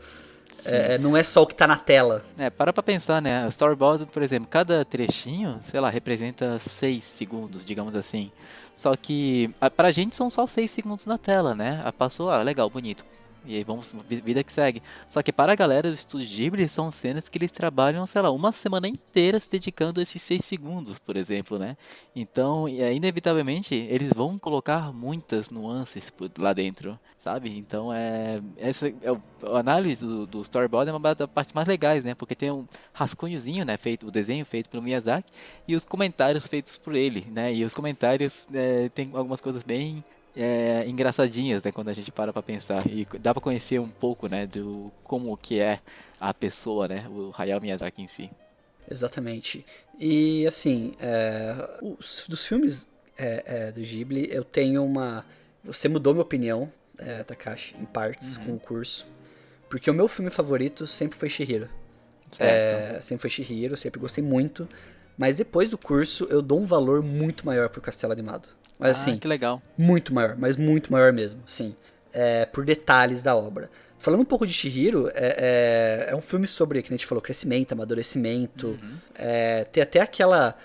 É, 0.64 0.98
não 0.98 1.16
é 1.16 1.22
só 1.22 1.42
o 1.42 1.46
que 1.46 1.54
tá 1.54 1.66
na 1.66 1.76
tela. 1.76 2.24
É, 2.38 2.50
para 2.50 2.72
pra 2.72 2.82
pensar, 2.82 3.20
né? 3.20 3.46
O 3.46 3.48
storyboard, 3.48 4.06
por 4.06 4.22
exemplo, 4.22 4.48
cada 4.48 4.84
trechinho, 4.84 5.58
sei 5.62 5.80
lá, 5.80 5.90
representa 5.90 6.58
6 6.58 7.02
segundos, 7.04 7.64
digamos 7.64 7.94
assim. 7.96 8.30
Só 8.76 8.96
que 8.96 9.50
a, 9.60 9.70
pra 9.70 9.90
gente 9.90 10.16
são 10.16 10.30
só 10.30 10.46
6 10.46 10.70
segundos 10.70 11.06
na 11.06 11.18
tela, 11.18 11.54
né? 11.54 11.82
Passou, 11.98 12.30
ah, 12.30 12.42
legal, 12.42 12.68
bonito. 12.70 13.04
E 13.44 13.57
aí 13.57 13.64
vamos, 13.64 13.94
vida 14.09 14.44
que 14.44 14.53
segue. 14.53 14.83
Só 15.09 15.22
que 15.22 15.33
para 15.33 15.53
a 15.53 15.57
galera 15.57 15.88
do 15.88 15.94
Estúdio 15.94 16.29
Ghibli, 16.29 16.68
são 16.68 16.90
cenas 16.90 17.29
que 17.29 17.38
eles 17.38 17.50
trabalham, 17.50 18.05
sei 18.07 18.20
lá, 18.20 18.31
uma 18.31 18.53
semana 18.53 18.87
inteira 18.87 19.40
se 19.40 19.48
dedicando 19.48 20.00
a 20.00 20.03
esses 20.03 20.20
seis 20.20 20.44
segundos, 20.44 20.98
por 20.98 21.16
exemplo, 21.16 21.59
né? 21.59 21.76
Então, 22.14 22.68
inevitavelmente, 22.68 23.74
eles 23.74 24.12
vão 24.12 24.38
colocar 24.38 24.92
muitas 24.92 25.50
nuances 25.50 26.12
lá 26.38 26.53
dentro, 26.53 26.98
sabe? 27.16 27.57
Então, 27.57 27.92
é, 27.92 28.40
essa 28.57 28.88
é 28.88 28.94
a 29.42 29.59
análise 29.59 30.05
do, 30.05 30.26
do 30.26 30.42
storyboard 30.42 30.90
é 30.90 30.92
uma 30.92 31.14
das 31.14 31.29
partes 31.29 31.53
mais 31.53 31.66
legais, 31.66 32.05
né? 32.05 32.14
Porque 32.14 32.35
tem 32.35 32.50
um 32.50 32.66
rascunhozinho, 32.92 33.64
né? 33.64 33.76
Feito, 33.76 34.07
o 34.07 34.11
desenho 34.11 34.44
feito 34.44 34.68
pelo 34.68 34.83
Miyazaki 34.83 35.33
e 35.66 35.74
os 35.74 35.85
comentários 35.85 36.46
feitos 36.46 36.76
por 36.79 36.94
ele, 36.94 37.26
né? 37.31 37.55
E 37.55 37.64
os 37.64 37.74
comentários 37.74 38.46
é, 38.53 38.88
tem 38.90 39.11
algumas 39.14 39.40
coisas 39.40 39.62
bem 39.62 40.05
é, 40.36 40.84
engraçadinhas, 40.86 41.62
né, 41.62 41.72
quando 41.72 41.88
a 41.88 41.92
gente 41.92 42.12
para 42.12 42.32
para 42.32 42.42
pensar 42.42 42.86
e 42.86 43.06
dá 43.18 43.34
para 43.34 43.42
conhecer 43.42 43.80
um 43.80 43.88
pouco, 43.88 44.28
né, 44.28 44.46
do 44.46 44.90
como 45.04 45.36
que 45.36 45.58
é 45.58 45.80
a 46.20 46.32
pessoa, 46.32 46.86
né, 46.86 47.06
o 47.08 47.32
Hayao 47.36 47.60
Miyazaki 47.60 48.02
em 48.02 48.06
si. 48.06 48.30
Exatamente. 48.90 49.64
E 49.98 50.46
assim, 50.46 50.92
é, 51.00 51.78
os, 51.80 52.26
dos 52.28 52.46
filmes 52.46 52.88
é, 53.16 53.42
é, 53.46 53.72
do 53.72 53.80
Ghibli, 53.80 54.28
eu 54.32 54.42
tenho 54.42 54.84
uma. 54.84 55.24
Você 55.62 55.88
mudou 55.88 56.12
minha 56.12 56.22
opinião, 56.22 56.72
é, 56.98 57.22
Takashi, 57.22 57.76
em 57.78 57.84
partes 57.84 58.36
uhum. 58.36 58.44
com 58.44 58.54
o 58.54 58.58
curso. 58.58 59.06
Porque 59.68 59.90
o 59.90 59.94
meu 59.94 60.08
filme 60.08 60.30
favorito 60.30 60.86
sempre 60.86 61.16
foi 61.16 61.28
Shihiro. 61.28 61.68
É, 62.38 63.00
sempre 63.02 63.20
foi 63.20 63.30
Shihiro, 63.30 63.76
sempre 63.76 64.00
gostei 64.00 64.24
muito. 64.24 64.68
Mas 65.16 65.36
depois 65.36 65.70
do 65.70 65.76
curso, 65.76 66.26
eu 66.30 66.40
dou 66.40 66.58
um 66.58 66.64
valor 66.64 67.02
muito 67.02 67.44
maior 67.44 67.68
pro 67.68 67.80
Castelo 67.80 68.12
Animado. 68.12 68.48
Mas 68.80 68.96
ah, 68.96 69.00
assim, 69.02 69.18
que 69.18 69.28
legal. 69.28 69.60
Muito 69.76 70.12
maior, 70.14 70.36
mas 70.38 70.56
muito 70.56 70.90
maior 70.90 71.12
mesmo, 71.12 71.42
sim. 71.46 71.76
É, 72.12 72.46
por 72.46 72.64
detalhes 72.64 73.22
da 73.22 73.36
obra. 73.36 73.70
Falando 73.98 74.22
um 74.22 74.24
pouco 74.24 74.46
de 74.46 74.52
Shihiro, 74.52 75.08
é, 75.14 76.06
é, 76.08 76.12
é 76.12 76.16
um 76.16 76.20
filme 76.22 76.46
sobre, 76.46 76.80
que 76.82 76.88
a 76.88 76.96
gente 76.96 77.06
falou, 77.06 77.20
crescimento, 77.20 77.72
amadurecimento. 77.72 78.68
Uhum. 78.68 78.96
É, 79.14 79.64
tem 79.64 79.82
até 79.82 80.00
aquela 80.00 80.56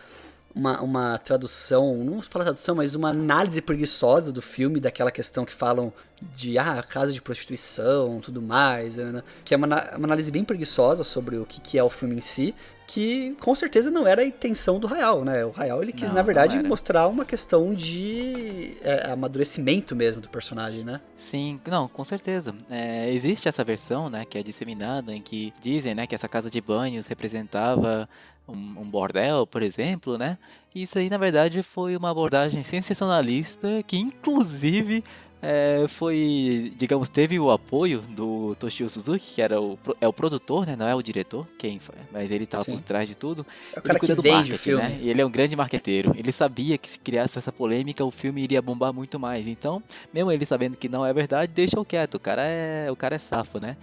uma, 0.56 0.82
uma 0.82 1.17
tradução, 1.17 1.97
não 1.97 2.13
vou 2.13 2.21
falar 2.21 2.45
tradução, 2.45 2.75
mas 2.75 2.95
uma 2.95 3.10
análise 3.10 3.62
preguiçosa 3.62 4.32
do 4.32 4.41
filme, 4.41 4.80
daquela 4.80 5.12
questão 5.12 5.43
que 5.43 5.51
falam 5.51 5.91
de 6.34 6.58
ah, 6.58 6.82
casa 6.82 7.12
de 7.12 7.21
prostituição, 7.21 8.21
tudo 8.21 8.41
mais, 8.41 8.95
né? 8.95 9.21
que 9.43 9.54
é 9.54 9.58
uma, 9.58 9.67
uma 9.67 10.08
análise 10.08 10.32
bem 10.32 10.45
preguiçosa 10.45 11.04
sobre 11.04 11.36
o 11.36 11.45
que, 11.45 11.60
que 11.60 11.78
é 11.78 11.84
o 11.84 11.89
filme 11.89 12.15
em 12.15 12.21
si, 12.21 12.56
que 12.88 13.36
com 13.39 13.56
certeza 13.56 13.89
não 13.89 14.08
era 14.08 14.21
a 14.21 14.26
intenção 14.26 14.80
do 14.80 14.88
Hayao, 14.88 15.26
né? 15.26 15.45
O 15.45 15.54
Hayao 15.56 15.82
ele 15.82 15.91
quis, 15.91 16.10
não, 16.10 16.15
na 16.15 16.21
verdade, 16.21 16.62
mostrar 16.63 17.08
uma 17.08 17.26
questão 17.26 17.74
de 17.74 18.78
é, 18.82 19.12
amadurecimento 19.12 19.95
mesmo 19.95 20.21
do 20.21 20.30
personagem, 20.30 20.84
né? 20.84 21.02
Sim, 21.15 21.60
não, 21.67 21.88
com 21.88 22.04
certeza. 22.04 22.54
É, 22.69 23.12
existe 23.12 23.48
essa 23.48 23.63
versão, 23.63 24.10
né, 24.10 24.26
que 24.26 24.38
é 24.38 24.43
disseminada, 24.43 25.13
em 25.13 25.21
que 25.21 25.54
dizem, 25.60 25.95
né, 25.95 26.06
que 26.06 26.15
essa 26.15 26.28
casa 26.28 26.50
de 26.50 26.62
banhos 26.62 27.08
representava 27.08 28.08
um, 28.48 28.82
um, 28.82 28.89
bordel, 28.89 29.48
por 29.48 29.63
exemplo, 29.63 30.17
né? 30.17 30.38
Isso 30.74 30.98
aí, 31.00 31.10
na 31.10 31.17
verdade, 31.17 31.63
foi 31.63 31.95
uma 31.95 32.12
abordagem 32.12 32.62
sensacionalista 32.63 33.82
que, 33.88 33.98
inclusive, 33.98 35.04
é, 35.41 35.86
foi, 35.88 36.74
digamos, 36.78 37.10
teve 37.10 37.39
o 37.39 37.52
apoio 37.52 38.02
do 38.02 38.56
Toshio 38.56 38.89
Suzuki, 38.89 39.36
que 39.36 39.41
era 39.41 39.62
o, 39.62 39.78
é 40.02 40.08
o 40.08 40.13
produtor, 40.13 40.65
né? 40.65 40.76
Não 40.76 40.88
é 40.88 40.95
o 40.95 41.02
diretor, 41.02 41.48
quem 41.58 41.80
foi, 41.80 41.95
mas 42.12 42.32
ele 42.32 42.45
estava 42.45 42.63
por 42.65 42.82
trás 42.82 43.08
de 43.08 43.15
tudo. 43.15 43.45
É 43.74 43.80
o 43.80 43.82
cara 43.82 43.93
ele 43.93 44.00
cuida 44.00 44.15
que 44.15 44.21
do 44.21 44.32
marketing, 44.32 44.58
filme. 44.58 44.84
né? 44.84 45.00
E 45.02 45.10
ele 45.10 45.21
é 45.21 45.26
um 45.26 45.30
grande 45.30 45.56
marqueteiro. 45.56 46.13
Ele 46.17 46.32
sabia 46.32 46.78
que 46.78 46.89
se 46.89 47.00
criasse 47.00 47.38
essa 47.38 47.52
polêmica, 47.52 48.04
o 48.04 48.12
filme 48.12 48.41
iria 48.41 48.62
bombar 48.62 48.93
muito 48.93 49.19
mais. 49.19 49.48
Então, 49.48 49.84
mesmo 50.13 50.32
ele 50.32 50.45
sabendo 50.45 50.78
que 50.78 50.89
não 50.89 51.06
é 51.06 51.13
verdade, 51.13 51.52
deixa 51.54 51.80
o 51.80 51.86
quieto. 51.86 52.15
O 52.15 52.19
cara 52.19 52.43
é, 52.43 52.89
o 52.89 52.95
cara 52.95 53.15
é 53.15 53.19
safo, 53.19 53.60
né? 53.60 53.78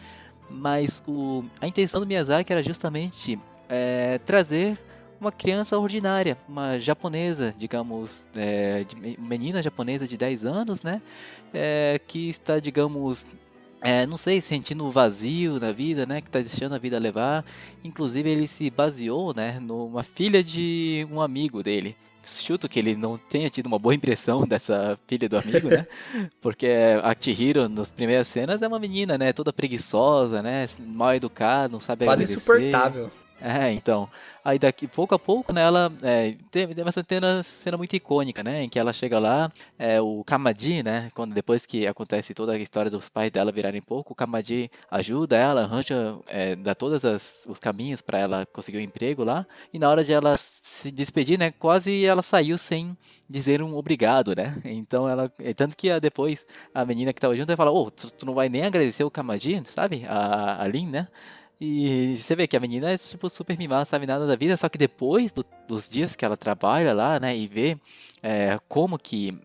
Mas 0.51 1.03
o, 1.07 1.45
a 1.61 1.67
intenção 1.67 2.01
do 2.01 2.07
Miyazaki 2.07 2.53
era 2.53 2.63
justamente 2.63 3.39
é, 3.69 4.19
trazer 4.19 4.79
uma 5.23 5.33
criança 5.33 5.79
ordinária, 5.79 6.37
uma 6.49 6.79
japonesa, 6.79 7.55
digamos, 7.57 8.29
é, 8.37 8.85
menina 9.19 9.63
japonesa 9.63 10.07
de 10.07 10.17
10 10.17 10.45
anos, 10.45 10.83
né? 10.83 11.01
É, 11.55 12.01
que 12.07 12.29
está, 12.29 12.59
digamos, 12.59 13.27
é, 13.81 14.07
não 14.07 14.17
sei, 14.17 14.41
sentindo 14.41 14.91
vazio 14.91 15.59
na 15.59 15.73
vida, 15.73 16.05
né? 16.07 16.21
Que 16.21 16.29
está 16.29 16.41
deixando 16.41 16.75
a 16.75 16.79
vida 16.79 16.99
levar. 16.99 17.45
Inclusive, 17.85 18.29
ele 18.29 18.47
se 18.47 18.71
baseou, 18.71 19.33
né? 19.35 19.59
Numa 19.61 20.03
filha 20.03 20.43
de 20.43 21.07
um 21.11 21.21
amigo 21.21 21.63
dele. 21.63 21.97
Chuto 22.25 22.69
que 22.69 22.79
ele 22.79 22.95
não 22.95 23.19
tenha 23.19 23.51
tido 23.51 23.67
uma 23.67 23.81
boa 23.81 23.95
impressão 23.95 24.43
dessa 24.47 24.97
filha 25.09 25.29
do 25.29 25.37
amigo, 25.37 25.69
né? 25.69 25.85
Porque 26.41 26.69
a 27.03 27.15
Chihiro, 27.19 27.69
nas 27.69 27.91
primeiras 27.91 28.29
cenas, 28.29 28.63
é 28.63 28.69
uma 28.69 28.79
menina, 28.79 29.19
né? 29.19 29.33
Toda 29.33 29.53
preguiçosa, 29.53 30.43
né? 30.43 30.65
Mal 30.79 31.15
educada, 31.15 31.73
não 31.73 31.81
sabe 31.81 32.05
Quase 32.05 32.23
agradecer. 32.23 32.37
insuportável. 32.37 33.11
É, 33.45 33.73
então. 33.73 34.09
Aí 34.45 34.57
daqui 34.57 34.87
pouco 34.87 35.15
a 35.17 35.19
pouco, 35.19 35.53
né, 35.53 35.63
ela 35.63 35.93
é, 36.03 36.37
tem, 36.51 36.69
tem 36.69 36.85
essa 36.87 37.05
cena, 37.09 37.43
cena 37.43 37.77
muito 37.77 37.95
icônica, 37.95 38.43
né, 38.43 38.63
em 38.63 38.69
que 38.69 38.79
ela 38.79 38.93
chega 38.93 39.19
lá, 39.19 39.51
é, 39.77 40.01
o 40.01 40.23
Kamadi, 40.25 40.83
né, 40.83 41.11
quando 41.15 41.33
depois 41.35 41.67
que 41.67 41.87
acontece 41.87 42.35
toda 42.35 42.53
a 42.53 42.59
história 42.59 42.91
dos 42.91 43.09
pais 43.09 43.31
dela 43.33 43.51
virarem 43.53 43.81
pouco, 43.83 44.13
o 44.13 44.17
Kamadi 44.17 44.71
ajuda 44.91 45.37
ela, 45.37 45.63
arranja, 45.63 46.19
é, 46.29 46.55
dá 46.57 46.75
todos 46.75 47.03
os 47.47 47.59
caminhos 47.59 48.01
para 48.01 48.19
ela 48.19 48.47
conseguir 48.47 48.79
um 48.79 48.81
emprego 48.81 49.25
lá, 49.25 49.47
e 49.73 49.79
na 49.79 49.89
hora 49.89 50.03
de 50.05 50.13
ela 50.13 50.37
se 50.39 50.91
despedir, 50.91 51.39
né, 51.39 51.53
quase 51.53 52.05
ela 52.05 52.23
saiu 52.23 52.59
sem 52.59 52.97
dizer 53.29 53.63
um 53.63 53.77
obrigado, 53.77 54.35
né, 54.37 54.61
então 54.65 55.09
ela, 55.09 55.33
é, 55.39 55.55
tanto 55.55 55.77
que 55.77 56.01
depois 56.01 56.45
a 56.75 56.85
menina 56.85 57.13
que 57.13 57.21
tava 57.21 57.37
junto, 57.37 57.47
vai 57.49 57.57
falar, 57.57 57.73
ô, 57.73 57.85
oh, 57.85 57.91
tu, 57.91 58.11
tu, 58.13 58.27
não 58.27 58.35
vai 58.35 58.49
nem 58.49 58.65
agradecer 58.65 59.05
o 59.05 59.11
Kamadi, 59.11 59.63
sabe, 59.67 60.05
a, 60.09 60.63
a 60.63 60.67
Lin, 60.67 60.89
né, 60.89 61.09
e 61.65 62.17
você 62.17 62.35
vê 62.35 62.49
que 62.49 62.57
a 62.57 62.61
menina 62.61 62.91
é 62.91 62.99
tipo 62.99 63.31
super 63.31 63.57
mimada, 63.57 63.85
sabe 63.85 64.05
nada 64.05 64.27
da 64.27 64.35
vida, 64.35 64.57
só 64.57 64.69
que 64.69 64.77
depois 64.77 65.31
do, 65.31 65.47
dos 65.69 65.89
dias 65.89 66.17
que 66.17 66.25
ela 66.25 66.37
trabalha 66.37 66.93
lá, 66.93 67.21
né, 67.21 67.37
e 67.37 67.47
vê 67.47 67.79
é, 68.21 68.59
como 68.69 68.99
que 68.99 69.41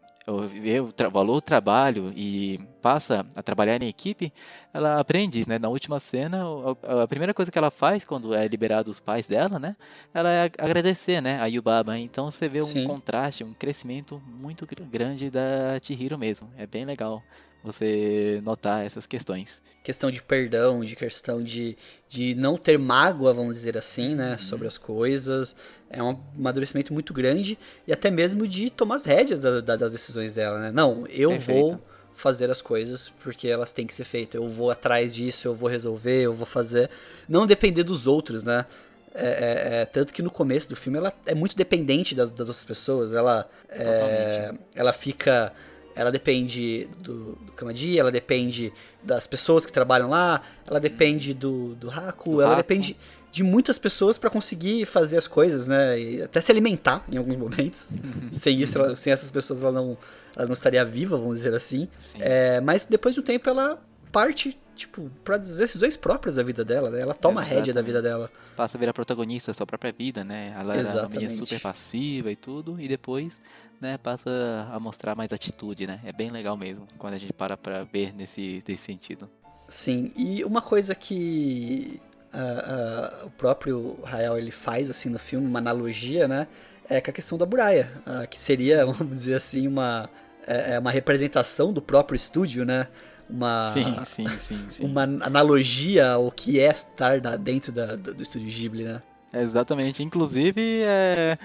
vê 0.49 0.79
o 0.79 0.91
valor 1.11 1.35
do 1.35 1.41
trabalho 1.41 2.11
e 2.15 2.59
passa 2.81 3.23
a 3.35 3.43
trabalhar 3.43 3.81
em 3.81 3.87
equipe, 3.87 4.33
ela 4.73 4.99
aprende, 4.99 5.47
né? 5.47 5.57
Na 5.57 5.69
última 5.69 6.01
cena, 6.01 6.43
a, 6.83 7.03
a 7.03 7.07
primeira 7.07 7.33
coisa 7.33 7.49
que 7.49 7.57
ela 7.57 7.71
faz 7.71 8.03
quando 8.03 8.33
é 8.33 8.45
liberado 8.45 8.91
os 8.91 8.99
pais 8.99 9.25
dela, 9.25 9.57
né? 9.57 9.75
Ela 10.13 10.29
é 10.29 10.51
agradecer, 10.57 11.21
né? 11.21 11.39
A 11.39 11.45
Yubaba. 11.45 11.97
Então 11.97 12.29
você 12.29 12.49
vê 12.49 12.59
um 12.59 12.65
Sim. 12.65 12.85
contraste, 12.85 13.43
um 13.45 13.53
crescimento 13.53 14.21
muito 14.27 14.67
grande 14.91 15.29
da 15.29 15.79
Chihiro 15.81 16.17
mesmo. 16.17 16.49
É 16.57 16.67
bem 16.67 16.83
legal 16.83 17.23
você 17.63 18.41
notar 18.43 18.85
essas 18.85 19.05
questões. 19.05 19.61
Questão 19.83 20.09
de 20.11 20.21
perdão, 20.21 20.81
de 20.81 20.95
questão 20.95 21.41
de, 21.43 21.77
de 22.07 22.35
não 22.35 22.57
ter 22.57 22.77
mágoa, 22.77 23.33
vamos 23.33 23.55
dizer 23.55 23.77
assim, 23.77 24.15
né, 24.15 24.31
uhum. 24.31 24.37
sobre 24.37 24.67
as 24.67 24.77
coisas. 24.77 25.55
É 25.89 26.01
um 26.01 26.19
amadurecimento 26.37 26.93
muito 26.93 27.13
grande 27.13 27.57
e 27.85 27.93
até 27.93 28.11
mesmo 28.11 28.47
de 28.47 28.69
tomar 28.69 28.95
as 28.95 29.05
rédeas 29.05 29.39
da, 29.39 29.61
da, 29.61 29.75
das 29.75 29.91
decisões 29.91 30.33
dela, 30.33 30.59
né? 30.59 30.71
Não, 30.71 31.05
eu 31.07 31.29
Perfeito. 31.31 31.61
vou 31.61 31.81
fazer 32.13 32.49
as 32.49 32.61
coisas 32.61 33.09
porque 33.23 33.47
elas 33.47 33.71
têm 33.71 33.85
que 33.85 33.93
ser 33.93 34.05
feitas. 34.05 34.41
Eu 34.41 34.47
vou 34.47 34.71
atrás 34.71 35.13
disso, 35.13 35.47
eu 35.47 35.53
vou 35.53 35.69
resolver, 35.69 36.23
eu 36.23 36.33
vou 36.33 36.47
fazer. 36.47 36.89
Não 37.29 37.45
depender 37.45 37.83
dos 37.83 38.07
outros, 38.07 38.43
né? 38.43 38.65
É, 39.13 39.27
é, 39.27 39.81
é, 39.81 39.85
tanto 39.85 40.13
que 40.13 40.21
no 40.21 40.29
começo 40.29 40.69
do 40.69 40.75
filme 40.75 40.97
ela 40.99 41.11
é 41.25 41.33
muito 41.33 41.55
dependente 41.55 42.13
das, 42.13 42.29
das 42.29 42.47
outras 42.47 42.63
pessoas. 42.63 43.13
Ela, 43.13 43.49
é, 43.69 44.53
ela 44.75 44.93
fica 44.93 45.53
ela 45.97 46.11
depende 46.11 46.87
do, 46.99 47.33
do 47.33 47.51
Kamadi, 47.53 47.97
ela 47.97 48.11
depende 48.11 48.71
das 49.03 49.25
pessoas 49.25 49.65
que 49.65 49.71
trabalham 49.71 50.09
lá, 50.09 50.41
ela 50.65 50.79
depende 50.79 51.33
do, 51.33 51.73
do 51.75 51.89
Haku, 51.89 52.35
do 52.35 52.41
ela 52.41 52.51
Haku. 52.51 52.57
depende 52.57 52.95
de 53.31 53.43
muitas 53.43 53.79
pessoas 53.79 54.17
para 54.17 54.29
conseguir 54.29 54.85
fazer 54.85 55.17
as 55.17 55.27
coisas, 55.27 55.67
né? 55.67 55.99
E 55.99 56.21
até 56.21 56.39
se 56.39 56.51
alimentar 56.51 57.03
em 57.11 57.17
alguns 57.17 57.35
momentos. 57.35 57.91
sem 58.31 58.59
isso, 58.61 58.77
ela, 58.77 58.95
sem 58.95 59.11
essas 59.11 59.31
pessoas, 59.31 59.59
ela 59.61 59.71
não, 59.71 59.97
ela 60.35 60.45
não 60.45 60.53
estaria 60.53 60.85
viva, 60.85 61.17
vamos 61.17 61.37
dizer 61.37 61.53
assim. 61.53 61.87
É, 62.19 62.61
mas 62.61 62.85
depois 62.85 63.15
de 63.15 63.21
um 63.21 63.23
tempo, 63.23 63.49
ela 63.49 63.81
parte 64.11 64.57
tipo, 64.77 65.09
para 65.23 65.37
decisões 65.37 65.97
próprias 65.97 66.35
da 66.35 66.43
vida 66.43 66.63
dela, 66.63 66.89
né? 66.89 67.01
Ela 67.01 67.13
toma 67.13 67.41
a 67.41 67.43
rédea 67.43 67.73
da 67.73 67.81
vida 67.81 68.01
dela. 68.01 68.31
Passa 68.55 68.77
a 68.77 68.79
virar 68.79 68.93
protagonista 68.93 69.51
da 69.51 69.55
sua 69.55 69.65
própria 69.65 69.91
vida, 69.91 70.23
né? 70.23 70.55
Ela 70.57 70.75
era 70.75 71.01
uma 71.01 71.09
menina 71.09 71.29
super 71.29 71.59
passiva 71.59 72.31
e 72.31 72.35
tudo, 72.35 72.79
e 72.79 72.87
depois, 72.87 73.41
né, 73.81 73.97
passa 73.97 74.29
a 74.71 74.79
mostrar 74.79 75.15
mais 75.15 75.33
atitude, 75.33 75.87
né? 75.87 75.99
É 76.05 76.13
bem 76.13 76.31
legal 76.31 76.55
mesmo, 76.55 76.87
quando 76.97 77.15
a 77.15 77.17
gente 77.17 77.33
para 77.33 77.57
pra 77.57 77.83
ver 77.83 78.13
nesse, 78.13 78.63
nesse 78.67 78.83
sentido. 78.83 79.29
Sim, 79.67 80.13
e 80.15 80.45
uma 80.45 80.61
coisa 80.61 80.95
que 80.95 81.99
uh, 82.33 83.23
uh, 83.23 83.27
o 83.27 83.29
próprio 83.31 83.99
Rael 84.03 84.37
ele 84.37 84.51
faz, 84.51 84.89
assim, 84.89 85.09
no 85.09 85.19
filme, 85.19 85.45
uma 85.45 85.59
analogia, 85.59 86.27
né? 86.27 86.47
É 86.89 87.01
com 87.01 87.09
a 87.09 87.13
questão 87.13 87.37
da 87.37 87.45
Buraya, 87.45 87.91
uh, 88.05 88.27
que 88.27 88.39
seria, 88.39 88.85
vamos 88.87 89.09
dizer 89.09 89.35
assim, 89.35 89.67
uma, 89.67 90.09
é, 90.45 90.75
é 90.75 90.79
uma 90.79 90.91
representação 90.91 91.73
do 91.73 91.81
próprio 91.81 92.15
estúdio, 92.15 92.65
né? 92.65 92.87
Uma, 93.29 93.67
sim, 93.71 94.05
sim, 94.05 94.27
sim, 94.39 94.65
sim. 94.69 94.85
uma 94.85 95.03
analogia 95.03 96.11
ao 96.11 96.31
que 96.31 96.59
é 96.59 96.69
estar 96.69 97.19
dentro 97.37 97.71
da, 97.71 97.95
do 97.95 98.21
estúdio 98.21 98.47
Ghibli, 98.47 98.83
né? 98.83 99.01
exatamente. 99.33 100.01
Inclusive, 100.03 100.81
é, 100.83 101.37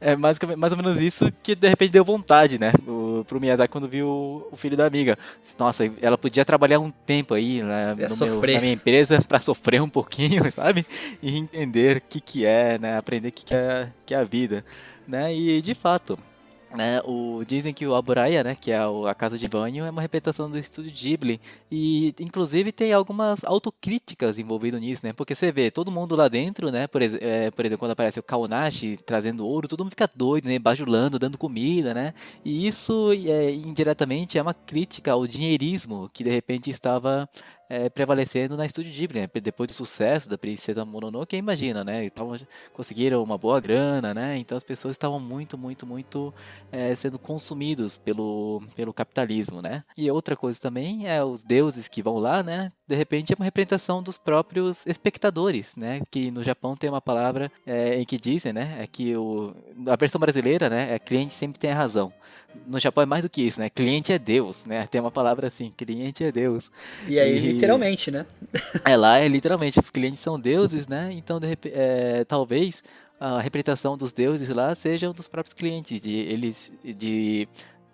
é 0.00 0.16
mais, 0.16 0.38
mais 0.56 0.72
ou 0.72 0.76
menos 0.76 1.00
isso 1.00 1.30
que 1.42 1.54
de 1.54 1.68
repente 1.68 1.92
deu 1.92 2.04
vontade, 2.04 2.58
né? 2.58 2.72
O 2.86 3.24
pro, 3.26 3.40
Miyazaki 3.40 3.70
quando 3.70 3.88
viu 3.88 4.46
o 4.50 4.56
filho 4.56 4.76
da 4.76 4.86
amiga. 4.86 5.18
Nossa, 5.58 5.90
ela 6.00 6.16
podia 6.16 6.44
trabalhar 6.44 6.80
um 6.80 6.90
tempo 6.90 7.34
aí 7.34 7.62
né, 7.62 7.94
meu, 7.94 8.08
na 8.08 8.60
minha 8.60 8.72
empresa 8.72 9.20
para 9.26 9.40
sofrer 9.40 9.82
um 9.82 9.88
pouquinho, 9.88 10.48
sabe? 10.52 10.86
E 11.22 11.36
entender 11.36 11.98
o 11.98 12.00
que, 12.00 12.20
que 12.20 12.46
é, 12.46 12.78
né? 12.78 12.96
Aprender 12.96 13.28
o 13.28 13.32
que, 13.32 13.44
que, 13.44 13.54
é, 13.54 13.88
que 14.06 14.14
é 14.14 14.18
a 14.18 14.24
vida. 14.24 14.64
Né? 15.06 15.34
E 15.34 15.60
de 15.60 15.74
fato, 15.74 16.18
né, 16.74 17.00
o, 17.04 17.42
dizem 17.44 17.74
que 17.74 17.86
o 17.86 17.94
Aburaya, 17.94 18.44
né, 18.44 18.54
que 18.54 18.70
é 18.70 18.78
a 18.78 19.14
casa 19.14 19.38
de 19.38 19.48
banho, 19.48 19.84
é 19.84 19.90
uma 19.90 20.02
repetição 20.02 20.50
do 20.50 20.58
estúdio 20.58 20.92
Ghibli. 20.92 21.40
E, 21.70 22.14
inclusive, 22.20 22.72
tem 22.72 22.92
algumas 22.92 23.44
autocríticas 23.44 24.38
envolvidas 24.38 24.80
nisso, 24.80 25.04
né? 25.04 25.12
Porque 25.12 25.34
você 25.34 25.50
vê 25.50 25.70
todo 25.70 25.90
mundo 25.90 26.14
lá 26.16 26.28
dentro, 26.28 26.70
né? 26.70 26.86
Por, 26.86 27.02
é, 27.02 27.50
por 27.50 27.64
exemplo, 27.64 27.78
quando 27.78 27.92
aparece 27.92 28.20
o 28.20 28.22
Kaonashi 28.22 28.98
trazendo 29.04 29.46
ouro, 29.46 29.68
todo 29.68 29.84
mundo 29.84 29.90
fica 29.90 30.10
doido, 30.14 30.46
né? 30.46 30.58
Bajulando, 30.58 31.18
dando 31.18 31.38
comida, 31.38 31.94
né? 31.94 32.14
E 32.44 32.66
isso, 32.66 33.12
é, 33.12 33.50
indiretamente, 33.50 34.38
é 34.38 34.42
uma 34.42 34.54
crítica 34.54 35.12
ao 35.12 35.26
dinheirismo 35.26 36.08
que, 36.12 36.24
de 36.24 36.30
repente, 36.30 36.70
estava 36.70 37.28
é, 37.70 37.88
prevalecendo 37.88 38.56
na 38.56 38.66
Estúdio 38.66 38.92
Ghibli, 38.92 39.20
né? 39.20 39.28
Depois 39.40 39.68
do 39.68 39.72
sucesso 39.72 40.28
da 40.28 40.36
Princesa 40.36 40.84
Mononoke, 40.84 41.36
imagina, 41.36 41.84
né? 41.84 42.04
Estavam, 42.04 42.36
conseguiram 42.72 43.22
uma 43.22 43.38
boa 43.38 43.60
grana, 43.60 44.12
né? 44.12 44.36
Então 44.36 44.58
as 44.58 44.64
pessoas 44.64 44.92
estavam 44.92 45.20
muito, 45.20 45.56
muito, 45.56 45.86
muito 45.86 46.34
é, 46.72 46.92
sendo 46.96 47.16
consumidos 47.16 47.96
pelo, 47.96 48.60
pelo 48.74 48.92
capitalismo, 48.92 49.62
né? 49.62 49.84
E 49.96 50.10
outra 50.10 50.36
coisa 50.36 50.58
também 50.60 51.06
é 51.08 51.22
os 51.22 51.44
deuses 51.44 51.86
que 51.86 52.02
vão 52.02 52.18
lá, 52.18 52.42
né? 52.42 52.72
De 52.88 52.96
repente 52.96 53.32
é 53.32 53.36
uma 53.38 53.44
representação 53.44 54.02
dos 54.02 54.18
próprios 54.18 54.84
espectadores, 54.84 55.76
né? 55.76 56.00
Que 56.10 56.28
no 56.32 56.42
Japão 56.42 56.76
tem 56.76 56.90
uma 56.90 57.00
palavra 57.00 57.52
é, 57.64 58.00
em 58.00 58.04
que 58.04 58.18
dizem, 58.18 58.52
né? 58.52 58.78
É 58.80 58.86
que 58.88 59.16
o, 59.16 59.54
a 59.86 59.94
versão 59.94 60.20
brasileira, 60.20 60.68
né? 60.68 60.92
É 60.92 60.98
cliente 60.98 61.32
sempre 61.32 61.60
tem 61.60 61.70
a 61.70 61.76
razão 61.76 62.12
no 62.66 62.78
Japão 62.78 63.02
é 63.02 63.06
mais 63.06 63.22
do 63.22 63.30
que 63.30 63.42
isso, 63.42 63.60
né? 63.60 63.70
Cliente 63.70 64.12
é 64.12 64.18
Deus, 64.18 64.64
né? 64.64 64.86
Tem 64.86 65.00
uma 65.00 65.10
palavra 65.10 65.46
assim, 65.46 65.72
cliente 65.76 66.24
é 66.24 66.32
Deus. 66.32 66.70
E 67.06 67.18
aí, 67.18 67.36
e... 67.36 67.52
literalmente, 67.52 68.10
né? 68.10 68.26
é 68.84 68.96
lá, 68.96 69.18
é 69.18 69.28
literalmente, 69.28 69.78
os 69.78 69.90
clientes 69.90 70.20
são 70.20 70.38
deuses, 70.38 70.86
né? 70.86 71.10
Então, 71.12 71.38
de, 71.38 71.56
é, 71.72 72.24
talvez 72.24 72.82
a 73.18 73.40
representação 73.40 73.98
dos 73.98 74.12
deuses 74.12 74.48
lá 74.48 74.74
sejam 74.74 75.12
dos 75.12 75.28
próprios 75.28 75.54
clientes, 75.54 76.00
de 76.00 76.10
eles 76.10 76.72
de 76.82 77.46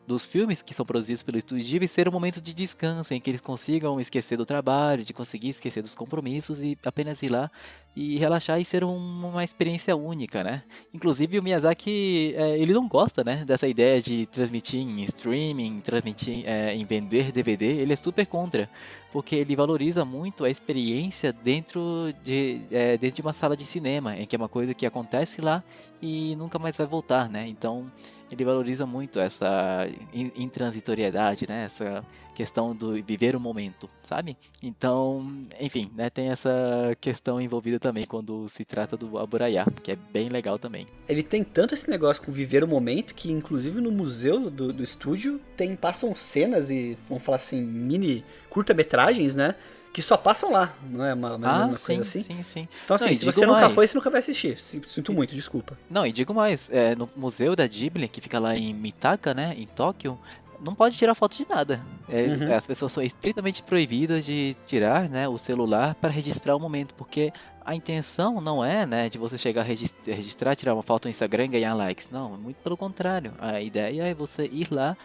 dos 0.06 0.24
filmes 0.24 0.62
que 0.62 0.72
são 0.72 0.86
produzidos 0.86 1.24
pelo 1.24 1.36
Estúdio 1.36 1.64
Ghibli 1.64 1.88
ser 1.88 2.08
um 2.08 2.12
momento 2.12 2.40
de 2.40 2.54
descanso, 2.54 3.12
em 3.12 3.20
que 3.20 3.28
eles 3.28 3.40
consigam 3.40 3.98
esquecer 3.98 4.36
do 4.36 4.46
trabalho, 4.46 5.04
de 5.04 5.12
conseguir 5.12 5.48
esquecer 5.48 5.82
dos 5.82 5.96
compromissos 5.96 6.62
e 6.62 6.78
apenas 6.86 7.22
ir 7.22 7.28
lá 7.28 7.50
e 7.96 8.18
relaxar 8.18 8.60
e 8.60 8.64
ser 8.64 8.84
um, 8.84 8.94
uma 9.26 9.42
experiência 9.42 9.96
única, 9.96 10.44
né? 10.44 10.62
Inclusive 10.92 11.38
o 11.38 11.42
Miyazaki, 11.42 12.34
é, 12.36 12.58
ele 12.58 12.74
não 12.74 12.86
gosta, 12.86 13.24
né, 13.24 13.42
dessa 13.46 13.66
ideia 13.66 14.02
de 14.02 14.26
transmitir 14.26 14.80
em 14.80 15.02
streaming, 15.04 15.80
transmitir 15.80 16.46
é, 16.46 16.74
em 16.74 16.84
vender 16.84 17.32
DVD, 17.32 17.64
ele 17.64 17.94
é 17.94 17.96
super 17.96 18.26
contra, 18.26 18.68
porque 19.10 19.34
ele 19.34 19.56
valoriza 19.56 20.04
muito 20.04 20.44
a 20.44 20.50
experiência 20.50 21.32
dentro 21.32 22.12
de, 22.22 22.60
é, 22.70 22.98
dentro 22.98 23.16
de 23.16 23.22
uma 23.22 23.32
sala 23.32 23.56
de 23.56 23.64
cinema, 23.64 24.14
em 24.14 24.26
que 24.26 24.36
é 24.36 24.38
uma 24.38 24.48
coisa 24.48 24.74
que 24.74 24.84
acontece 24.84 25.40
lá 25.40 25.64
e 26.02 26.36
nunca 26.36 26.58
mais 26.58 26.76
vai 26.76 26.86
voltar, 26.86 27.30
né? 27.30 27.48
Então 27.48 27.90
ele 28.30 28.44
valoriza 28.44 28.84
muito 28.84 29.18
essa 29.18 29.88
intransitoriedade, 30.12 31.46
né? 31.48 31.64
Essa 31.64 32.04
questão 32.36 32.76
do 32.76 32.92
viver 33.02 33.34
o 33.34 33.40
momento, 33.40 33.88
sabe? 34.06 34.36
Então, 34.62 35.46
enfim, 35.58 35.90
né, 35.96 36.10
tem 36.10 36.28
essa 36.28 36.94
questão 37.00 37.40
envolvida 37.40 37.80
também 37.80 38.04
quando 38.04 38.46
se 38.46 38.62
trata 38.62 38.94
do 38.94 39.18
Aburaya, 39.18 39.64
que 39.82 39.92
é 39.92 39.96
bem 40.12 40.28
legal 40.28 40.58
também. 40.58 40.86
Ele 41.08 41.22
tem 41.22 41.42
tanto 41.42 41.72
esse 41.72 41.88
negócio 41.88 42.22
com 42.22 42.30
viver 42.30 42.62
o 42.62 42.68
momento 42.68 43.14
que, 43.14 43.32
inclusive, 43.32 43.80
no 43.80 43.90
museu 43.90 44.50
do, 44.50 44.70
do 44.70 44.82
estúdio 44.82 45.40
tem 45.56 45.74
passam 45.74 46.14
cenas 46.14 46.68
e, 46.68 46.98
vamos 47.08 47.24
falar 47.24 47.36
assim, 47.36 47.62
mini 47.62 48.22
curta-metragens, 48.50 49.34
né? 49.34 49.54
que 49.94 50.02
só 50.02 50.14
passam 50.14 50.52
lá, 50.52 50.76
não 50.90 51.02
é 51.02 51.14
uma, 51.14 51.38
mais 51.38 51.54
ah, 51.54 51.58
mesma 51.60 51.74
sim, 51.76 51.86
coisa 51.86 52.02
assim? 52.02 52.22
Sim, 52.22 52.42
sim. 52.42 52.68
Então, 52.84 52.96
assim, 52.96 53.06
não, 53.06 53.14
se 53.14 53.24
você 53.24 53.46
mais... 53.46 53.62
nunca 53.62 53.74
foi, 53.74 53.86
você 53.86 53.96
nunca 53.96 54.10
vai 54.10 54.18
assistir. 54.18 54.60
Sinto 54.60 55.10
muito, 55.10 55.34
desculpa. 55.34 55.78
Não, 55.88 56.06
e 56.06 56.12
digo 56.12 56.34
mais, 56.34 56.68
é, 56.70 56.94
no 56.94 57.08
museu 57.16 57.56
da 57.56 57.66
Ghibli, 57.66 58.06
que 58.06 58.20
fica 58.20 58.38
lá 58.38 58.54
em 58.54 58.74
Mitaka, 58.74 59.32
né, 59.32 59.54
em 59.56 59.66
Tóquio, 59.66 60.18
não 60.64 60.74
pode 60.74 60.96
tirar 60.96 61.14
foto 61.14 61.36
de 61.36 61.46
nada. 61.48 61.80
É, 62.08 62.22
uhum. 62.22 62.54
As 62.54 62.66
pessoas 62.66 62.92
são 62.92 63.02
estritamente 63.02 63.62
proibidas 63.62 64.24
de 64.24 64.56
tirar 64.66 65.08
né, 65.08 65.28
o 65.28 65.38
celular 65.38 65.94
para 65.94 66.10
registrar 66.10 66.54
o 66.54 66.60
momento, 66.60 66.94
porque 66.94 67.32
a 67.64 67.74
intenção 67.74 68.40
não 68.40 68.64
é 68.64 68.86
né, 68.86 69.08
de 69.08 69.18
você 69.18 69.36
chegar 69.36 69.62
a 69.62 69.64
registrar, 69.64 70.54
tirar 70.54 70.74
uma 70.74 70.82
foto 70.82 71.06
no 71.06 71.10
Instagram 71.10 71.46
e 71.46 71.48
ganhar 71.48 71.74
likes. 71.74 72.08
Não, 72.10 72.36
muito 72.36 72.56
pelo 72.58 72.76
contrário. 72.76 73.32
A 73.38 73.60
ideia 73.60 74.04
é 74.04 74.14
você 74.14 74.46
ir 74.46 74.68
lá 74.70 74.96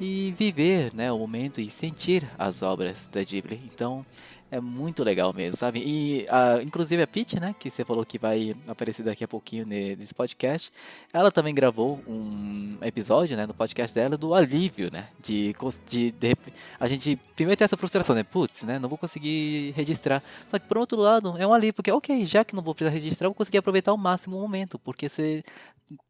e 0.00 0.34
viver 0.38 0.94
né, 0.94 1.10
o 1.12 1.18
momento 1.18 1.60
e 1.60 1.70
sentir 1.70 2.26
as 2.38 2.62
obras 2.62 3.08
da 3.08 3.22
Ghibli. 3.22 3.60
Então, 3.72 4.04
é 4.50 4.60
muito 4.60 5.02
legal 5.02 5.32
mesmo, 5.32 5.56
sabe? 5.56 5.82
E 5.84 6.26
a, 6.28 6.62
inclusive 6.62 7.02
a 7.02 7.06
Peach, 7.06 7.40
né, 7.40 7.54
que 7.58 7.70
você 7.70 7.84
falou 7.84 8.04
que 8.04 8.18
vai 8.18 8.54
aparecer 8.68 9.02
daqui 9.02 9.24
a 9.24 9.28
pouquinho 9.28 9.66
nesse 9.66 10.14
podcast, 10.14 10.72
ela 11.12 11.30
também 11.30 11.54
gravou 11.54 12.00
um 12.06 12.78
episódio, 12.82 13.36
né, 13.36 13.46
no 13.46 13.54
podcast 13.54 13.94
dela 13.94 14.16
do 14.16 14.34
alívio, 14.34 14.90
né, 14.92 15.08
de, 15.20 15.54
de, 15.88 16.10
de 16.12 16.36
a 16.78 16.86
gente 16.86 17.16
primeiro 17.34 17.56
tem 17.56 17.64
essa 17.64 17.76
frustração, 17.76 18.14
né, 18.14 18.22
putz, 18.22 18.62
né, 18.62 18.78
não 18.78 18.88
vou 18.88 18.98
conseguir 18.98 19.72
registrar. 19.76 20.22
Só 20.46 20.58
que 20.58 20.66
por 20.66 20.78
outro 20.78 20.98
lado, 20.98 21.36
é 21.38 21.46
um 21.46 21.52
alívio, 21.52 21.74
porque 21.74 21.90
ok, 21.90 22.24
já 22.24 22.44
que 22.44 22.54
não 22.54 22.62
vou 22.62 22.74
precisar 22.74 22.94
registrar, 22.94 23.26
eu 23.26 23.30
vou 23.30 23.36
conseguir 23.36 23.58
aproveitar 23.58 23.90
ao 23.90 23.98
máximo 23.98 24.36
o 24.36 24.40
momento, 24.40 24.78
porque 24.78 25.08
você 25.08 25.42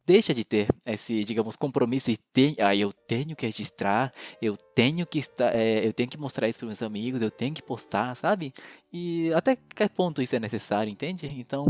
deixa 0.07 0.33
de 0.33 0.45
ter 0.45 0.69
esse, 0.85 1.25
digamos, 1.25 1.57
compromisso 1.57 2.11
e 2.11 2.17
tem, 2.17 2.57
ah, 2.59 2.75
eu 2.75 2.93
tenho 2.93 3.37
que 3.37 3.45
registrar, 3.45 4.13
eu 4.41 4.57
tenho 4.57 5.07
que 5.07 5.19
estar, 5.19 5.55
é, 5.55 5.87
eu 5.87 5.93
tenho 5.93 6.09
que 6.09 6.19
mostrar 6.19 6.49
isso 6.49 6.59
para 6.59 6.67
meus 6.67 6.83
amigos, 6.83 7.21
eu 7.21 7.31
tenho 7.31 7.55
que 7.55 7.63
postar, 7.63 8.15
sabe? 8.17 8.53
E 8.93 9.33
até 9.35 9.57
que 9.57 9.89
ponto 9.89 10.23
isso 10.23 10.35
é 10.37 10.41
necessário, 10.41 10.91
entende? 10.91 11.27
Então, 11.27 11.67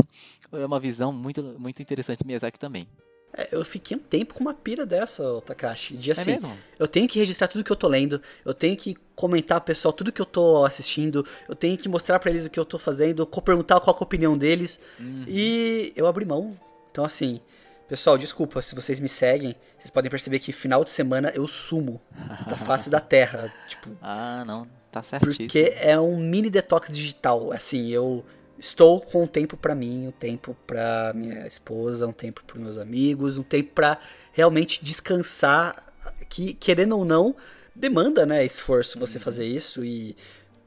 é 0.51 0.65
uma 0.65 0.79
visão 0.79 1.11
muito, 1.11 1.43
muito 1.59 1.81
interessante 1.81 2.25
Miyazaki 2.25 2.59
também. 2.59 2.87
É, 3.33 3.49
eu 3.51 3.65
fiquei 3.65 3.97
um 3.97 3.99
tempo 3.99 4.33
com 4.33 4.39
uma 4.41 4.53
pira 4.53 4.85
dessa, 4.85 5.41
Takashi. 5.41 5.97
De 5.97 6.09
é 6.09 6.13
assim, 6.13 6.31
é 6.31 6.39
eu 6.79 6.87
tenho 6.87 7.07
que 7.07 7.19
registrar 7.19 7.47
tudo 7.47 7.63
que 7.63 7.71
eu 7.71 7.75
tô 7.75 7.87
lendo, 7.87 8.21
eu 8.45 8.53
tenho 8.53 8.77
que 8.77 8.95
comentar 9.15 9.59
pro 9.59 9.73
pessoal 9.73 9.91
tudo 9.91 10.11
que 10.11 10.21
eu 10.21 10.25
tô 10.25 10.63
assistindo, 10.63 11.25
eu 11.47 11.55
tenho 11.55 11.77
que 11.77 11.89
mostrar 11.89 12.19
para 12.19 12.31
eles 12.31 12.45
o 12.45 12.49
que 12.49 12.59
eu 12.59 12.65
tô 12.65 12.79
fazendo, 12.79 13.25
perguntar 13.25 13.79
qual 13.79 13.95
é 13.95 13.99
a 13.99 14.03
opinião 14.03 14.37
deles. 14.37 14.79
Uhum. 14.99 15.25
E 15.27 15.91
eu 15.95 16.07
abri 16.07 16.25
mão. 16.25 16.57
Então, 16.89 17.03
assim, 17.03 17.41
Pessoal, 17.87 18.17
desculpa, 18.17 18.61
se 18.61 18.75
vocês 18.75 18.99
me 18.99 19.07
seguem, 19.07 19.55
vocês 19.77 19.89
podem 19.89 20.11
perceber 20.11 20.39
que 20.39 20.51
final 20.51 20.83
de 20.83 20.91
semana 20.91 21.31
eu 21.33 21.47
sumo 21.47 22.01
da 22.45 22.57
face 22.59 22.89
da 22.89 22.99
terra. 22.99 23.53
Tipo, 23.67 23.91
ah, 24.01 24.43
não, 24.45 24.67
tá 24.91 25.01
certíssimo. 25.01 25.47
Porque 25.47 25.73
é 25.77 25.97
um 25.97 26.17
mini 26.17 26.49
detox 26.49 26.93
digital. 26.93 27.53
Assim, 27.53 27.89
eu 27.89 28.25
estou 28.59 28.99
com 28.99 29.23
um 29.23 29.27
tempo 29.27 29.55
para 29.55 29.73
mim, 29.73 30.07
um 30.07 30.11
tempo 30.11 30.55
para 30.67 31.13
minha 31.15 31.47
esposa, 31.47 32.05
um 32.05 32.11
tempo 32.11 32.43
para 32.45 32.59
meus 32.59 32.77
amigos, 32.77 33.37
um 33.37 33.43
tempo 33.43 33.71
para 33.73 33.97
realmente 34.33 34.83
descansar. 34.83 35.85
Que, 36.27 36.53
querendo 36.53 36.97
ou 36.97 37.05
não, 37.05 37.33
demanda, 37.73 38.25
né, 38.25 38.43
esforço 38.43 38.99
você 38.99 39.17
uhum. 39.17 39.23
fazer 39.23 39.45
isso 39.45 39.85
e 39.85 40.13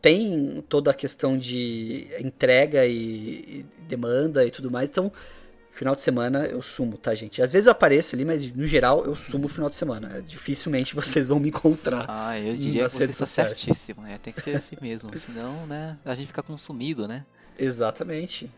tem 0.01 0.65
toda 0.71 0.91
a 0.91 0.95
questão 0.95 1.37
de 1.37 2.07
entrega 2.19 2.87
e, 2.87 2.95
e 2.97 3.67
demanda 3.87 4.47
e 4.47 4.51
tudo 4.51 4.71
mais. 4.71 4.89
Então, 4.89 5.13
Final 5.73 5.95
de 5.95 6.03
semana 6.03 6.47
eu 6.47 6.61
sumo, 6.61 6.99
tá, 6.99 7.15
gente? 7.15 7.41
Às 7.41 7.53
vezes 7.53 7.67
eu 7.67 7.73
apareço 7.73 8.15
ali, 8.15 8.25
mas 8.25 8.51
no 8.53 8.67
geral 8.67 9.05
eu 9.05 9.17
sumo 9.17 9.49
final 9.49 9.71
de 9.71 9.77
semana. 9.77 10.21
Dificilmente 10.21 10.95
vocês 10.97 11.29
vão 11.29 11.39
me 11.39 11.49
encontrar. 11.49 12.07
Ah, 12.09 12.39
eu 12.39 12.57
diria 12.57 12.85
que 12.85 12.93
você 12.93 13.05
está 13.05 13.25
certíssimo. 13.25 14.07
É, 14.07 14.19
tem 14.19 14.33
que 14.33 14.43
ser 14.43 14.57
assim 14.57 14.77
mesmo. 14.81 15.11
Senão, 15.17 15.67
né, 15.67 15.97
a 16.05 16.15
gente 16.15 16.29
fica 16.29 16.43
consumido, 16.43 17.07
né? 17.09 17.25
Exatamente. 17.59 18.51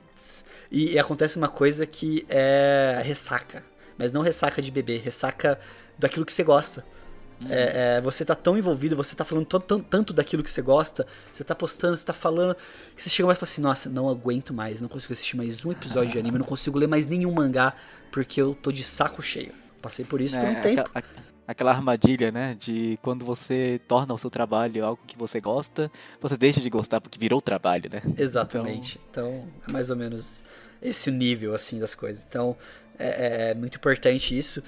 E, 0.70 0.92
e 0.92 0.98
acontece 0.98 1.36
uma 1.36 1.48
coisa 1.48 1.86
que 1.86 2.24
é 2.28 3.00
ressaca. 3.04 3.62
Mas 3.98 4.12
não 4.12 4.22
ressaca 4.22 4.62
de 4.62 4.70
beber, 4.70 5.02
ressaca 5.02 5.60
daquilo 5.98 6.24
que 6.24 6.32
você 6.32 6.42
gosta. 6.42 6.84
É, 7.48 7.96
é, 7.96 8.00
você 8.00 8.24
tá 8.24 8.34
tão 8.34 8.56
envolvido, 8.56 8.96
você 8.96 9.14
tá 9.14 9.24
falando 9.24 9.46
tanto, 9.46 10.12
daquilo 10.12 10.42
que 10.42 10.50
você 10.50 10.62
gosta, 10.62 11.06
você 11.32 11.44
tá 11.44 11.54
postando, 11.54 11.96
você 11.96 12.04
tá 12.04 12.12
falando, 12.12 12.54
que 12.96 13.02
você 13.02 13.10
chega 13.10 13.26
mais 13.26 13.38
e 13.38 13.40
fala 13.40 13.50
assim, 13.50 13.62
nossa, 13.62 13.90
não 13.90 14.08
aguento 14.08 14.52
mais, 14.52 14.80
não 14.80 14.88
consigo 14.88 15.12
assistir 15.12 15.36
mais 15.36 15.64
um 15.64 15.72
episódio 15.72 16.12
de 16.12 16.18
anime, 16.18 16.38
não 16.38 16.46
consigo 16.46 16.78
ler 16.78 16.88
mais 16.88 17.06
nenhum 17.06 17.32
mangá, 17.32 17.74
porque 18.10 18.40
eu 18.40 18.54
tô 18.54 18.70
de 18.70 18.84
saco 18.84 19.22
cheio. 19.22 19.52
Passei 19.80 20.04
por 20.04 20.20
isso 20.20 20.36
é, 20.36 20.40
por 20.40 20.48
um 20.48 20.60
tempo. 20.62 20.90
Aquela, 20.94 21.22
aquela 21.46 21.70
armadilha, 21.72 22.30
né, 22.30 22.56
de 22.58 22.98
quando 23.02 23.24
você 23.24 23.80
torna 23.88 24.14
o 24.14 24.18
seu 24.18 24.30
trabalho 24.30 24.84
algo 24.84 25.02
que 25.06 25.18
você 25.18 25.40
gosta, 25.40 25.90
você 26.20 26.36
deixa 26.36 26.60
de 26.60 26.70
gostar 26.70 27.00
porque 27.00 27.18
virou 27.18 27.40
trabalho, 27.40 27.90
né? 27.90 28.02
Exatamente. 28.16 29.00
Então, 29.10 29.28
então 29.28 29.48
é 29.68 29.72
mais 29.72 29.90
ou 29.90 29.96
menos 29.96 30.44
esse 30.80 31.10
o 31.10 31.12
nível, 31.12 31.54
assim, 31.54 31.78
das 31.78 31.94
coisas. 31.94 32.26
Então, 32.28 32.56
é, 32.98 33.50
é 33.50 33.54
muito 33.54 33.76
importante 33.76 34.36
isso. 34.36 34.62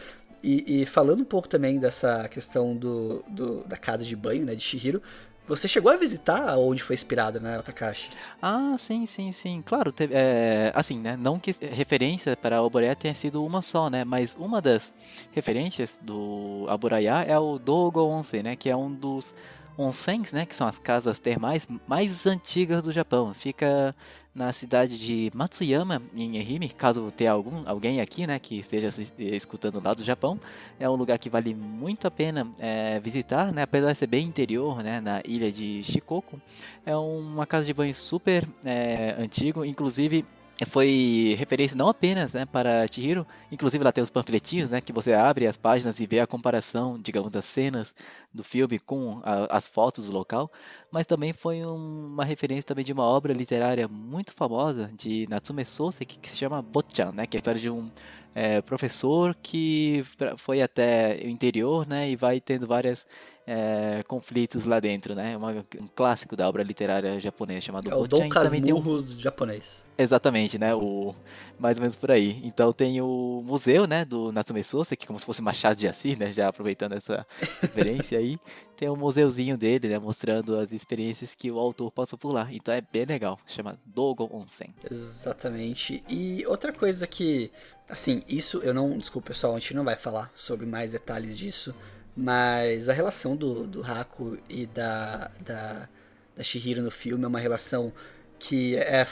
E, 0.45 0.83
e, 0.83 0.87
falando 0.87 1.23
um 1.23 1.25
pouco 1.25 1.49
também 1.49 1.79
dessa 1.79 2.29
questão 2.29 2.77
do, 2.77 3.25
do, 3.27 3.65
da 3.65 3.79
casa 3.79 4.05
de 4.05 4.15
banho, 4.15 4.45
né, 4.45 4.55
de 4.55 4.63
Shihiro, 4.63 5.01
Você 5.47 5.69
chegou 5.69 5.93
a 5.93 5.97
visitar 5.97 6.57
onde 6.57 6.83
foi 6.83 6.95
inspirado, 6.95 7.39
né, 7.39 7.59
o 7.59 7.63
Takashi? 7.63 8.11
Ah, 8.41 8.75
sim, 8.79 9.05
sim, 9.05 9.31
sim. 9.31 9.63
Claro, 9.65 9.93
teve, 9.93 10.15
é, 10.15 10.73
assim, 10.75 10.99
né? 10.99 11.17
Não 11.19 11.39
que 11.39 11.55
referência 11.61 12.35
para 12.35 12.57
Alboraya 12.57 12.97
tenha 12.97 13.15
sido 13.15 13.45
uma 13.45 13.61
só, 13.61 13.91
né? 13.91 14.05
Mas 14.05 14.35
uma 14.35 14.63
das 14.63 14.93
referências 15.33 15.99
do 16.01 16.65
Aburaya 16.69 17.23
é 17.29 17.39
o 17.39 17.59
Dogo 17.59 18.01
Onsen, 18.01 18.43
né? 18.43 18.57
Que 18.57 18.71
é 18.71 18.77
um 18.77 18.91
dos 18.91 19.35
onsens, 19.77 20.33
né? 20.33 20.47
Que 20.47 20.57
são 20.57 20.67
as 20.67 20.79
casas 20.79 21.19
termais 21.19 21.69
mais 21.87 22.27
antigas 22.27 22.83
do 22.83 22.91
Japão. 22.91 23.35
Fica 23.35 23.95
na 24.35 24.53
cidade 24.53 24.99
de 24.99 25.31
Matsuyama, 25.33 26.03
em 26.15 26.37
Ehime, 26.37 26.69
caso 26.69 27.11
tenha 27.13 27.31
algum, 27.31 27.63
alguém 27.67 28.01
aqui, 28.01 28.27
né, 28.27 28.39
que 28.39 28.59
esteja 28.59 28.89
escutando 29.19 29.81
lá 29.83 29.95
do 29.95 30.03
Japão, 30.03 30.41
é 30.79 30.91
um 30.91 30.97
lugar 30.97 31.19
que 31.19 31.31
vale 31.31 31.55
muito 31.55 32.07
a 32.09 32.11
pena 32.11 32.49
é, 32.59 32.99
visitar, 32.99 33.53
né, 33.53 33.63
apesar 33.63 33.93
de 33.93 33.99
ser 33.99 34.09
bem 34.09 34.27
interior, 34.27 34.83
né, 34.83 35.01
na 35.01 35.23
ilha 35.25 35.53
de 35.53 35.85
Shikoku, 35.85 36.41
é 36.85 36.97
uma 36.97 37.47
casa 37.47 37.65
de 37.65 37.73
banho 37.73 37.95
super 37.95 38.45
é, 38.65 39.15
antigo, 39.19 39.65
inclusive 39.65 40.25
foi 40.69 41.35
referência 41.37 41.77
não 41.77 41.89
apenas 41.89 42.33
né, 42.33 42.47
para 42.47 42.87
Chihiro, 42.87 43.27
inclusive 43.51 43.83
lá 43.83 43.91
tem 43.91 44.05
os 44.05 44.11
panfletinhos, 44.11 44.71
né, 44.71 44.81
que 44.81 44.93
você 44.93 45.13
abre 45.13 45.49
as 45.49 45.57
páginas 45.57 45.99
e 45.99 46.07
vê 46.07 46.21
a 46.21 46.27
comparação, 46.27 47.01
digamos, 47.01 47.33
das 47.33 47.45
cenas 47.45 47.93
do 48.33 48.45
filme 48.45 48.79
com 48.79 49.21
a, 49.25 49.57
as 49.57 49.67
fotos 49.67 50.07
do 50.07 50.13
local, 50.13 50.51
mas 50.93 51.07
também 51.07 51.33
foi 51.33 51.67
um, 51.67 52.07
uma 52.07 52.25
referência 52.25 52.63
também 52.63 52.85
de 52.85 52.93
uma 52.93 53.03
obra 53.03 53.33
literária 53.33 53.89
muito 53.89 54.33
famosa 54.33 54.93
de 54.97 55.27
Natsume 55.29 55.65
Soseki 55.65 56.19
que 56.19 56.31
se 56.31 56.39
chama 56.39 56.63
Bochan, 56.63 57.11
né, 57.13 57.27
que 57.27 57.37
é 57.37 57.39
a 57.39 57.41
história 57.41 57.61
de 57.61 57.69
um 57.69 57.91
é, 58.33 58.61
professor 58.63 59.35
que 59.43 60.05
foi 60.37 60.63
até 60.63 61.21
o 61.25 61.29
interior, 61.29 61.87
né, 61.87 62.11
e 62.11 62.15
vai 62.15 62.41
tendo 62.41 62.67
várias 62.67 63.05
é, 63.47 64.03
conflitos 64.09 64.65
lá 64.65 64.81
dentro, 64.81 65.15
né? 65.15 65.37
Uma, 65.37 65.53
um 65.79 65.89
clássico 65.95 66.35
da 66.35 66.49
obra 66.49 66.63
literária 66.63 67.21
japonesa 67.21 67.61
chamado 67.61 67.91
É 67.91 67.95
o 67.95 68.07
Dom 68.07 68.29
Casmurro 68.29 69.01
um... 69.01 69.19
japonês. 69.19 69.85
Exatamente, 69.99 70.59
né? 70.59 70.75
O, 70.75 71.15
mais 71.59 71.77
ou 71.77 71.83
menos 71.83 71.95
por 71.95 72.11
aí. 72.11 72.41
Então 72.43 72.73
tem 72.73 73.01
o 73.03 73.43
museu, 73.45 73.87
né, 73.87 74.05
do 74.05 74.33
Natsume 74.33 74.65
Sosa, 74.65 74.97
que 74.97 75.05
é 75.05 75.07
como 75.07 75.19
se 75.19 75.27
fosse 75.27 75.43
Machado 75.43 75.77
de 75.77 75.87
Assis, 75.87 76.17
né? 76.17 76.33
Já 76.33 76.49
aproveitando 76.49 76.95
essa 76.95 77.27
referência 77.61 78.19
aí. 78.19 78.39
Tem 78.77 78.89
um 78.89 78.97
museuzinho 78.97 79.59
dele, 79.59 79.89
né? 79.89 79.99
Mostrando 79.99 80.57
as 80.57 80.73
experiências 80.73 81.35
que 81.35 81.51
o 81.51 81.59
autor 81.59 81.91
passou 81.91 82.19
por 82.19 82.33
lá. 82.33 82.49
Então 82.51 82.73
é 82.75 82.81
bem 82.81 83.05
legal. 83.05 83.39
Chama 83.47 83.79
Dogon 83.85 84.29
Onsen. 84.33 84.75
Exatamente. 84.91 86.03
E 86.09 86.45
outra 86.47 86.73
coisa 86.73 87.07
que... 87.07 87.53
Assim, 87.89 88.23
isso 88.27 88.61
eu 88.65 88.73
não... 88.73 88.97
Desculpa, 88.97 89.29
pessoal, 89.29 89.55
a 89.55 89.59
gente 89.59 89.75
não 89.75 89.85
vai 89.85 89.97
falar 89.97 90.31
sobre 90.35 90.65
mais 90.65 90.93
detalhes 90.93 91.37
disso 91.37 91.75
mas 92.17 92.89
a 92.89 92.93
relação 92.93 93.37
do, 93.37 93.67
do 93.67 93.83
Haku 93.83 94.39
e 94.49 94.67
da, 94.67 95.31
da, 95.41 95.89
da 96.37 96.43
Shihiro 96.45 96.83
no 96.83 96.91
filme 96.91 97.25
é 97.25 97.27
uma 97.27 97.41
relação 97.41 97.93
que 98.39 98.77
é 98.77 99.07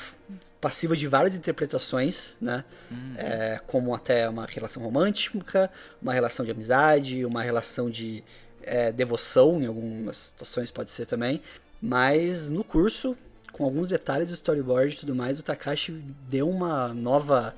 passiva 0.60 0.94
de 0.94 1.06
várias 1.06 1.36
interpretações, 1.36 2.36
né? 2.40 2.64
Uhum. 2.90 3.14
É, 3.16 3.60
como 3.66 3.94
até 3.94 4.28
uma 4.28 4.46
relação 4.46 4.82
romântica, 4.82 5.70
uma 6.00 6.12
relação 6.12 6.44
de 6.44 6.50
amizade, 6.50 7.24
uma 7.24 7.42
relação 7.42 7.90
de 7.90 8.22
é, 8.62 8.92
devoção, 8.92 9.60
em 9.60 9.66
algumas 9.66 10.16
situações 10.16 10.70
pode 10.70 10.90
ser 10.90 11.06
também. 11.06 11.42
Mas 11.80 12.48
no 12.48 12.62
curso, 12.62 13.16
com 13.52 13.64
alguns 13.64 13.88
detalhes 13.88 14.28
do 14.28 14.34
storyboard 14.34 14.94
e 14.94 14.98
tudo 14.98 15.14
mais, 15.14 15.40
o 15.40 15.42
Takashi 15.42 15.92
deu 16.28 16.48
uma 16.48 16.88
nova, 16.88 17.54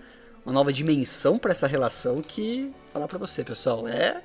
uma 0.46 0.52
nova 0.52 0.72
dimensão 0.72 1.38
para 1.38 1.52
essa 1.52 1.66
relação 1.66 2.22
que, 2.22 2.72
falar 2.92 3.08
para 3.08 3.18
você, 3.18 3.44
pessoal, 3.44 3.86
é 3.86 4.22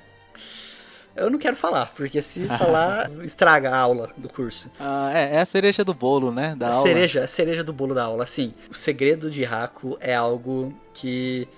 eu 1.16 1.30
não 1.30 1.38
quero 1.38 1.56
falar, 1.56 1.92
porque 1.94 2.20
se 2.22 2.46
falar, 2.46 3.10
estraga 3.24 3.70
a 3.70 3.78
aula 3.78 4.10
do 4.16 4.28
curso. 4.28 4.70
Ah, 4.78 5.10
é, 5.12 5.36
é 5.36 5.40
a 5.40 5.46
cereja 5.46 5.84
do 5.84 5.94
bolo, 5.94 6.32
né? 6.32 6.54
Da 6.56 6.68
a 6.68 6.74
aula. 6.74 6.86
cereja, 6.86 7.24
a 7.24 7.26
cereja 7.26 7.64
do 7.64 7.72
bolo 7.72 7.94
da 7.94 8.04
aula, 8.04 8.26
sim. 8.26 8.54
O 8.70 8.74
segredo 8.74 9.30
de 9.30 9.44
Haku 9.44 9.96
é 10.00 10.14
algo 10.14 10.74
que. 10.94 11.48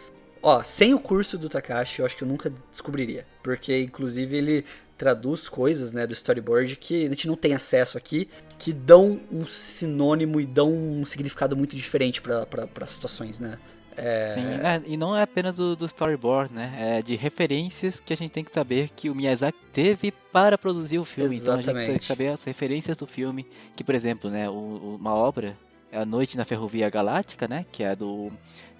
Ó, 0.42 0.62
sem 0.64 0.92
o 0.92 0.98
curso 0.98 1.38
do 1.38 1.48
Takashi, 1.48 2.00
eu 2.00 2.06
acho 2.06 2.16
que 2.16 2.24
eu 2.24 2.28
nunca 2.28 2.52
descobriria. 2.70 3.24
Porque, 3.42 3.80
inclusive, 3.80 4.36
ele 4.36 4.64
traduz 4.98 5.48
coisas, 5.48 5.92
né, 5.92 6.06
do 6.06 6.12
storyboard 6.12 6.76
que 6.76 7.06
a 7.06 7.08
gente 7.08 7.26
não 7.26 7.34
tem 7.36 7.54
acesso 7.54 7.98
aqui, 7.98 8.28
que 8.56 8.72
dão 8.72 9.20
um 9.32 9.44
sinônimo 9.46 10.40
e 10.40 10.46
dão 10.46 10.72
um 10.72 11.04
significado 11.04 11.56
muito 11.56 11.74
diferente 11.74 12.22
para 12.22 12.86
situações, 12.86 13.40
né? 13.40 13.58
É... 13.96 14.34
Sim, 14.34 14.66
é, 14.66 14.82
e 14.86 14.96
não 14.96 15.16
é 15.16 15.22
apenas 15.22 15.56
do, 15.56 15.76
do, 15.76 15.86
storyboard, 15.86 16.52
né? 16.52 16.72
É 16.78 17.02
de 17.02 17.14
referências 17.14 18.00
que 18.00 18.12
a 18.12 18.16
gente 18.16 18.30
tem 18.30 18.44
que 18.44 18.52
saber 18.52 18.90
que 18.90 19.10
o 19.10 19.14
Miyazaki 19.14 19.58
teve 19.72 20.10
para 20.32 20.56
produzir 20.56 20.98
o 20.98 21.04
filme. 21.04 21.36
Exatamente. 21.36 21.62
Então 21.62 21.76
a 21.76 21.80
gente 21.80 21.90
tem 21.90 21.98
que 21.98 22.04
saber 22.04 22.28
as 22.28 22.42
referências 22.44 22.96
do 22.96 23.06
filme. 23.06 23.46
Que, 23.76 23.84
por 23.84 23.94
exemplo, 23.94 24.30
né, 24.30 24.48
o, 24.48 24.96
uma 24.98 25.14
obra, 25.14 25.56
é 25.90 25.98
A 25.98 26.06
Noite 26.06 26.36
na 26.36 26.44
Ferrovia 26.44 26.88
Galáctica, 26.88 27.46
né? 27.46 27.66
Que 27.70 27.84
é 27.84 27.94
do 27.94 28.30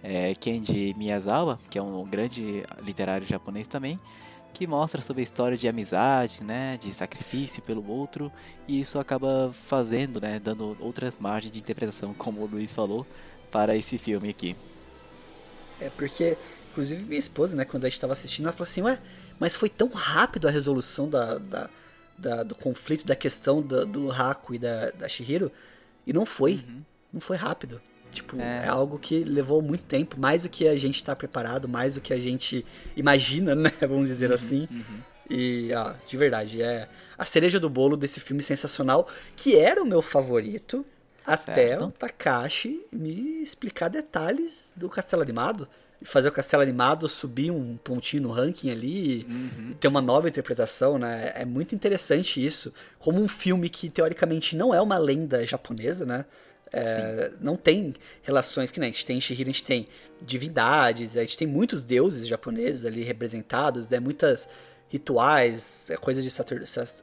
é, 0.03 0.35
Kenji 0.35 0.95
Miyazawa, 0.97 1.59
que 1.71 1.79
é 1.79 1.83
um 1.83 2.05
grande 2.05 2.63
literário 2.83 3.27
japonês 3.27 3.69
também. 3.69 4.01
Que 4.55 4.67
mostra 4.67 5.01
sobre 5.01 5.23
a 5.23 5.25
história 5.25 5.57
de 5.57 5.69
amizade, 5.69 6.43
né? 6.43 6.79
De 6.79 6.93
sacrifício 6.93 7.63
pelo 7.63 7.87
outro. 7.91 8.33
E 8.67 8.81
isso 8.81 8.99
acaba 8.99 9.53
fazendo, 9.67 10.21
né? 10.21 10.39
Dando 10.39 10.77
outras 10.81 11.19
margens 11.19 11.53
de 11.53 11.59
interpretação, 11.59 12.15
como 12.15 12.41
o 12.41 12.47
Luiz 12.47 12.73
falou, 12.73 13.07
para 13.51 13.77
esse 13.77 13.99
filme 13.99 14.31
aqui. 14.31 14.57
É 15.81 15.91
porque, 15.91 16.37
inclusive, 16.71 17.05
minha 17.05 17.19
esposa, 17.19 17.57
né, 17.57 17.65
quando 17.65 17.85
a 17.85 17.89
gente 17.89 17.95
estava 17.95 18.13
assistindo, 18.13 18.47
ela 18.47 18.53
falou 18.53 18.69
assim: 18.69 18.83
Ué, 18.83 18.99
mas 19.39 19.57
foi 19.57 19.69
tão 19.69 19.89
rápido 19.89 20.49
a 20.49 20.51
resolução 20.51 21.09
da, 21.09 21.39
da, 21.39 21.71
da 22.17 22.43
do 22.43 22.55
conflito, 22.55 23.07
da 23.07 23.17
questão 23.17 23.61
do, 23.61 23.85
do 23.85 24.11
Haku 24.11 24.55
e 24.55 24.59
da, 24.59 24.91
da 24.91 25.09
Shihiro. 25.09 25.51
E 26.07 26.13
não 26.13 26.27
foi. 26.27 26.65
Uhum. 26.67 26.83
Não 27.13 27.21
foi 27.21 27.37
rápido. 27.37 27.81
Tipo, 28.11 28.39
é. 28.41 28.65
é. 28.65 28.69
algo 28.69 28.99
que 28.99 29.25
levou 29.25 29.63
muito 29.63 29.85
tempo, 29.85 30.21
mais 30.21 30.43
do 30.43 30.49
que 30.49 30.69
a 30.69 30.77
gente 30.77 30.97
está 30.97 31.17
preparado, 31.17 31.69
mais 31.69 31.95
do 31.95 32.01
que 32.01 32.13
a 32.13 32.19
gente 32.19 32.65
imagina, 32.97 33.55
né? 33.57 33.73
Vamos 33.81 34.09
dizer 34.09 34.29
uhum, 34.29 34.35
assim. 34.35 34.69
Uhum. 34.71 35.01
E, 35.31 35.71
ó, 35.75 35.95
de 36.07 36.17
verdade, 36.17 36.63
é 36.63 36.89
a 37.17 37.25
cereja 37.25 37.59
do 37.59 37.71
bolo 37.71 37.97
desse 37.97 38.21
filme 38.21 38.43
sensacional, 38.43 39.09
que 39.35 39.57
era 39.57 39.83
o 39.83 39.87
meu 39.87 40.03
favorito, 40.03 40.85
até 41.27 41.69
certo. 41.71 41.85
o 41.85 41.91
Takashi 41.91 42.85
me 42.91 43.43
explicar 43.43 43.89
detalhes 43.89 44.73
do 44.77 44.89
Castelo 44.89 45.23
Animado. 45.23 45.69
Fazer 46.05 46.29
o 46.29 46.33
Castelo 46.33 46.63
Animado 46.63 47.09
subir 47.09 47.53
um 47.53 47.77
pontinho 47.77 48.25
no 48.25 48.33
ranking 48.33 48.71
ali 48.71 49.25
uhum. 49.29 49.71
e 49.71 49.75
ter 49.75 49.87
uma 49.87 50.03
nova 50.03 50.29
interpretação, 50.29 50.99
né? 50.99 51.33
É 51.35 51.45
muito 51.45 51.77
interessante 51.77 52.45
isso. 52.45 52.75
Como 52.99 53.21
um 53.21 53.29
filme 53.29 53.69
que, 53.69 53.89
teoricamente, 53.89 54.57
não 54.57 54.75
é 54.75 54.81
uma 54.81 54.99
lenda 54.99 55.47
japonesa, 55.47 56.05
né? 56.05 56.25
É, 56.73 57.31
não 57.41 57.55
tem 57.55 57.95
relações 58.23 58.73
que 58.73 58.81
nem 58.81 58.89
a 58.89 58.93
gente 58.93 59.05
tem 59.05 59.19
em 59.19 59.21
Shihiro, 59.21 59.51
a 59.51 59.53
gente 59.53 59.63
tem 59.63 59.87
divindades, 60.21 61.17
a 61.17 61.21
gente 61.21 61.37
tem 61.37 61.47
muitos 61.47 61.85
deuses 61.85 62.27
japoneses 62.27 62.85
ali 62.85 63.05
representados, 63.05 63.89
né? 63.89 64.01
Muitas 64.01 64.49
rituais, 64.89 65.89
é, 65.91 65.97
coisas 65.97 66.25
de 66.25 66.31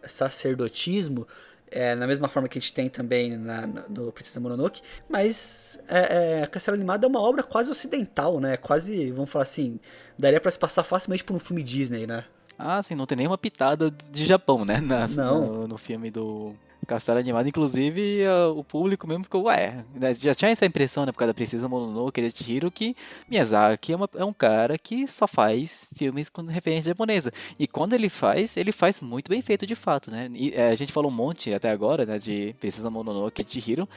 sacerdotismo 0.08 1.28
é, 1.72 1.96
na 1.96 2.08
mesma 2.08 2.28
forma 2.28 2.48
que 2.48 2.58
a 2.58 2.62
gente 2.62 2.74
tem 2.74 2.90
também 2.90 3.38
na, 3.38 3.68
no 3.90 4.12
Princesa 4.12 4.40
Mononoke, 4.40 4.82
mas 5.08 5.80
é, 5.88 6.42
é, 6.42 6.48
Castelo 6.48 6.76
Animado 6.76 7.06
é 7.06 7.08
uma 7.08 7.22
obra 7.22 7.44
quase 7.44 7.70
ocidental, 7.70 8.40
né? 8.40 8.58
Quase, 8.58 9.12
vamos 9.12 9.30
falar 9.30 9.44
assim, 9.44 9.80
daria 10.18 10.40
para 10.40 10.52
se 10.52 10.60
passar 10.60 10.84
facilmente 10.84 11.24
por 11.24 11.36
um 11.36 11.40
filme 11.40 11.64
Disney, 11.64 12.06
né? 12.08 12.26
Ah, 12.58 12.84
sim, 12.84 12.94
não 12.94 13.06
tem 13.06 13.18
nenhuma 13.18 13.38
pitada 13.38 13.90
de 14.12 14.26
Japão, 14.26 14.66
né? 14.66 14.82
Na, 14.82 15.08
não. 15.08 15.46
No, 15.46 15.68
no 15.70 15.78
filme 15.78 16.12
do 16.12 16.54
Castelo 16.90 17.20
Animado, 17.20 17.48
inclusive, 17.48 18.24
uh, 18.24 18.58
o 18.58 18.64
público 18.64 19.08
mesmo 19.08 19.24
ficou, 19.24 19.44
ué, 19.44 19.86
né, 19.94 20.12
já 20.16 20.34
tinha 20.34 20.50
essa 20.50 20.66
impressão, 20.66 21.06
né, 21.06 21.12
por 21.12 21.20
causa 21.20 21.30
da 21.30 21.36
Princesa 21.36 21.70
Mononoke, 21.70 22.20
de 22.20 22.36
Chihiro, 22.36 22.72
que 22.72 22.96
Miyazaki 23.30 23.94
é, 23.94 23.96
uma, 23.96 24.10
é, 24.16 24.26
um 24.26 24.34
cara 24.34 24.76
que 24.76 25.08
só 25.08 25.28
faz 25.28 25.88
filmes 25.94 26.30
com 26.30 26.42
referência 26.42 26.90
japonesa. 26.90 27.32
E 27.60 27.68
quando 27.68 27.94
ele 27.94 28.10
faz, 28.10 28.58
ele 28.58 28.72
faz 28.72 29.02
muito 29.02 29.30
bem 29.30 29.40
feito 29.40 29.68
de 29.68 29.76
fato, 29.76 30.10
né? 30.10 30.32
E, 30.34 30.52
é, 30.52 30.70
a 30.70 30.76
gente 30.76 30.92
falou 30.92 31.12
um 31.12 31.14
monte 31.14 31.54
até 31.54 31.70
agora, 31.70 32.08
né, 32.08 32.18
de 32.18 32.56
Princesa 32.60 32.90
Mononoke 32.90 33.44
e 33.44 33.46
Chihiro, 33.48 33.88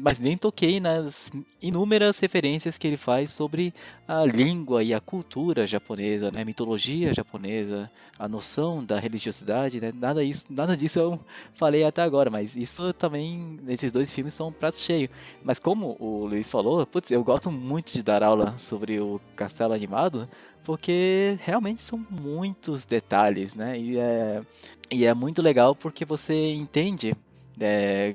mas 0.00 0.20
nem 0.20 0.36
toquei 0.36 0.78
nas 0.78 1.32
inúmeras 1.60 2.20
referências 2.20 2.78
que 2.78 2.86
ele 2.86 2.96
faz 2.96 3.30
sobre 3.30 3.74
a 4.06 4.24
língua 4.24 4.84
e 4.84 4.94
a 4.94 5.00
cultura 5.00 5.66
japonesa, 5.66 6.30
né, 6.30 6.42
a 6.42 6.44
mitologia 6.44 7.12
japonesa, 7.12 7.90
a 8.16 8.28
noção 8.28 8.84
da 8.84 9.00
religiosidade, 9.00 9.80
né? 9.80 9.92
Nada, 9.92 10.22
isso, 10.22 10.46
nada 10.48 10.76
disso 10.76 11.00
eu 11.00 11.20
falei 11.54 11.82
até 11.82 12.02
agora, 12.02 12.30
mas 12.36 12.54
isso 12.54 12.92
também, 12.92 13.58
esses 13.66 13.90
dois 13.90 14.10
filmes 14.10 14.34
são 14.34 14.48
um 14.48 14.52
prato 14.52 14.76
cheio. 14.76 15.08
Mas 15.42 15.58
como 15.58 15.96
o 15.98 16.26
Luiz 16.26 16.46
falou, 16.50 16.86
putz, 16.86 17.10
eu 17.10 17.24
gosto 17.24 17.50
muito 17.50 17.94
de 17.94 18.02
dar 18.02 18.22
aula 18.22 18.58
sobre 18.58 19.00
o 19.00 19.18
Castelo 19.34 19.72
Animado, 19.72 20.28
porque 20.62 21.38
realmente 21.40 21.82
são 21.82 22.04
muitos 22.10 22.84
detalhes, 22.84 23.54
né? 23.54 23.78
E 23.78 23.96
é, 23.96 24.42
e 24.90 25.06
é 25.06 25.14
muito 25.14 25.40
legal 25.40 25.74
porque 25.74 26.04
você 26.04 26.52
entende, 26.52 27.16
é, 27.58 28.14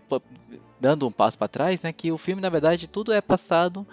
dando 0.79 1.07
um 1.07 1.11
passo 1.11 1.35
para 1.35 1.47
trás, 1.47 1.81
né? 1.81 1.91
Que 1.91 2.11
o 2.11 2.17
filme, 2.17 2.43
na 2.43 2.49
verdade, 2.49 2.87
tudo 2.87 3.11
é 3.11 3.21
passado 3.21 3.87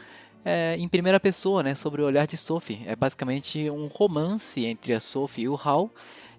é, 0.45 0.77
em 0.79 0.89
primeira 0.89 1.19
pessoa, 1.19 1.63
né, 1.63 1.75
sobre 1.75 2.03
o 2.03 2.05
olhar 2.05 2.27
de 2.27 2.37
Sophie. 2.37 2.83
É 2.87 2.95
basicamente 2.95 3.71
um 3.71 3.87
romance 3.87 4.63
entre 4.67 4.93
a 4.93 5.01
Sophie 5.01 5.45
e 5.45 5.49
o 5.49 5.57
Hal, 5.57 5.91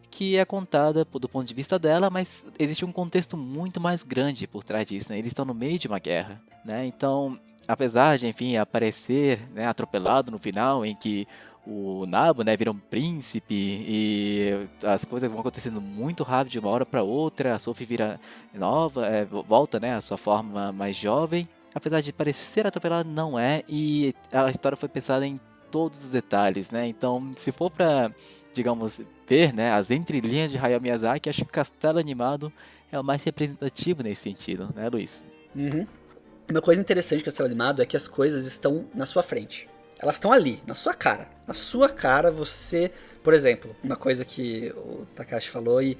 que 0.09 0.37
é 0.37 0.45
contada 0.45 1.05
do 1.05 1.29
ponto 1.29 1.47
de 1.47 1.53
vista 1.53 1.77
dela, 1.77 2.09
mas 2.09 2.45
existe 2.57 2.83
um 2.85 2.91
contexto 2.91 3.37
muito 3.37 3.79
mais 3.79 4.03
grande 4.03 4.47
por 4.47 4.63
trás 4.63 4.85
disso. 4.85 5.11
Né? 5.11 5.19
Eles 5.19 5.31
estão 5.31 5.45
no 5.45 5.53
meio 5.53 5.79
de 5.79 5.87
uma 5.87 5.99
guerra, 5.99 6.41
né? 6.65 6.85
Então, 6.85 7.39
apesar 7.67 8.17
de, 8.17 8.27
enfim, 8.27 8.57
aparecer 8.57 9.47
né, 9.53 9.67
atropelado 9.67 10.31
no 10.31 10.39
final, 10.39 10.85
em 10.85 10.95
que 10.95 11.27
o 11.65 12.05
Nabo, 12.07 12.43
né, 12.43 12.57
vira 12.57 12.71
um 12.71 12.77
príncipe 12.77 13.53
e 13.53 14.67
as 14.83 15.05
coisas 15.05 15.29
vão 15.29 15.39
acontecendo 15.39 15.79
muito 15.79 16.23
rápido 16.23 16.53
de 16.53 16.59
uma 16.59 16.69
hora 16.69 16.85
para 16.85 17.03
outra. 17.03 17.53
A 17.53 17.59
Sophie 17.59 17.85
vira 17.85 18.19
nova, 18.53 19.05
é, 19.05 19.25
volta, 19.25 19.79
né, 19.79 19.93
à 19.95 20.01
sua 20.01 20.17
forma 20.17 20.71
mais 20.71 20.95
jovem. 20.95 21.47
Apesar 21.73 22.01
de 22.01 22.11
parecer 22.11 22.65
atropelada, 22.65 23.07
não 23.07 23.37
é. 23.37 23.63
E 23.69 24.15
a 24.31 24.49
história 24.49 24.75
foi 24.75 24.89
pensada 24.89 25.25
em 25.27 25.39
todos 25.69 26.03
os 26.03 26.11
detalhes, 26.11 26.71
né? 26.71 26.87
Então, 26.87 27.31
se 27.37 27.51
for 27.51 27.69
para, 27.69 28.11
digamos, 28.51 28.99
ver, 29.29 29.53
né, 29.53 29.71
as 29.71 29.91
entrelinhas 29.91 30.49
de 30.49 30.57
Hayao 30.57 30.81
Miyazaki, 30.81 31.29
acho 31.29 31.45
que 31.45 31.51
Castelo 31.51 31.99
Animado 31.99 32.51
é 32.91 32.99
o 32.99 33.03
mais 33.03 33.23
representativo 33.23 34.01
nesse 34.01 34.23
sentido, 34.23 34.73
né, 34.75 34.89
Luiz? 34.89 35.23
Uhum. 35.55 35.85
Uma 36.49 36.61
coisa 36.61 36.81
interessante 36.81 37.19
de 37.19 37.25
Castelo 37.25 37.47
Animado 37.47 37.81
é 37.81 37.85
que 37.85 37.95
as 37.95 38.07
coisas 38.07 38.47
estão 38.47 38.85
na 38.95 39.05
sua 39.05 39.21
frente. 39.21 39.69
Elas 39.99 40.15
estão 40.15 40.31
ali, 40.31 40.63
na 40.65 40.73
sua 40.73 40.95
cara. 40.95 41.27
Na 41.45 41.53
sua 41.53 41.89
cara, 41.89 42.31
você. 42.31 42.91
Por 43.21 43.33
exemplo, 43.33 43.75
uma 43.83 43.97
coisa 43.97 44.25
que 44.25 44.73
o 44.75 45.05
Takashi 45.13 45.49
falou 45.49 45.81
e 45.81 45.97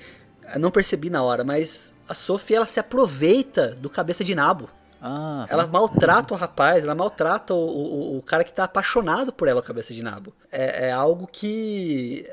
eu 0.53 0.59
não 0.59 0.71
percebi 0.71 1.09
na 1.09 1.21
hora, 1.21 1.43
mas 1.43 1.93
a 2.07 2.13
Sophie 2.13 2.55
ela 2.55 2.65
se 2.65 2.79
aproveita 2.79 3.75
do 3.75 3.89
cabeça 3.89 4.23
de 4.23 4.33
nabo. 4.33 4.69
Ah, 5.01 5.45
ela 5.49 5.67
maltrata 5.67 6.33
o 6.33 6.37
rapaz, 6.37 6.83
ela 6.83 6.95
maltrata 6.95 7.53
o, 7.53 7.57
o, 7.57 8.17
o, 8.17 8.21
cara 8.21 8.43
que 8.43 8.53
tá 8.53 8.65
apaixonado 8.65 9.31
por 9.31 9.47
ela, 9.47 9.61
cabeça 9.61 9.93
de 9.93 10.01
nabo. 10.01 10.33
É, 10.51 10.87
é 10.87 10.91
algo 10.91 11.27
que. 11.27 12.25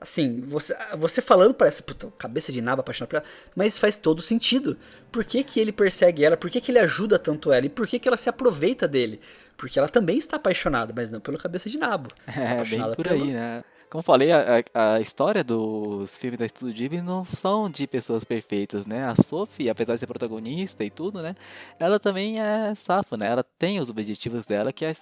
Assim, 0.00 0.40
você, 0.40 0.74
você 0.96 1.20
falando 1.20 1.52
parece, 1.52 1.82
puta, 1.82 2.10
cabeça 2.16 2.50
de 2.50 2.62
nabo 2.62 2.80
apaixonado 2.80 3.10
por 3.10 3.16
ela, 3.16 3.24
mas 3.54 3.76
faz 3.76 3.98
todo 3.98 4.22
sentido. 4.22 4.78
Por 5.12 5.24
que, 5.24 5.44
que 5.44 5.60
ele 5.60 5.72
persegue 5.72 6.24
ela? 6.24 6.38
Por 6.38 6.48
que, 6.48 6.60
que 6.60 6.72
ele 6.72 6.78
ajuda 6.78 7.18
tanto 7.18 7.52
ela? 7.52 7.66
E 7.66 7.68
por 7.68 7.86
que, 7.86 7.98
que 7.98 8.08
ela 8.08 8.16
se 8.16 8.30
aproveita 8.30 8.88
dele? 8.88 9.20
Porque 9.58 9.78
ela 9.78 9.90
também 9.90 10.16
está 10.16 10.36
apaixonada, 10.36 10.94
mas 10.96 11.10
não 11.10 11.20
pelo 11.20 11.36
cabeça 11.36 11.68
de 11.68 11.76
nabo. 11.76 12.08
É, 12.26 12.64
bem 12.64 12.80
por 12.94 13.04
pelo... 13.04 13.22
aí, 13.22 13.32
né? 13.32 13.62
Como 13.90 14.02
falei, 14.02 14.30
a, 14.30 14.62
a, 14.72 15.00
história 15.00 15.42
dos 15.42 16.14
filmes 16.14 16.38
da 16.38 16.46
Estúdio 16.46 16.74
Ghibli 16.74 17.02
não 17.02 17.24
são 17.24 17.68
de 17.68 17.88
pessoas 17.88 18.22
perfeitas, 18.22 18.86
né? 18.86 19.04
A 19.04 19.16
Sophie, 19.16 19.68
apesar 19.68 19.94
de 19.94 20.00
ser 20.00 20.06
protagonista 20.06 20.84
e 20.84 20.90
tudo, 20.90 21.20
né? 21.20 21.34
Ela 21.76 21.98
também 21.98 22.40
é 22.40 22.72
safa, 22.76 23.16
né? 23.16 23.26
Ela 23.26 23.44
tem 23.58 23.80
os 23.80 23.90
objetivos 23.90 24.46
dela, 24.46 24.72
que 24.72 24.84
é 24.84 24.92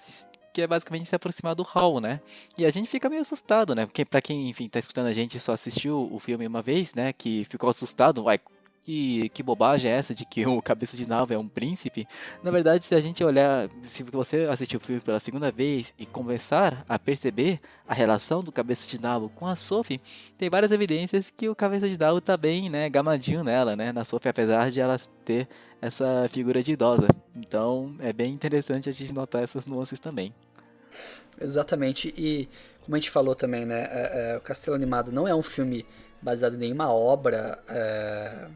que 0.59 0.63
é 0.63 0.67
basicamente 0.67 1.07
se 1.07 1.15
aproximar 1.15 1.55
do 1.55 1.63
Hall, 1.63 2.01
né? 2.01 2.19
E 2.57 2.65
a 2.65 2.69
gente 2.69 2.89
fica 2.89 3.09
meio 3.09 3.21
assustado, 3.21 3.73
né? 3.73 3.85
Porque 3.85 4.03
para 4.03 4.21
quem, 4.21 4.49
enfim, 4.49 4.67
tá 4.67 4.77
escutando 4.77 5.07
a 5.07 5.13
gente 5.13 5.39
só 5.39 5.53
assistiu 5.53 6.09
o 6.11 6.19
filme 6.19 6.45
uma 6.45 6.61
vez, 6.61 6.93
né? 6.93 7.13
Que 7.13 7.45
ficou 7.49 7.69
assustado, 7.69 8.23
vai, 8.23 8.39
que, 8.83 9.29
que 9.29 9.41
bobagem 9.41 9.89
é 9.89 9.95
essa 9.95 10.13
de 10.13 10.25
que 10.25 10.45
o 10.47 10.61
Cabeça 10.61 10.97
de 10.97 11.07
Nave 11.07 11.33
é 11.33 11.37
um 11.37 11.47
príncipe? 11.47 12.05
Na 12.43 12.51
verdade, 12.51 12.83
se 12.83 12.93
a 12.93 12.99
gente 12.99 13.23
olhar, 13.23 13.69
se 13.83 14.03
você 14.03 14.47
assistir 14.49 14.75
o 14.75 14.79
filme 14.81 14.99
pela 14.99 15.19
segunda 15.19 15.49
vez 15.49 15.93
e 15.97 16.05
começar 16.05 16.83
a 16.89 16.99
perceber 16.99 17.61
a 17.87 17.93
relação 17.93 18.43
do 18.43 18.51
Cabeça 18.51 18.85
de 18.85 18.99
Nave 18.99 19.29
com 19.35 19.47
a 19.47 19.55
Sophie, 19.55 20.01
tem 20.37 20.49
várias 20.49 20.71
evidências 20.73 21.29
que 21.29 21.47
o 21.47 21.55
Cabeça 21.55 21.87
de 21.87 21.97
Nave 21.97 22.19
tá 22.19 22.35
bem, 22.35 22.69
né, 22.69 22.89
gamadinho 22.89 23.45
nela, 23.45 23.77
né, 23.77 23.93
na 23.93 24.03
Sophie, 24.03 24.29
apesar 24.29 24.69
de 24.69 24.81
ela 24.81 24.99
ter 25.23 25.47
essa 25.81 26.27
figura 26.29 26.61
de 26.61 26.73
idosa. 26.73 27.07
Então, 27.35 27.95
é 27.99 28.11
bem 28.11 28.33
interessante 28.33 28.89
a 28.89 28.91
gente 28.91 29.13
notar 29.13 29.43
essas 29.43 29.65
nuances 29.65 29.99
também. 29.99 30.33
Exatamente, 31.39 32.13
e 32.17 32.49
como 32.81 32.95
a 32.95 32.99
gente 32.99 33.09
falou 33.09 33.35
também, 33.35 33.65
né, 33.65 33.87
é, 33.89 34.33
é, 34.33 34.37
o 34.37 34.41
Castelo 34.41 34.75
Animado 34.75 35.11
não 35.11 35.27
é 35.27 35.33
um 35.33 35.43
filme 35.43 35.85
baseado 36.21 36.55
em 36.55 36.59
nenhuma 36.59 36.91
obra... 36.91 37.59
É 37.67 38.47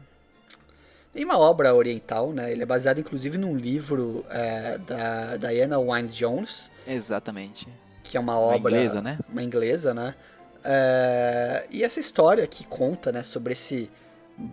em 1.14 1.24
uma 1.24 1.38
obra 1.38 1.72
oriental, 1.74 2.32
né? 2.32 2.50
Ele 2.50 2.62
é 2.62 2.66
baseado 2.66 2.98
inclusive 2.98 3.38
num 3.38 3.56
livro 3.56 4.24
é, 4.28 4.78
da 4.78 5.36
Diana 5.36 5.78
Wynne 5.78 6.08
Jones. 6.08 6.70
Exatamente. 6.86 7.68
Que 8.02 8.16
é 8.16 8.20
uma 8.20 8.38
obra. 8.38 8.58
Uma 8.58 8.68
inglesa, 8.68 9.00
né? 9.00 9.18
Uma 9.28 9.42
inglesa, 9.42 9.94
né? 9.94 10.14
É, 10.64 11.66
e 11.70 11.84
essa 11.84 12.00
história 12.00 12.46
que 12.46 12.66
conta, 12.66 13.12
né, 13.12 13.22
sobre 13.22 13.52
esse 13.52 13.90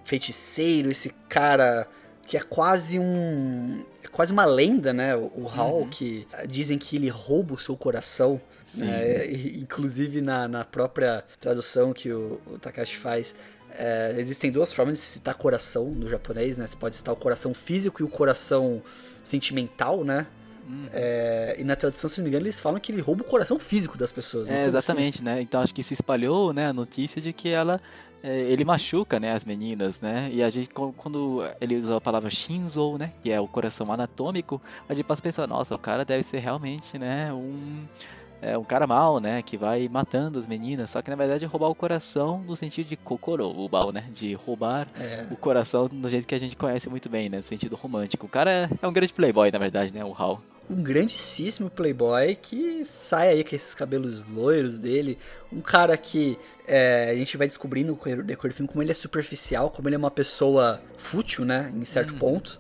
feiticeiro, 0.04 0.92
esse 0.92 1.10
cara 1.28 1.88
que 2.28 2.38
é 2.38 2.42
quase 2.42 3.00
um. 3.00 3.84
É 4.04 4.08
quase 4.08 4.32
uma 4.32 4.46
lenda, 4.46 4.94
né? 4.94 5.16
O, 5.16 5.50
Hal, 5.54 5.82
uhum. 5.82 5.90
que 5.90 6.28
dizem 6.48 6.78
que 6.78 6.96
ele 6.96 7.10
rouba 7.10 7.54
o 7.54 7.60
seu 7.60 7.76
coração. 7.76 8.40
Né? 8.74 9.30
inclusive 9.30 10.22
na, 10.22 10.48
na 10.48 10.64
própria 10.64 11.26
tradução 11.42 11.92
que 11.92 12.10
o, 12.10 12.40
o 12.48 12.58
Takashi 12.58 12.96
faz, 12.96 13.36
é, 13.78 14.16
existem 14.18 14.50
duas 14.50 14.72
formas 14.72 14.96
de 14.96 15.02
citar 15.02 15.36
coração 15.36 15.86
no 15.86 16.08
japonês, 16.08 16.58
né? 16.58 16.66
Você 16.68 16.78
pode 16.78 16.96
citar 16.96 17.14
o 17.14 17.18
coração 17.18 17.54
físico 17.54 18.02
e 18.02 18.06
o 18.06 18.08
coração 18.08 18.82
sentimental, 19.24 20.04
né? 20.04 20.28
Uhum. 20.68 20.88
É, 20.94 21.56
e 21.60 21.64
na 21.64 21.76
tradução, 21.76 22.10
se 22.10 22.20
não 22.20 22.24
me 22.24 22.30
engano, 22.30 22.46
eles 22.46 22.60
falam 22.60 22.80
que 22.80 22.92
ele 22.92 23.02
rouba 23.02 23.24
o 23.24 23.26
coração 23.26 23.60
físico 23.60 23.98
das 23.98 24.12
pessoas. 24.12 24.48
É, 24.48 24.66
exatamente, 24.66 25.16
assim. 25.16 25.24
né? 25.24 25.42
Então 25.42 25.62
acho 25.62 25.74
que 25.74 25.84
se 25.84 25.94
espalhou 25.94 26.54
né, 26.54 26.68
a 26.68 26.74
notícia 26.74 27.22
de 27.22 27.34
que 27.34 27.50
ela 27.50 27.82
ele 28.24 28.64
machuca, 28.64 29.20
né, 29.20 29.34
as 29.34 29.44
meninas, 29.44 30.00
né? 30.00 30.30
E 30.32 30.44
a 30.44 30.50
gente, 30.50 30.70
quando 30.70 31.44
ele 31.60 31.78
usa 31.78 31.98
a 31.98 32.02
palavra 32.02 32.30
Shinzo, 32.30 32.98
né, 32.98 33.12
que 33.24 33.32
é 33.32 33.40
o 33.40 33.48
coração 33.48 33.92
anatômico, 33.92 34.62
a 34.88 34.94
gente 34.94 35.06
passa 35.06 35.22
a 35.22 35.24
pensar, 35.24 35.48
nossa, 35.48 35.76
o 35.76 35.80
cara 35.80 36.06
deve 36.06 36.24
ser 36.24 36.40
realmente, 36.40 36.98
né, 36.98 37.34
um 37.34 37.86
é 38.42 38.58
um 38.58 38.64
cara 38.64 38.88
mal, 38.88 39.20
né, 39.20 39.42
que 39.44 39.56
vai 39.56 39.88
matando 39.88 40.40
as 40.40 40.48
meninas, 40.48 40.90
só 40.90 41.02
que 41.02 41.12
na 41.12 41.16
verdade 41.16 41.46
é 41.46 41.48
roubar 41.48 41.70
o 41.70 41.76
coração 41.76 42.44
no 42.48 42.56
sentido 42.56 42.88
de 42.88 42.98
kokoro, 42.98 43.48
o 43.48 43.70
bal, 43.70 43.92
né, 43.92 44.06
de 44.12 44.34
roubar 44.34 44.88
é. 45.00 45.28
o 45.30 45.36
coração 45.36 45.88
do 45.88 46.10
jeito 46.10 46.28
que 46.28 46.34
a 46.34 46.40
gente 46.40 46.56
conhece 46.56 46.90
muito 46.90 47.08
bem, 47.08 47.30
né, 47.30 47.38
no 47.38 47.44
sentido 47.44 47.76
romântico. 47.76 48.26
O 48.26 48.30
cara 48.30 48.70
é 48.82 48.88
um 48.88 48.92
grande 48.92 49.14
playboy, 49.14 49.52
na 49.52 49.60
verdade, 49.60 49.94
né, 49.94 50.04
o 50.04 50.12
Hal. 50.12 50.42
Um 50.72 50.82
grandíssimo 50.82 51.70
playboy 51.70 52.34
que 52.36 52.86
sai 52.86 53.30
aí 53.30 53.44
com 53.44 53.56
esses 53.56 53.74
cabelos 53.74 54.24
loiros 54.28 54.80
dele, 54.80 55.18
um 55.52 55.60
cara 55.60 55.98
que 55.98 56.40
é, 56.66 57.10
a 57.12 57.16
gente 57.16 57.36
vai 57.36 57.46
descobrindo 57.46 57.92
no 57.92 58.24
decorrer 58.24 58.54
do 58.54 58.56
filme 58.56 58.70
como 58.70 58.82
ele 58.82 58.92
é 58.92 58.96
superficial, 58.96 59.70
como 59.70 59.90
ele 59.90 59.96
é 59.96 59.98
uma 59.98 60.12
pessoa 60.12 60.82
fútil, 60.98 61.44
né, 61.44 61.72
em 61.76 61.84
certo 61.84 62.14
hum. 62.14 62.20
ponto. 62.20 62.60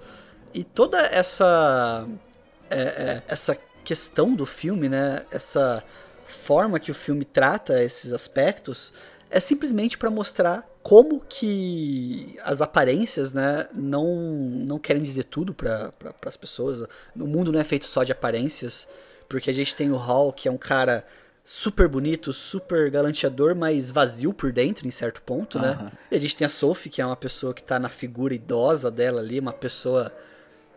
E 0.53 0.64
toda 0.64 0.99
essa 0.99 2.05
é, 2.70 2.80
é, 2.80 3.24
essa 3.28 3.57
questão 3.84 4.34
do 4.34 4.45
filme, 4.45 4.88
né? 4.88 5.26
Essa 5.30 5.84
forma 6.45 6.80
que 6.80 6.89
o 6.89 6.93
filme 6.93 7.26
trata 7.26 7.84
esses 7.84 8.14
aspectos 8.14 8.93
é 9.32 9.39
simplesmente 9.39 9.97
para 9.97 10.11
mostrar 10.11 10.69
como 10.84 11.21
que 11.21 12.38
as 12.43 12.61
aparências, 12.61 13.32
né, 13.32 13.67
não, 13.73 14.15
não 14.15 14.77
querem 14.77 15.01
dizer 15.01 15.23
tudo 15.23 15.53
para 15.53 15.89
pra, 15.97 16.13
as 16.25 16.36
pessoas. 16.36 16.82
O 17.15 17.25
mundo 17.25 17.51
não 17.51 17.59
é 17.59 17.63
feito 17.63 17.86
só 17.86 18.03
de 18.03 18.11
aparências, 18.11 18.89
porque 19.29 19.49
a 19.49 19.53
gente 19.53 19.73
tem 19.73 19.89
o 19.89 19.95
Hall, 19.95 20.34
que 20.34 20.49
é 20.49 20.51
um 20.51 20.57
cara 20.57 21.05
super 21.45 21.88
bonito, 21.88 22.34
super 22.34 22.91
galanteador, 22.91 23.55
mas 23.55 23.89
vazio 23.89 24.34
por 24.34 24.51
dentro 24.51 24.86
em 24.86 24.91
certo 24.91 25.21
ponto, 25.21 25.57
uhum. 25.57 25.63
né? 25.63 25.91
E 26.11 26.15
a 26.15 26.19
gente 26.19 26.36
tem 26.36 26.45
a 26.45 26.49
Sophie, 26.49 26.89
que 26.89 27.01
é 27.01 27.05
uma 27.05 27.15
pessoa 27.15 27.53
que 27.53 27.63
tá 27.63 27.79
na 27.79 27.89
figura 27.89 28.34
idosa 28.34 28.91
dela 28.91 29.21
ali, 29.21 29.39
uma 29.39 29.53
pessoa 29.53 30.11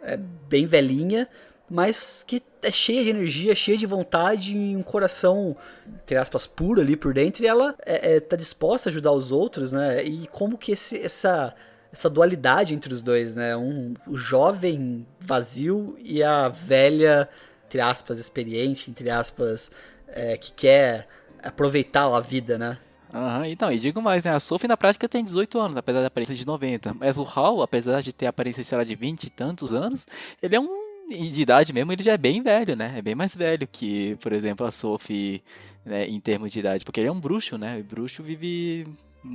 é, 0.02 0.16
bem 0.16 0.64
velhinha, 0.64 1.28
mas 1.68 2.24
que 2.26 2.42
é 2.62 2.70
cheia 2.70 3.04
de 3.04 3.10
energia, 3.10 3.54
cheia 3.54 3.76
de 3.76 3.86
vontade 3.86 4.56
e 4.56 4.76
um 4.76 4.82
coração, 4.82 5.56
entre 6.02 6.16
aspas, 6.16 6.46
puro 6.46 6.80
ali 6.80 6.96
por 6.96 7.14
dentro, 7.14 7.42
e 7.42 7.46
ela 7.46 7.74
é, 7.84 8.16
é, 8.16 8.20
tá 8.20 8.36
disposta 8.36 8.88
a 8.88 8.90
ajudar 8.90 9.12
os 9.12 9.32
outros, 9.32 9.72
né? 9.72 10.02
E 10.02 10.26
como 10.28 10.58
que 10.58 10.72
esse, 10.72 10.98
essa, 10.98 11.54
essa 11.92 12.08
dualidade 12.10 12.74
entre 12.74 12.92
os 12.92 13.02
dois, 13.02 13.34
né? 13.34 13.56
Um, 13.56 13.94
o 14.06 14.16
jovem 14.16 15.06
vazio 15.20 15.96
e 16.02 16.22
a 16.22 16.48
velha, 16.48 17.28
entre 17.66 17.80
aspas, 17.80 18.18
experiente, 18.18 18.90
entre 18.90 19.10
aspas, 19.10 19.70
é, 20.08 20.36
que 20.36 20.52
quer 20.52 21.08
aproveitar 21.42 22.06
a 22.06 22.20
vida, 22.20 22.56
né? 22.58 22.78
Uhum, 23.12 23.44
então, 23.44 23.72
e 23.72 23.78
digo 23.78 24.02
mais, 24.02 24.24
né? 24.24 24.32
A 24.32 24.40
Sophie 24.40 24.66
na 24.66 24.76
prática 24.76 25.08
tem 25.08 25.22
18 25.22 25.60
anos, 25.60 25.76
apesar 25.76 26.00
da 26.00 26.08
aparência 26.08 26.34
de 26.34 26.44
90. 26.44 26.94
Mas 26.94 27.16
o 27.16 27.22
Hal, 27.22 27.62
apesar 27.62 28.02
de 28.02 28.12
ter 28.12 28.26
a 28.26 28.30
aparência, 28.30 28.84
de 28.84 28.94
20 28.96 29.24
e 29.24 29.30
tantos 29.30 29.72
anos, 29.72 30.04
ele 30.42 30.56
é 30.56 30.60
um 30.60 30.83
de 31.14 31.42
idade 31.42 31.72
mesmo, 31.72 31.92
ele 31.92 32.02
já 32.02 32.12
é 32.12 32.18
bem 32.18 32.42
velho, 32.42 32.76
né? 32.76 32.94
É 32.96 33.02
bem 33.02 33.14
mais 33.14 33.34
velho 33.34 33.66
que, 33.66 34.16
por 34.16 34.32
exemplo, 34.32 34.66
a 34.66 34.70
Sophie, 34.70 35.42
né, 35.84 36.06
em 36.06 36.20
termos 36.20 36.52
de 36.52 36.60
idade. 36.60 36.84
Porque 36.84 37.00
ele 37.00 37.08
é 37.08 37.12
um 37.12 37.20
bruxo, 37.20 37.56
né? 37.58 37.78
O 37.78 37.84
bruxo 37.84 38.22
vive 38.22 38.86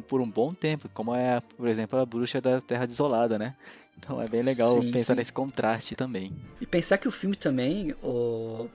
por 0.07 0.21
um 0.21 0.30
bom 0.30 0.53
tempo, 0.53 0.89
como 0.93 1.15
é, 1.15 1.41
por 1.57 1.67
exemplo, 1.67 1.99
a 1.99 2.05
bruxa 2.05 2.39
da 2.39 2.61
Terra 2.61 2.86
Desolada, 2.86 3.39
né? 3.39 3.55
Então 3.97 4.21
é 4.21 4.27
bem 4.27 4.43
legal 4.43 4.82
sim, 4.82 4.91
pensar 4.91 5.13
sim. 5.13 5.19
nesse 5.19 5.34
contraste 5.34 5.95
também. 5.95 6.32
E 6.61 6.65
pensar 6.65 6.97
que 6.97 7.07
o 7.07 7.11
filme 7.11 7.36
também, 7.36 7.93
o 8.01 8.69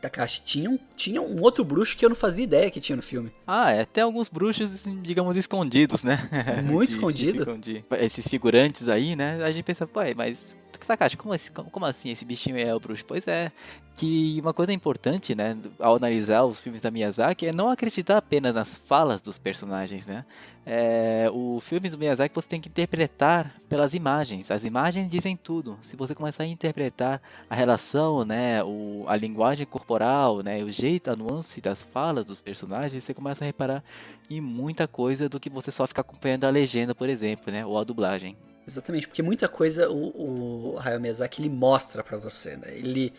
Takashi, 0.00 0.42
tinha 0.42 0.70
um, 0.70 0.78
tinha 0.96 1.20
um 1.22 1.40
outro 1.40 1.64
bruxo 1.64 1.96
que 1.96 2.04
eu 2.04 2.08
não 2.08 2.16
fazia 2.16 2.44
ideia 2.44 2.70
que 2.70 2.80
tinha 2.80 2.96
no 2.96 3.02
filme. 3.02 3.32
Ah, 3.46 3.70
é, 3.70 3.84
tem 3.84 4.02
alguns 4.02 4.28
bruxos, 4.28 4.84
digamos, 5.02 5.36
escondidos, 5.36 6.02
né? 6.02 6.28
Muito 6.64 6.90
escondido. 6.90 7.58
Esses 7.92 8.28
figurantes 8.28 8.88
aí, 8.88 9.16
né? 9.16 9.42
A 9.42 9.50
gente 9.50 9.64
pensa, 9.64 9.86
pô, 9.86 10.00
mas 10.16 10.56
Takashi, 10.86 11.16
como, 11.16 11.32
assim, 11.34 11.52
como 11.52 11.86
assim 11.86 12.10
esse 12.10 12.24
bichinho 12.24 12.58
é 12.58 12.74
o 12.74 12.80
bruxo? 12.80 13.04
Pois 13.06 13.26
é, 13.26 13.50
que 13.94 14.38
uma 14.40 14.54
coisa 14.54 14.72
importante, 14.72 15.34
né, 15.34 15.56
ao 15.78 15.96
analisar 15.96 16.44
os 16.44 16.60
filmes 16.60 16.80
da 16.80 16.90
Miyazaki 16.90 17.46
é 17.46 17.52
não 17.52 17.68
acreditar 17.68 18.16
apenas 18.16 18.54
nas 18.54 18.74
falas 18.74 19.20
dos 19.20 19.38
personagens, 19.38 20.06
né? 20.06 20.24
É, 20.64 21.30
o 21.32 21.60
filme 21.60 21.88
do 21.88 21.96
Miyazaki 21.96 22.34
você 22.34 22.46
tem 22.46 22.60
que 22.60 22.68
interpretar 22.68 23.54
pelas 23.68 23.94
imagens. 23.94 24.50
As 24.50 24.64
imagens 24.64 25.08
dizem 25.08 25.34
tudo. 25.34 25.78
Se 25.80 25.96
você 25.96 26.14
começar 26.14 26.42
a 26.42 26.46
interpretar 26.46 27.22
a 27.48 27.54
relação, 27.54 28.24
né, 28.24 28.62
o, 28.62 29.04
a 29.08 29.16
linguagem 29.16 29.66
corporal, 29.66 30.42
né, 30.42 30.62
o 30.62 30.70
jeito, 30.70 31.10
a 31.10 31.16
nuance 31.16 31.60
das 31.60 31.82
falas 31.82 32.24
dos 32.24 32.40
personagens, 32.40 33.02
você 33.02 33.14
começa 33.14 33.44
a 33.44 33.46
reparar 33.46 33.82
em 34.28 34.40
muita 34.40 34.86
coisa 34.86 35.28
do 35.28 35.40
que 35.40 35.48
você 35.48 35.72
só 35.72 35.86
ficar 35.86 36.02
acompanhando 36.02 36.44
a 36.44 36.50
legenda, 36.50 36.94
por 36.94 37.08
exemplo, 37.08 37.50
né, 37.50 37.64
ou 37.64 37.78
a 37.78 37.84
dublagem. 37.84 38.36
Exatamente, 38.68 39.08
porque 39.08 39.22
muita 39.22 39.48
coisa 39.48 39.88
o, 39.88 40.74
o 40.74 40.78
Hayao 40.78 41.00
Miyazaki 41.00 41.40
ele 41.40 41.48
mostra 41.48 42.04
para 42.04 42.18
você, 42.18 42.54
né? 42.54 42.68
Ele 42.72 43.14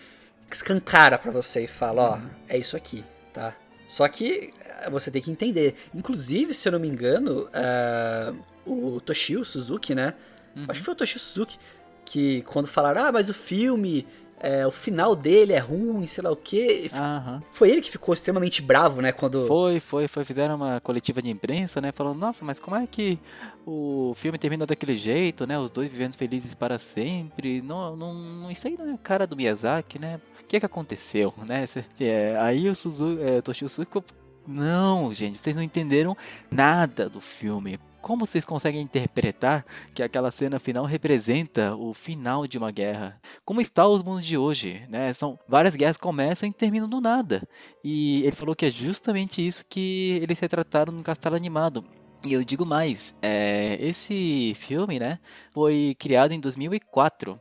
escancara 0.52 1.18
para 1.18 1.32
você 1.32 1.64
e 1.64 1.68
fala, 1.68 2.12
ó, 2.12 2.16
uhum. 2.18 2.30
é 2.48 2.56
isso 2.56 2.78
aqui, 2.78 3.04
tá? 3.34 3.56
Só 3.88 4.08
que 4.08 4.54
eh, 4.64 4.90
você 4.92 5.10
tem 5.10 5.20
que 5.20 5.32
entender. 5.32 5.76
Inclusive, 5.92 6.54
se 6.54 6.68
eu 6.68 6.74
não 6.74 6.80
me 6.80 6.88
engano, 6.88 7.50
uh, 7.50 8.38
o 8.64 9.02
Toshio 9.02 9.44
Suzuki, 9.44 9.96
né? 9.96 10.14
Uhum. 10.56 10.66
Acho 10.68 10.82
que 10.82 10.86
foi 10.86 10.94
o 10.94 10.98
Toshio 10.98 11.20
Suzuki 11.20 11.58
que 12.06 12.44
quando 12.44 12.68
falaram, 12.68 13.06
ah, 13.06 13.12
mas 13.12 13.28
o 13.28 13.34
filme 13.34 14.06
é, 14.40 14.66
o 14.66 14.72
final 14.72 15.16
dele 15.16 15.54
é 15.54 15.60
ruim, 15.60 16.08
sei 16.08 16.24
lá 16.24 16.32
o 16.32 16.36
quê. 16.36 16.90
Uhum. 16.94 17.40
Foi 17.52 17.70
ele 17.70 17.82
que 17.82 17.92
ficou 17.92 18.14
extremamente 18.14 18.62
bravo, 18.62 19.02
né? 19.02 19.12
Quando. 19.12 19.46
Foi, 19.48 19.80
foi, 19.80 20.08
foi. 20.08 20.24
Fizeram 20.24 20.56
uma 20.56 20.80
coletiva 20.80 21.22
de 21.22 21.30
imprensa, 21.30 21.82
né? 21.82 21.92
Falando, 21.92 22.18
nossa, 22.18 22.46
mas 22.46 22.60
como 22.60 22.76
é 22.76 22.88
que 22.88 23.20
o 23.66 24.14
filme 24.16 24.38
termina 24.38 24.66
daquele 24.66 24.96
jeito, 24.96 25.46
né? 25.46 25.60
Os 25.60 25.70
dois 25.70 25.92
vivendo 25.92 26.16
felizes 26.16 26.54
para 26.54 26.80
sempre. 26.80 27.62
Não, 27.62 27.96
não, 27.96 28.50
isso 28.50 28.68
aí 28.68 28.78
não 28.78 28.94
é 28.94 28.98
cara 28.98 29.28
do 29.28 29.36
Miyazaki, 29.36 30.00
né? 30.00 30.20
O 30.42 30.46
que 30.46 30.56
é 30.56 30.60
que 30.60 30.66
aconteceu, 30.66 31.34
né? 31.46 31.66
É, 32.00 32.38
aí 32.40 32.70
o 32.70 32.76
Suzuki, 32.76 33.22
é, 33.22 33.42
Toshio 33.42 33.70
Suzuki 33.70 34.02
não, 34.48 35.14
gente, 35.14 35.38
vocês 35.38 35.56
não 35.56 35.62
entenderam 35.62 36.18
nada 36.50 37.08
do 37.08 37.22
filme. 37.22 37.80
Como 38.02 38.26
vocês 38.26 38.46
conseguem 38.46 38.82
interpretar 38.82 39.66
que 39.94 40.02
aquela 40.02 40.32
cena 40.32 40.58
final 40.58 40.86
representa 40.86 41.76
o 41.76 41.94
final 41.94 42.48
de 42.48 42.58
uma 42.58 42.72
guerra? 42.72 43.20
Como 43.44 43.60
está 43.62 43.88
os 43.88 44.02
mundos 44.02 44.26
de 44.26 44.38
hoje? 44.38 44.86
Né? 44.90 45.14
São 45.14 45.38
várias 45.48 45.76
guerras 45.76 45.98
começam 45.98 46.48
e 46.48 46.54
terminam 46.54 46.88
do 46.88 47.02
nada. 47.02 47.48
E 47.84 48.22
ele 48.24 48.36
falou 48.36 48.56
que 48.56 48.66
é 48.66 48.72
justamente 48.72 49.46
isso 49.46 49.66
que 49.68 50.20
eles 50.22 50.40
retrataram 50.40 50.94
no 50.94 51.04
Castelo 51.04 51.36
Animado. 51.36 51.84
E 52.24 52.34
eu 52.34 52.44
digo 52.44 52.66
mais, 52.66 53.16
é, 53.22 53.78
esse 53.80 54.54
filme, 54.56 55.00
né, 55.00 55.20
foi 55.54 55.96
criado 55.98 56.34
em 56.34 56.40
2004 56.40 57.40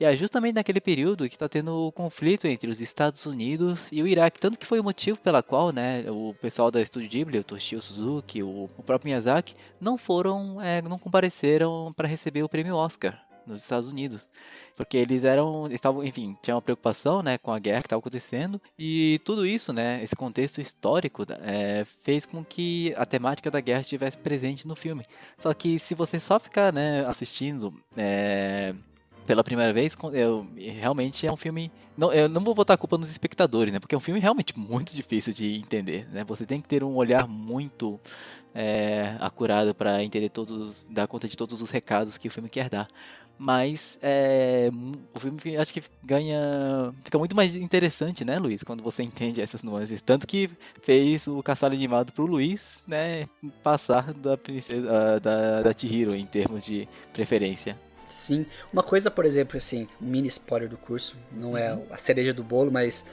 e 0.00 0.04
é 0.06 0.16
justamente 0.16 0.54
naquele 0.54 0.80
período 0.80 1.28
que 1.28 1.34
está 1.34 1.46
tendo 1.46 1.86
o 1.86 1.92
conflito 1.92 2.46
entre 2.46 2.70
os 2.70 2.80
Estados 2.80 3.26
Unidos 3.26 3.90
e 3.92 4.02
o 4.02 4.06
Iraque, 4.06 4.40
tanto 4.40 4.58
que 4.58 4.64
foi 4.66 4.80
o 4.80 4.84
motivo 4.84 5.18
pela 5.18 5.42
qual, 5.42 5.70
né, 5.72 6.10
o 6.10 6.34
pessoal 6.40 6.70
da 6.70 6.80
Estúdio 6.80 7.10
Ghibli, 7.10 7.38
o 7.38 7.44
Toshio 7.44 7.82
Suzuki, 7.82 8.42
o, 8.42 8.64
o 8.78 8.82
próprio 8.82 9.10
Miyazaki, 9.10 9.54
não 9.78 9.98
foram, 9.98 10.58
é, 10.62 10.80
não 10.80 10.98
compareceram 10.98 11.92
para 11.94 12.08
receber 12.08 12.42
o 12.42 12.48
prêmio 12.48 12.76
Oscar 12.76 13.22
nos 13.46 13.60
Estados 13.60 13.90
Unidos, 13.90 14.26
porque 14.74 14.96
eles 14.96 15.22
eram, 15.22 15.70
estavam, 15.70 16.02
enfim, 16.02 16.34
tinham 16.42 16.56
uma 16.56 16.62
preocupação, 16.62 17.22
né, 17.22 17.36
com 17.36 17.52
a 17.52 17.58
guerra 17.58 17.82
que 17.82 17.86
estava 17.86 18.00
acontecendo. 18.00 18.58
E 18.78 19.20
tudo 19.22 19.44
isso, 19.44 19.70
né, 19.70 20.02
esse 20.02 20.16
contexto 20.16 20.62
histórico 20.62 21.26
é, 21.42 21.84
fez 22.02 22.24
com 22.24 22.42
que 22.42 22.94
a 22.96 23.04
temática 23.04 23.50
da 23.50 23.60
guerra 23.60 23.82
estivesse 23.82 24.16
presente 24.16 24.66
no 24.66 24.74
filme. 24.74 25.04
Só 25.36 25.52
que 25.52 25.78
se 25.78 25.94
você 25.94 26.18
só 26.18 26.40
ficar, 26.40 26.72
né, 26.72 27.04
assistindo 27.06 27.74
é, 27.96 28.74
pela 29.30 29.44
primeira 29.44 29.72
vez, 29.72 29.96
eu, 30.12 30.44
realmente 30.56 31.24
é 31.24 31.32
um 31.32 31.36
filme. 31.36 31.70
Não, 31.96 32.12
eu 32.12 32.28
não 32.28 32.40
vou 32.40 32.52
botar 32.52 32.74
a 32.74 32.76
culpa 32.76 32.98
nos 32.98 33.08
espectadores, 33.08 33.72
né? 33.72 33.78
Porque 33.78 33.94
é 33.94 33.98
um 33.98 34.00
filme 34.00 34.18
realmente 34.18 34.58
muito 34.58 34.92
difícil 34.92 35.32
de 35.32 35.54
entender, 35.56 36.04
né? 36.10 36.24
Você 36.24 36.44
tem 36.44 36.60
que 36.60 36.66
ter 36.66 36.82
um 36.82 36.96
olhar 36.96 37.28
muito 37.28 38.00
é, 38.52 39.14
acurado 39.20 39.72
para 39.72 40.02
entender 40.02 40.30
todos, 40.30 40.84
dar 40.90 41.06
conta 41.06 41.28
de 41.28 41.36
todos 41.36 41.62
os 41.62 41.70
recados 41.70 42.18
que 42.18 42.26
o 42.26 42.30
filme 42.30 42.48
quer 42.48 42.68
dar. 42.68 42.88
Mas 43.38 44.00
é, 44.02 44.68
o 45.14 45.20
filme 45.20 45.56
acho 45.56 45.72
que 45.72 45.82
ganha. 46.02 46.92
Fica 47.04 47.16
muito 47.16 47.36
mais 47.36 47.54
interessante, 47.54 48.24
né, 48.24 48.36
Luiz? 48.36 48.64
Quando 48.64 48.82
você 48.82 49.04
entende 49.04 49.40
essas 49.40 49.62
nuances. 49.62 50.02
Tanto 50.02 50.26
que 50.26 50.50
fez 50.82 51.28
o 51.28 51.40
Caçado 51.40 51.72
Animado 51.72 52.10
pro 52.12 52.26
Luiz, 52.26 52.82
né? 52.84 53.28
Passar 53.62 54.12
da 54.12 54.36
princesa 54.36 55.20
da, 55.20 55.62
da 55.62 55.72
Chihiro 55.72 56.16
em 56.16 56.26
termos 56.26 56.64
de 56.64 56.88
preferência. 57.12 57.78
Sim. 58.10 58.44
Uma 58.72 58.82
coisa, 58.82 59.10
por 59.10 59.24
exemplo, 59.24 59.56
assim, 59.56 59.86
mini 60.00 60.28
spoiler 60.28 60.68
do 60.68 60.76
curso, 60.76 61.16
não 61.32 61.56
é 61.56 61.72
uhum. 61.72 61.86
a 61.90 61.96
cereja 61.96 62.34
do 62.34 62.42
bolo, 62.42 62.70
mas 62.70 63.04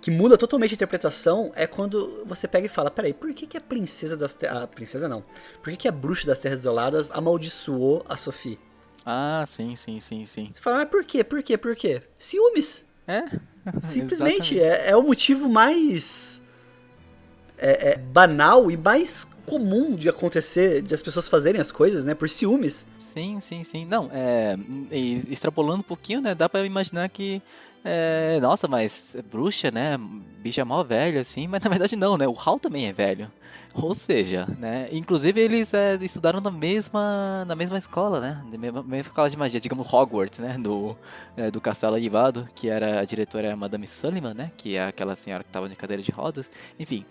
que 0.00 0.10
muda 0.10 0.36
totalmente 0.38 0.72
a 0.72 0.74
interpretação 0.74 1.52
é 1.54 1.66
quando 1.66 2.24
você 2.24 2.48
pega 2.48 2.66
e 2.66 2.68
fala, 2.68 2.90
peraí, 2.90 3.12
por 3.12 3.32
que, 3.34 3.46
que 3.46 3.56
a 3.56 3.60
princesa 3.60 4.16
das 4.16 4.36
a 4.48 4.66
princesa 4.66 5.08
não? 5.08 5.22
Por 5.62 5.70
que, 5.70 5.76
que 5.76 5.88
a 5.88 5.92
bruxa 5.92 6.26
das 6.26 6.40
Terras 6.40 6.60
Isoladas 6.60 7.10
amaldiçoou 7.10 8.02
a 8.08 8.16
Sophie? 8.16 8.58
Ah, 9.04 9.44
sim, 9.46 9.76
sim, 9.76 10.00
sim, 10.00 10.26
sim. 10.26 10.50
Você 10.52 10.60
fala, 10.60 10.78
mas 10.78 10.88
por 10.88 11.04
quê? 11.04 11.22
Por 11.22 11.42
quê? 11.42 11.56
Por 11.58 11.74
quê? 11.76 12.02
Ciúmes. 12.18 12.86
É? 13.06 13.24
Simplesmente, 13.80 14.58
é, 14.58 14.90
é, 14.90 14.96
o 14.96 15.02
motivo 15.02 15.48
mais 15.48 16.40
é, 17.58 17.90
é, 17.90 17.98
banal 17.98 18.70
e 18.70 18.76
mais 18.76 19.26
comum 19.44 19.94
de 19.94 20.08
acontecer, 20.08 20.80
de 20.80 20.94
as 20.94 21.02
pessoas 21.02 21.28
fazerem 21.28 21.60
as 21.60 21.70
coisas, 21.72 22.04
né? 22.04 22.14
Por 22.14 22.28
ciúmes. 22.28 22.86
Sim, 23.12 23.40
sim, 23.40 23.64
sim. 23.64 23.84
Não, 23.84 24.08
é, 24.12 24.56
extrapolando 25.28 25.80
um 25.80 25.82
pouquinho, 25.82 26.20
né? 26.20 26.34
Dá 26.34 26.48
pra 26.48 26.64
imaginar 26.64 27.08
que 27.08 27.42
é, 27.84 28.38
nossa, 28.40 28.68
mas 28.68 29.14
é 29.14 29.22
bruxa, 29.22 29.70
né? 29.70 29.98
Bicha 30.38 30.64
mó 30.64 30.82
velha, 30.84 31.20
assim, 31.20 31.48
mas 31.48 31.62
na 31.62 31.70
verdade 31.70 31.96
não, 31.96 32.16
né? 32.16 32.28
O 32.28 32.36
Hal 32.38 32.58
também 32.60 32.86
é 32.86 32.92
velho. 32.92 33.30
Ou 33.74 33.94
seja, 33.94 34.46
né? 34.58 34.88
Inclusive 34.92 35.40
eles 35.40 35.72
é, 35.74 35.96
estudaram 36.00 36.40
na 36.40 36.50
mesma, 36.50 37.44
na 37.46 37.56
mesma 37.56 37.78
escola, 37.78 38.20
né? 38.20 38.42
Na 38.50 38.58
mesma, 38.58 38.82
mesma 38.82 39.08
escola 39.08 39.30
de 39.30 39.36
magia, 39.36 39.60
digamos 39.60 39.92
Hogwarts, 39.92 40.38
né? 40.38 40.56
Do, 40.58 40.96
é, 41.36 41.50
do 41.50 41.60
Castelo 41.60 41.96
Animado, 41.96 42.48
que 42.54 42.68
era 42.68 43.00
a 43.00 43.04
diretora 43.04 43.56
Madame 43.56 43.86
Sullivan, 43.86 44.34
né? 44.34 44.52
Que 44.56 44.76
é 44.76 44.86
aquela 44.86 45.16
senhora 45.16 45.42
que 45.42 45.50
tava 45.50 45.68
de 45.68 45.74
cadeira 45.76 46.02
de 46.02 46.10
rodas. 46.12 46.50
Enfim, 46.78 47.04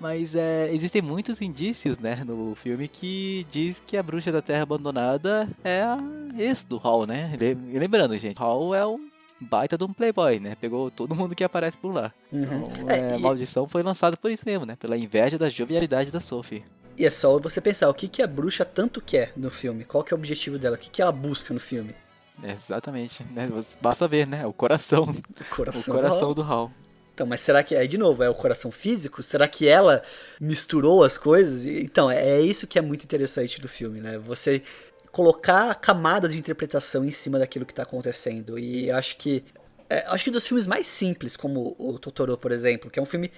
mas 0.00 0.34
é, 0.34 0.72
existem 0.72 1.00
muitos 1.00 1.40
indícios, 1.40 1.98
né, 1.98 2.22
no 2.24 2.54
filme 2.54 2.88
que 2.88 3.46
diz 3.50 3.82
que 3.86 3.96
a 3.96 4.02
bruxa 4.02 4.30
da 4.30 4.42
Terra 4.42 4.62
Abandonada 4.62 5.48
é 5.64 5.82
a 5.82 5.98
ex 6.38 6.62
do 6.62 6.76
Hall, 6.76 7.06
né? 7.06 7.32
Lembrando, 7.72 8.16
gente, 8.18 8.38
Hall 8.38 8.74
é 8.74 8.86
um 8.86 9.08
baita 9.40 9.76
de 9.76 9.84
um 9.84 9.92
playboy, 9.92 10.38
né? 10.38 10.56
Pegou 10.60 10.90
todo 10.90 11.14
mundo 11.14 11.34
que 11.34 11.44
aparece 11.44 11.76
por 11.76 11.92
lá. 11.92 12.12
Uhum. 12.32 12.42
Então, 12.42 12.90
é, 12.90 12.98
é, 12.98 13.14
a 13.14 13.18
maldição 13.18 13.68
foi 13.68 13.82
lançada 13.82 14.16
por 14.16 14.30
isso 14.30 14.44
mesmo, 14.46 14.66
né? 14.66 14.76
Pela 14.76 14.96
inveja 14.96 15.38
da 15.38 15.48
jovialidade 15.48 16.10
da 16.10 16.20
Sophie. 16.20 16.64
E 16.98 17.04
é 17.04 17.10
só 17.10 17.38
você 17.38 17.60
pensar, 17.60 17.90
o 17.90 17.94
que, 17.94 18.08
que 18.08 18.22
a 18.22 18.26
bruxa 18.26 18.64
tanto 18.64 19.02
quer 19.02 19.32
no 19.36 19.50
filme? 19.50 19.84
Qual 19.84 20.02
que 20.02 20.14
é 20.14 20.16
o 20.16 20.18
objetivo 20.18 20.58
dela? 20.58 20.76
O 20.76 20.78
que, 20.78 20.88
que 20.88 21.02
ela 21.02 21.12
busca 21.12 21.52
no 21.52 21.60
filme? 21.60 21.94
exatamente, 22.42 23.24
né? 23.32 23.48
Basta 23.80 24.06
ver, 24.06 24.26
né? 24.26 24.46
O 24.46 24.52
coração. 24.52 25.04
O 25.04 25.54
coração, 25.54 25.94
o 25.94 25.96
coração 25.96 26.34
do 26.34 26.42
Hall. 26.42 26.70
Então, 27.16 27.26
mas 27.26 27.40
será 27.40 27.62
que 27.62 27.74
aí 27.74 27.88
de 27.88 27.96
novo 27.96 28.22
é 28.22 28.28
o 28.28 28.34
coração 28.34 28.70
físico? 28.70 29.22
Será 29.22 29.48
que 29.48 29.66
ela 29.66 30.02
misturou 30.38 31.02
as 31.02 31.16
coisas? 31.16 31.64
Então, 31.64 32.10
é, 32.10 32.32
é 32.32 32.40
isso 32.42 32.66
que 32.66 32.78
é 32.78 32.82
muito 32.82 33.04
interessante 33.04 33.58
do 33.58 33.66
filme, 33.66 34.02
né? 34.02 34.18
Você 34.18 34.62
colocar 35.10 35.74
camadas 35.76 36.32
de 36.32 36.38
interpretação 36.38 37.06
em 37.06 37.10
cima 37.10 37.38
daquilo 37.38 37.64
que 37.64 37.72
está 37.72 37.84
acontecendo. 37.84 38.58
E 38.58 38.90
acho 38.90 39.16
que 39.16 39.42
é, 39.88 40.04
acho 40.08 40.24
que 40.24 40.30
dos 40.30 40.46
filmes 40.46 40.66
mais 40.66 40.88
simples, 40.88 41.38
como 41.38 41.74
o 41.78 41.98
Totoro, 41.98 42.36
por 42.36 42.52
exemplo, 42.52 42.90
que 42.90 42.98
é 42.98 43.02
um 43.02 43.06
filme 43.06 43.32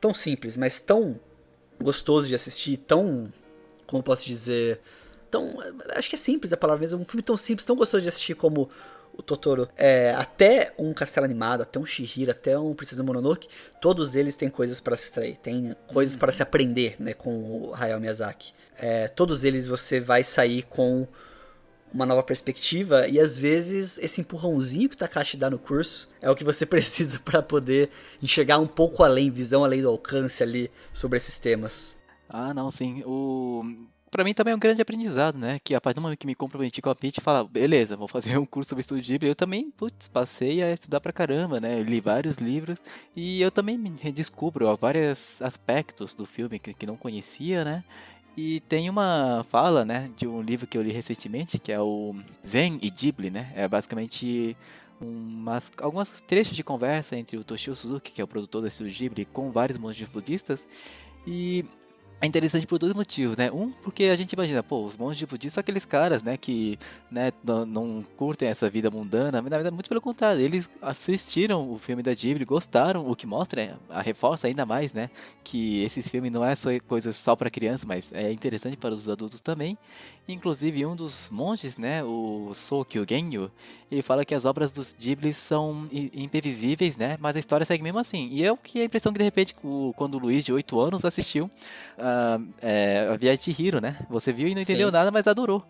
tão 0.00 0.12
simples, 0.12 0.56
mas 0.56 0.80
tão 0.80 1.20
gostoso 1.80 2.26
de 2.26 2.34
assistir, 2.34 2.76
tão 2.78 3.32
como 3.86 4.02
posso 4.02 4.26
dizer, 4.26 4.80
tão 5.30 5.54
acho 5.90 6.10
que 6.10 6.16
é 6.16 6.18
simples 6.18 6.52
a 6.52 6.56
palavra 6.56 6.80
mesmo, 6.80 7.00
um 7.00 7.04
filme 7.04 7.22
tão 7.22 7.36
simples, 7.36 7.64
tão 7.64 7.76
gostoso 7.76 8.02
de 8.02 8.08
assistir 8.08 8.34
como 8.34 8.68
o 9.16 9.22
Totoro, 9.22 9.68
é, 9.76 10.12
até 10.16 10.72
um 10.78 10.92
Castelo 10.92 11.24
Animado, 11.24 11.62
até 11.62 11.78
um 11.78 11.86
Shihiro, 11.86 12.30
até 12.30 12.58
um 12.58 12.74
Princesa 12.74 13.02
Mononoke, 13.02 13.48
todos 13.80 14.14
eles 14.14 14.36
têm 14.36 14.50
coisas 14.50 14.80
para 14.80 14.96
se 14.96 15.04
extrair, 15.04 15.36
tem 15.36 15.74
coisas 15.86 16.14
uhum. 16.14 16.20
para 16.20 16.32
se 16.32 16.42
aprender, 16.42 16.96
né, 16.98 17.14
com 17.14 17.30
o 17.30 17.74
Hayao 17.74 18.00
Miyazaki. 18.00 18.52
É, 18.78 19.08
todos 19.08 19.44
eles 19.44 19.66
você 19.66 20.00
vai 20.00 20.22
sair 20.22 20.62
com 20.64 21.06
uma 21.92 22.04
nova 22.04 22.22
perspectiva 22.22 23.08
e 23.08 23.18
às 23.18 23.38
vezes 23.38 23.96
esse 23.98 24.20
empurrãozinho 24.20 24.88
que 24.88 24.96
Takashi 24.96 25.36
dá 25.36 25.48
no 25.48 25.58
curso 25.58 26.08
é 26.20 26.30
o 26.30 26.34
que 26.34 26.44
você 26.44 26.66
precisa 26.66 27.18
para 27.18 27.42
poder 27.42 27.90
enxergar 28.22 28.58
um 28.58 28.66
pouco 28.66 29.02
além, 29.02 29.30
visão 29.30 29.64
além 29.64 29.80
do 29.80 29.88
alcance 29.88 30.42
ali 30.42 30.70
sobre 30.92 31.16
esses 31.16 31.38
temas. 31.38 31.96
Ah, 32.28 32.52
não, 32.52 32.70
sim. 32.70 33.02
O 33.06 33.62
para 34.10 34.24
mim 34.24 34.32
também 34.34 34.52
é 34.52 34.56
um 34.56 34.58
grande 34.58 34.80
aprendizado, 34.80 35.38
né? 35.38 35.58
Que 35.62 35.74
a 35.74 35.80
partir 35.80 35.96
do 35.96 36.02
momento 36.02 36.18
que 36.18 36.26
me 36.26 36.34
comprometi 36.34 36.80
com 36.80 36.90
a 36.90 36.94
Pitch 36.94 37.18
e 37.18 37.20
falar, 37.20 37.44
beleza, 37.44 37.96
vou 37.96 38.08
fazer 38.08 38.38
um 38.38 38.46
curso 38.46 38.70
sobre 38.70 38.80
estudo 38.80 39.00
Ghibli, 39.00 39.28
eu 39.28 39.34
também, 39.34 39.70
putz, 39.70 40.08
passei 40.08 40.62
a 40.62 40.72
estudar 40.72 41.00
pra 41.00 41.12
caramba, 41.12 41.60
né? 41.60 41.82
Li 41.82 42.00
vários 42.00 42.38
livros 42.38 42.78
e 43.14 43.40
eu 43.40 43.50
também 43.50 43.76
me 43.76 43.92
redescubro 44.00 44.66
ó, 44.66 44.76
vários 44.76 45.42
aspectos 45.42 46.14
do 46.14 46.24
filme 46.24 46.58
que, 46.58 46.72
que 46.72 46.86
não 46.86 46.96
conhecia, 46.96 47.64
né? 47.64 47.84
E 48.36 48.60
tem 48.60 48.90
uma 48.90 49.46
fala, 49.48 49.82
né, 49.82 50.10
de 50.14 50.26
um 50.26 50.42
livro 50.42 50.66
que 50.66 50.76
eu 50.76 50.82
li 50.82 50.92
recentemente, 50.92 51.58
que 51.58 51.72
é 51.72 51.80
o 51.80 52.14
Zen 52.46 52.78
e 52.82 52.90
Ghibli, 52.90 53.30
né? 53.30 53.50
É 53.56 53.66
basicamente 53.66 54.54
umas, 55.00 55.72
algumas 55.80 56.10
trechos 56.26 56.54
de 56.54 56.62
conversa 56.62 57.16
entre 57.16 57.38
o 57.38 57.44
Toshio 57.44 57.74
Suzuki, 57.74 58.12
que 58.12 58.20
é 58.20 58.24
o 58.24 58.28
produtor 58.28 58.60
da 58.60 58.68
Studio 58.68 58.92
Ghibli, 58.92 59.24
com 59.24 59.50
vários 59.50 59.78
monges 59.78 60.06
budistas. 60.08 60.66
E 61.26 61.64
é 62.20 62.26
interessante 62.26 62.66
por 62.66 62.78
dois 62.78 62.94
motivos, 62.94 63.36
né? 63.36 63.50
Um, 63.52 63.70
porque 63.70 64.04
a 64.04 64.16
gente 64.16 64.32
imagina, 64.32 64.62
pô, 64.62 64.84
os 64.84 64.96
monges 64.96 65.18
de 65.18 65.26
budistas 65.26 65.54
são 65.54 65.60
aqueles 65.60 65.84
caras, 65.84 66.22
né, 66.22 66.36
que 66.36 66.78
né, 67.10 67.30
não, 67.44 68.04
curtem 68.16 68.48
essa 68.48 68.70
vida 68.70 68.90
mundana, 68.90 69.42
mas 69.42 69.50
na 69.50 69.56
verdade, 69.56 69.74
muito 69.74 69.88
pelo 69.88 70.00
contrário, 70.00 70.40
eles 70.40 70.68
assistiram 70.80 71.70
o 71.70 71.78
filme 71.78 72.02
da 72.02 72.14
Ghibli, 72.14 72.44
gostaram, 72.44 73.08
o 73.08 73.14
que 73.14 73.26
mostra, 73.26 73.78
a 73.90 74.00
reforça 74.00 74.46
ainda 74.46 74.64
mais, 74.64 74.92
né, 74.94 75.10
que 75.44 75.82
esses 75.82 76.08
filmes 76.08 76.32
não 76.32 76.44
é 76.44 76.54
só 76.54 76.70
coisas 76.86 77.16
só 77.16 77.36
para 77.36 77.50
criança, 77.50 77.86
mas 77.86 78.10
é 78.12 78.32
interessante 78.32 78.76
para 78.76 78.94
os 78.94 79.08
adultos 79.08 79.40
também. 79.40 79.76
Inclusive, 80.28 80.84
um 80.84 80.96
dos 80.96 81.30
monges, 81.30 81.76
né, 81.76 82.02
o 82.02 82.50
Sokyo 82.52 83.06
Genyo, 83.08 83.50
ele 83.88 84.02
fala 84.02 84.24
que 84.24 84.34
as 84.34 84.44
obras 84.44 84.72
dos 84.72 84.92
Ghibli 84.92 85.32
são 85.32 85.88
imprevisíveis, 85.92 86.96
né, 86.96 87.16
mas 87.20 87.36
a 87.36 87.38
história 87.38 87.64
segue 87.64 87.82
mesmo 87.82 88.00
assim. 88.00 88.28
E 88.32 88.44
é 88.44 88.50
o 88.50 88.56
que 88.56 88.80
a 88.80 88.84
impressão 88.84 89.12
que 89.12 89.18
de 89.18 89.24
repente, 89.24 89.54
quando 89.94 90.16
o 90.16 90.18
Luiz 90.18 90.44
de 90.44 90.52
8 90.52 90.80
anos 90.80 91.04
assistiu 91.04 91.44
uh, 91.44 92.44
é, 92.60 93.08
a 93.12 93.16
Viagem 93.16 93.54
de 93.54 93.62
Hiro, 93.62 93.80
né? 93.80 93.98
Você 94.10 94.32
viu 94.32 94.48
e 94.48 94.54
não 94.54 94.62
entendeu 94.62 94.88
Sim. 94.88 94.92
nada, 94.92 95.10
mas 95.12 95.28
adorou. 95.28 95.64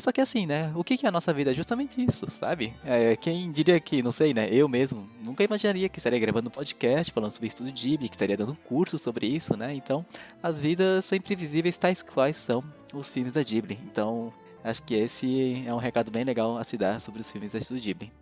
Só 0.00 0.10
que 0.10 0.20
assim, 0.20 0.46
né? 0.46 0.72
O 0.74 0.82
que 0.82 0.98
é 1.04 1.08
a 1.08 1.12
nossa 1.12 1.32
vida? 1.32 1.52
É 1.52 1.54
justamente 1.54 2.04
isso, 2.04 2.28
sabe? 2.30 2.74
É, 2.84 3.14
quem 3.16 3.50
diria 3.52 3.78
que, 3.78 4.02
não 4.02 4.12
sei, 4.12 4.34
né? 4.34 4.48
Eu 4.50 4.68
mesmo 4.68 5.08
nunca 5.20 5.44
imaginaria 5.44 5.88
que 5.88 5.98
estaria 5.98 6.18
gravando 6.18 6.48
um 6.48 6.52
podcast 6.52 7.12
falando 7.12 7.32
sobre 7.32 7.48
estudo 7.48 7.70
Ghibli, 7.70 8.08
que 8.08 8.16
estaria 8.16 8.36
dando 8.36 8.52
um 8.52 8.56
curso 8.56 8.98
sobre 8.98 9.26
isso, 9.26 9.56
né? 9.56 9.72
Então, 9.74 10.04
as 10.42 10.58
vidas 10.58 11.04
são 11.04 11.16
imprevisíveis 11.16 11.76
tais 11.76 12.02
quais 12.02 12.36
são 12.36 12.62
os 12.98 13.10
filmes 13.10 13.32
da 13.32 13.42
Ghibli. 13.42 13.78
Então, 13.90 14.32
acho 14.62 14.82
que 14.82 14.94
esse 14.94 15.64
é 15.66 15.72
um 15.72 15.78
recado 15.78 16.10
bem 16.10 16.24
legal 16.24 16.56
a 16.58 16.64
se 16.64 16.76
dar 16.76 17.00
sobre 17.00 17.20
os 17.20 17.30
filmes 17.30 17.52
da 17.52 17.58
Estúdio 17.58 17.82
Ghibli. 17.82 18.12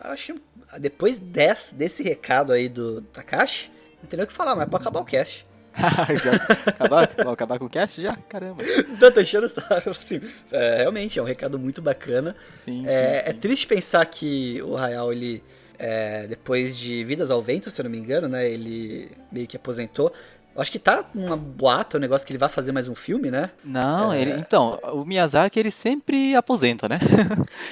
Acho 0.00 0.34
que 0.34 0.42
depois 0.80 1.18
desse, 1.18 1.74
desse 1.74 2.02
recado 2.02 2.52
aí 2.52 2.68
do 2.68 3.02
Takashi, 3.02 3.70
não 4.02 4.08
tem 4.08 4.16
nem 4.16 4.24
o 4.24 4.26
que 4.26 4.32
falar, 4.32 4.56
mas 4.56 4.66
é 4.66 4.68
pra 4.68 4.78
acabar 4.78 5.00
o 5.00 5.04
cast. 5.04 5.46
já 6.22 6.32
acabar, 6.66 7.08
Vamos 7.16 7.32
acabar 7.32 7.58
com 7.58 7.64
o 7.64 7.70
cast 7.70 8.02
já? 8.02 8.16
Caramba. 8.28 8.62
Não, 9.00 9.10
tá 9.10 9.22
enchendo 9.22 9.46
o 9.46 9.48
saco. 9.48 9.88
Assim, 9.90 10.20
é, 10.50 10.78
realmente, 10.78 11.18
é 11.18 11.22
um 11.22 11.24
recado 11.24 11.58
muito 11.58 11.80
bacana. 11.80 12.36
Sim, 12.64 12.86
é, 12.86 13.14
sim, 13.14 13.24
sim. 13.24 13.30
é 13.30 13.32
triste 13.32 13.66
pensar 13.66 14.04
que 14.06 14.60
o 14.62 14.76
Hayao, 14.76 15.12
ele, 15.12 15.42
é, 15.78 16.26
depois 16.26 16.76
de 16.76 17.04
Vidas 17.04 17.30
ao 17.30 17.40
Vento, 17.40 17.70
se 17.70 17.80
eu 17.80 17.84
não 17.84 17.90
me 17.90 17.98
engano, 17.98 18.28
né, 18.28 18.48
ele 18.48 19.10
meio 19.30 19.46
que 19.46 19.56
aposentou. 19.56 20.12
Acho 20.56 20.70
que 20.70 20.78
tá 20.78 21.04
uma 21.14 21.36
boata 21.36 21.96
o 21.96 22.00
negócio 22.00 22.26
que 22.26 22.32
ele 22.32 22.38
vai 22.38 22.48
fazer 22.48 22.72
mais 22.72 22.88
um 22.88 22.94
filme, 22.94 23.30
né? 23.30 23.50
Não, 23.64 24.12
é... 24.12 24.20
ele, 24.20 24.32
então, 24.32 24.78
o 24.92 25.04
Miyazaki 25.04 25.58
ele 25.58 25.70
sempre 25.70 26.34
aposenta, 26.34 26.88
né? 26.88 26.98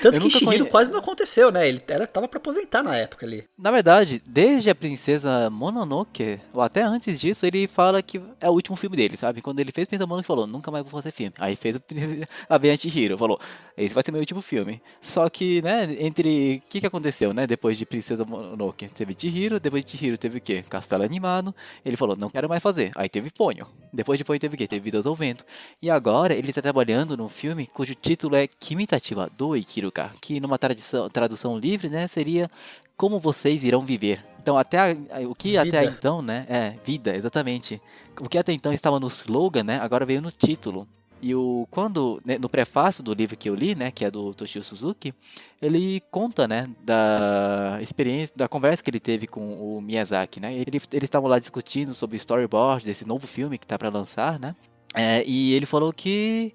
Tanto 0.03 0.17
Eu 0.19 0.23
que 0.23 0.31
Shihiro 0.31 0.59
conhe... 0.59 0.71
quase 0.71 0.91
não 0.91 0.99
aconteceu, 0.99 1.53
né? 1.53 1.69
Ele 1.69 1.83
era, 1.89 2.07
tava 2.07 2.27
pra 2.27 2.39
aposentar 2.39 2.83
na 2.83 2.97
época 2.97 3.27
ali. 3.27 3.45
Na 3.59 3.71
verdade, 3.71 4.23
desde 4.27 4.71
a 4.71 4.75
Princesa 4.75 5.51
Mononoke, 5.51 6.41
ou 6.53 6.63
até 6.63 6.83
antes 6.83 7.21
disso, 7.21 7.45
ele 7.47 7.67
fala 7.67 8.03
que 8.03 8.21
é 8.41 8.49
o 8.49 8.53
último 8.53 8.77
filme 8.77 8.97
dele, 8.97 9.17
sabe? 9.17 9.43
Quando 9.43 9.61
ele 9.61 9.73
fez 9.73 9.87
Princesa 9.87 10.07
Mononoke, 10.07 10.27
falou, 10.27 10.47
nunca 10.47 10.71
mais 10.71 10.83
vou 10.85 10.91
fazer 10.91 11.13
filme. 11.13 11.35
Aí 11.39 11.57
fez 11.57 11.79
a 12.49 12.59
Beyond 12.59 12.99
Hero, 12.99 13.19
falou, 13.19 13.39
esse 13.77 13.95
vai 13.95 14.03
ser 14.03 14.11
meu 14.13 14.21
último 14.21 14.41
filme. 14.41 14.81
Só 15.01 15.29
que, 15.29 15.61
né, 15.63 15.97
entre... 15.99 16.63
O 16.67 16.71
que 16.71 16.81
que 16.81 16.87
aconteceu, 16.87 17.35
né? 17.35 17.47
Depois 17.47 17.77
de 17.77 17.85
Princesa 17.85 18.25
Mononoke, 18.25 18.89
teve 18.89 19.15
Chihiro, 19.19 19.61
depois 19.61 19.85
de 19.85 19.97
Chihiro 19.97 20.17
teve 20.17 20.39
o 20.39 20.41
quê? 20.41 20.65
Castelo 20.69 21.05
Animado. 21.05 21.55
Ele 21.85 21.97
falou, 21.97 22.17
não 22.17 22.31
quero 22.31 22.49
mais 22.49 22.63
fazer 22.63 22.70
fazer. 22.71 22.93
Aí 22.95 23.09
teve 23.09 23.31
Ponyo. 23.31 23.67
Depois 23.93 24.19
de 24.19 24.25
Ponyo 24.25 24.39
teve 24.39 24.55
o 24.55 24.59
quê? 24.59 24.67
Teve 24.67 24.85
Vidas 24.85 25.07
ao 25.07 25.15
Vento. 25.15 25.45
E 25.83 25.91
agora 25.91 26.33
ele 26.33 26.51
está 26.51 26.63
trabalhando 26.63 27.17
num 27.17 27.29
filme 27.29 27.67
cujo 27.67 27.95
título 27.95 28.37
é 28.37 28.47
Kimitachiwa 28.47 29.31
do 29.37 29.57
Ikiruka, 29.57 30.13
que 30.21 30.41
numa 30.41 30.59
tradução, 30.59 31.09
tradução 31.11 31.59
livre, 31.59 31.89
né, 31.89 32.07
seria 32.07 32.51
Como 32.97 33.19
Vocês 33.19 33.65
Irão 33.65 33.85
Viver. 33.85 34.25
Então, 34.41 34.57
até 34.57 34.79
a, 34.79 35.29
o 35.29 35.35
que 35.35 35.51
vida. 35.51 35.63
até 35.63 35.85
então, 35.85 36.23
né, 36.23 36.47
é, 36.49 36.77
vida, 36.85 37.15
exatamente. 37.15 37.81
O 38.19 38.29
que 38.29 38.39
até 38.39 38.53
então 38.53 38.73
estava 38.73 38.99
no 38.99 39.09
slogan, 39.09 39.65
né, 39.65 39.79
agora 39.81 40.07
veio 40.07 40.23
no 40.23 40.31
título. 40.31 40.89
E 41.23 41.35
o 41.35 41.67
quando 41.71 42.21
né, 42.25 42.39
no 42.39 42.49
prefácio 42.49 43.03
do 43.03 43.13
livro 43.13 43.37
que 43.37 43.49
eu 43.49 43.55
li, 43.55 43.75
né, 43.75 43.91
que 43.91 44.05
é 44.05 44.11
do 44.11 44.33
Toshio 44.33 44.65
Suzuki, 44.65 45.15
ele 45.61 46.03
conta, 46.11 46.49
né, 46.49 46.69
da 46.83 47.79
experiência, 47.83 48.35
da 48.35 48.49
conversa 48.49 48.83
que 48.83 48.91
ele 48.91 49.01
teve 49.01 49.27
com 49.27 49.55
o 49.55 49.81
Miyazaki, 49.81 50.41
né? 50.41 50.55
Ele, 50.55 50.81
eles 50.93 51.05
estavam 51.05 51.29
lá 51.29 51.39
discutindo 51.39 51.95
sobre 51.95 52.17
o 52.17 52.19
storyboard 52.19 52.85
desse 52.85 53.07
novo 53.07 53.27
filme 53.27 53.59
que 53.59 53.65
está 53.65 53.79
para 53.79 53.91
lançar, 53.91 54.39
né? 54.39 54.57
É, 54.95 55.23
e 55.27 55.53
ele 55.53 55.67
falou 55.67 55.93
que 55.93 56.53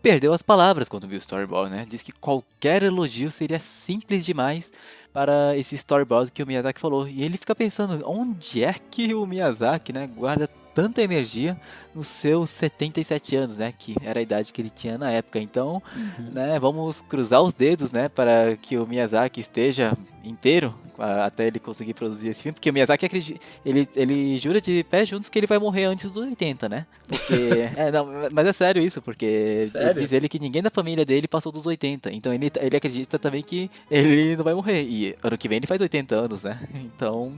perdeu 0.00 0.32
as 0.32 0.42
palavras 0.42 0.88
quando 0.88 1.08
viu 1.08 1.18
o 1.18 1.20
storyboard, 1.20 1.70
né? 1.70 1.86
Diz 1.88 2.02
que 2.02 2.12
qualquer 2.12 2.82
elogio 2.82 3.30
seria 3.30 3.58
simples 3.58 4.24
demais 4.24 4.70
para 5.12 5.56
esse 5.56 5.74
storyboard 5.74 6.30
que 6.30 6.42
o 6.42 6.46
Miyazaki 6.46 6.80
falou. 6.80 7.08
E 7.08 7.22
ele 7.22 7.36
fica 7.36 7.54
pensando, 7.54 8.02
onde 8.06 8.62
é 8.62 8.74
que 8.90 9.14
o 9.14 9.26
Miyazaki, 9.26 9.92
né, 9.92 10.06
guarda 10.06 10.48
tanta 10.80 11.02
energia 11.02 11.60
nos 11.94 12.08
seus 12.08 12.48
77 12.48 13.36
anos, 13.36 13.58
né? 13.58 13.70
Que 13.76 13.94
era 14.02 14.18
a 14.18 14.22
idade 14.22 14.50
que 14.50 14.62
ele 14.62 14.70
tinha 14.70 14.96
na 14.96 15.10
época. 15.10 15.38
Então, 15.38 15.82
uhum. 15.94 16.30
né, 16.32 16.58
vamos 16.58 17.02
cruzar 17.02 17.42
os 17.42 17.52
dedos, 17.52 17.92
né? 17.92 18.08
Para 18.08 18.56
que 18.56 18.78
o 18.78 18.86
Miyazaki 18.86 19.40
esteja 19.40 19.92
inteiro 20.24 20.74
até 20.98 21.46
ele 21.46 21.58
conseguir 21.58 21.92
produzir 21.92 22.28
esse 22.28 22.42
filme. 22.42 22.54
Porque 22.54 22.70
o 22.70 22.72
Miyazaki 22.72 23.04
acredita, 23.04 23.38
ele, 23.64 23.86
ele 23.94 24.38
jura 24.38 24.58
de 24.58 24.82
pé 24.84 25.04
juntos 25.04 25.28
que 25.28 25.38
ele 25.38 25.46
vai 25.46 25.58
morrer 25.58 25.84
antes 25.84 26.10
dos 26.10 26.16
80, 26.16 26.66
né? 26.66 26.86
Porque. 27.06 27.34
é, 27.76 27.92
não, 27.92 28.06
mas 28.32 28.46
é 28.46 28.52
sério 28.54 28.82
isso, 28.82 29.02
porque 29.02 29.68
sério? 29.70 30.00
diz 30.00 30.12
ele 30.12 30.30
que 30.30 30.38
ninguém 30.38 30.62
da 30.62 30.70
família 30.70 31.04
dele 31.04 31.28
passou 31.28 31.52
dos 31.52 31.66
80. 31.66 32.10
Então 32.10 32.32
ele, 32.32 32.50
ele 32.58 32.76
acredita 32.76 33.18
também 33.18 33.42
que 33.42 33.70
ele 33.90 34.34
não 34.34 34.44
vai 34.44 34.54
morrer. 34.54 34.82
E 34.82 35.14
ano 35.22 35.36
que 35.36 35.46
vem 35.46 35.58
ele 35.58 35.66
faz 35.66 35.82
80 35.82 36.14
anos, 36.14 36.44
né? 36.44 36.58
Então. 36.74 37.34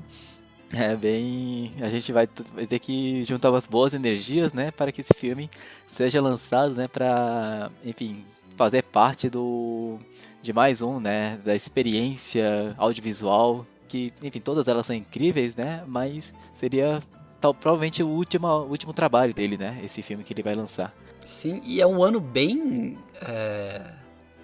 É 0.72 0.96
bem. 0.96 1.74
A 1.80 1.88
gente 1.88 2.10
vai, 2.12 2.28
vai, 2.54 2.66
ter 2.66 2.78
que 2.78 3.24
juntar 3.24 3.50
umas 3.50 3.66
boas 3.66 3.92
energias, 3.92 4.52
né? 4.52 4.70
Para 4.70 4.90
que 4.90 5.02
esse 5.02 5.12
filme 5.14 5.50
seja 5.86 6.20
lançado, 6.20 6.74
né? 6.74 6.88
Para, 6.88 7.70
enfim, 7.84 8.24
fazer 8.56 8.82
parte 8.82 9.28
do. 9.28 9.98
De 10.42 10.52
mais 10.52 10.80
um, 10.80 10.98
né? 10.98 11.38
Da 11.44 11.54
experiência 11.54 12.74
audiovisual. 12.78 13.66
Que, 13.86 14.12
enfim, 14.22 14.40
todas 14.40 14.66
elas 14.66 14.86
são 14.86 14.96
incríveis, 14.96 15.54
né? 15.54 15.84
Mas 15.86 16.32
seria 16.54 17.02
tal, 17.38 17.52
provavelmente 17.52 18.02
o 18.02 18.08
último, 18.08 18.46
o 18.46 18.70
último 18.70 18.94
trabalho 18.94 19.34
dele, 19.34 19.58
né? 19.58 19.78
Esse 19.84 20.00
filme 20.00 20.24
que 20.24 20.32
ele 20.32 20.42
vai 20.42 20.54
lançar. 20.54 20.94
Sim, 21.24 21.60
e 21.64 21.80
é 21.80 21.86
um 21.86 22.02
ano 22.02 22.18
bem. 22.18 22.96
É, 23.20 23.82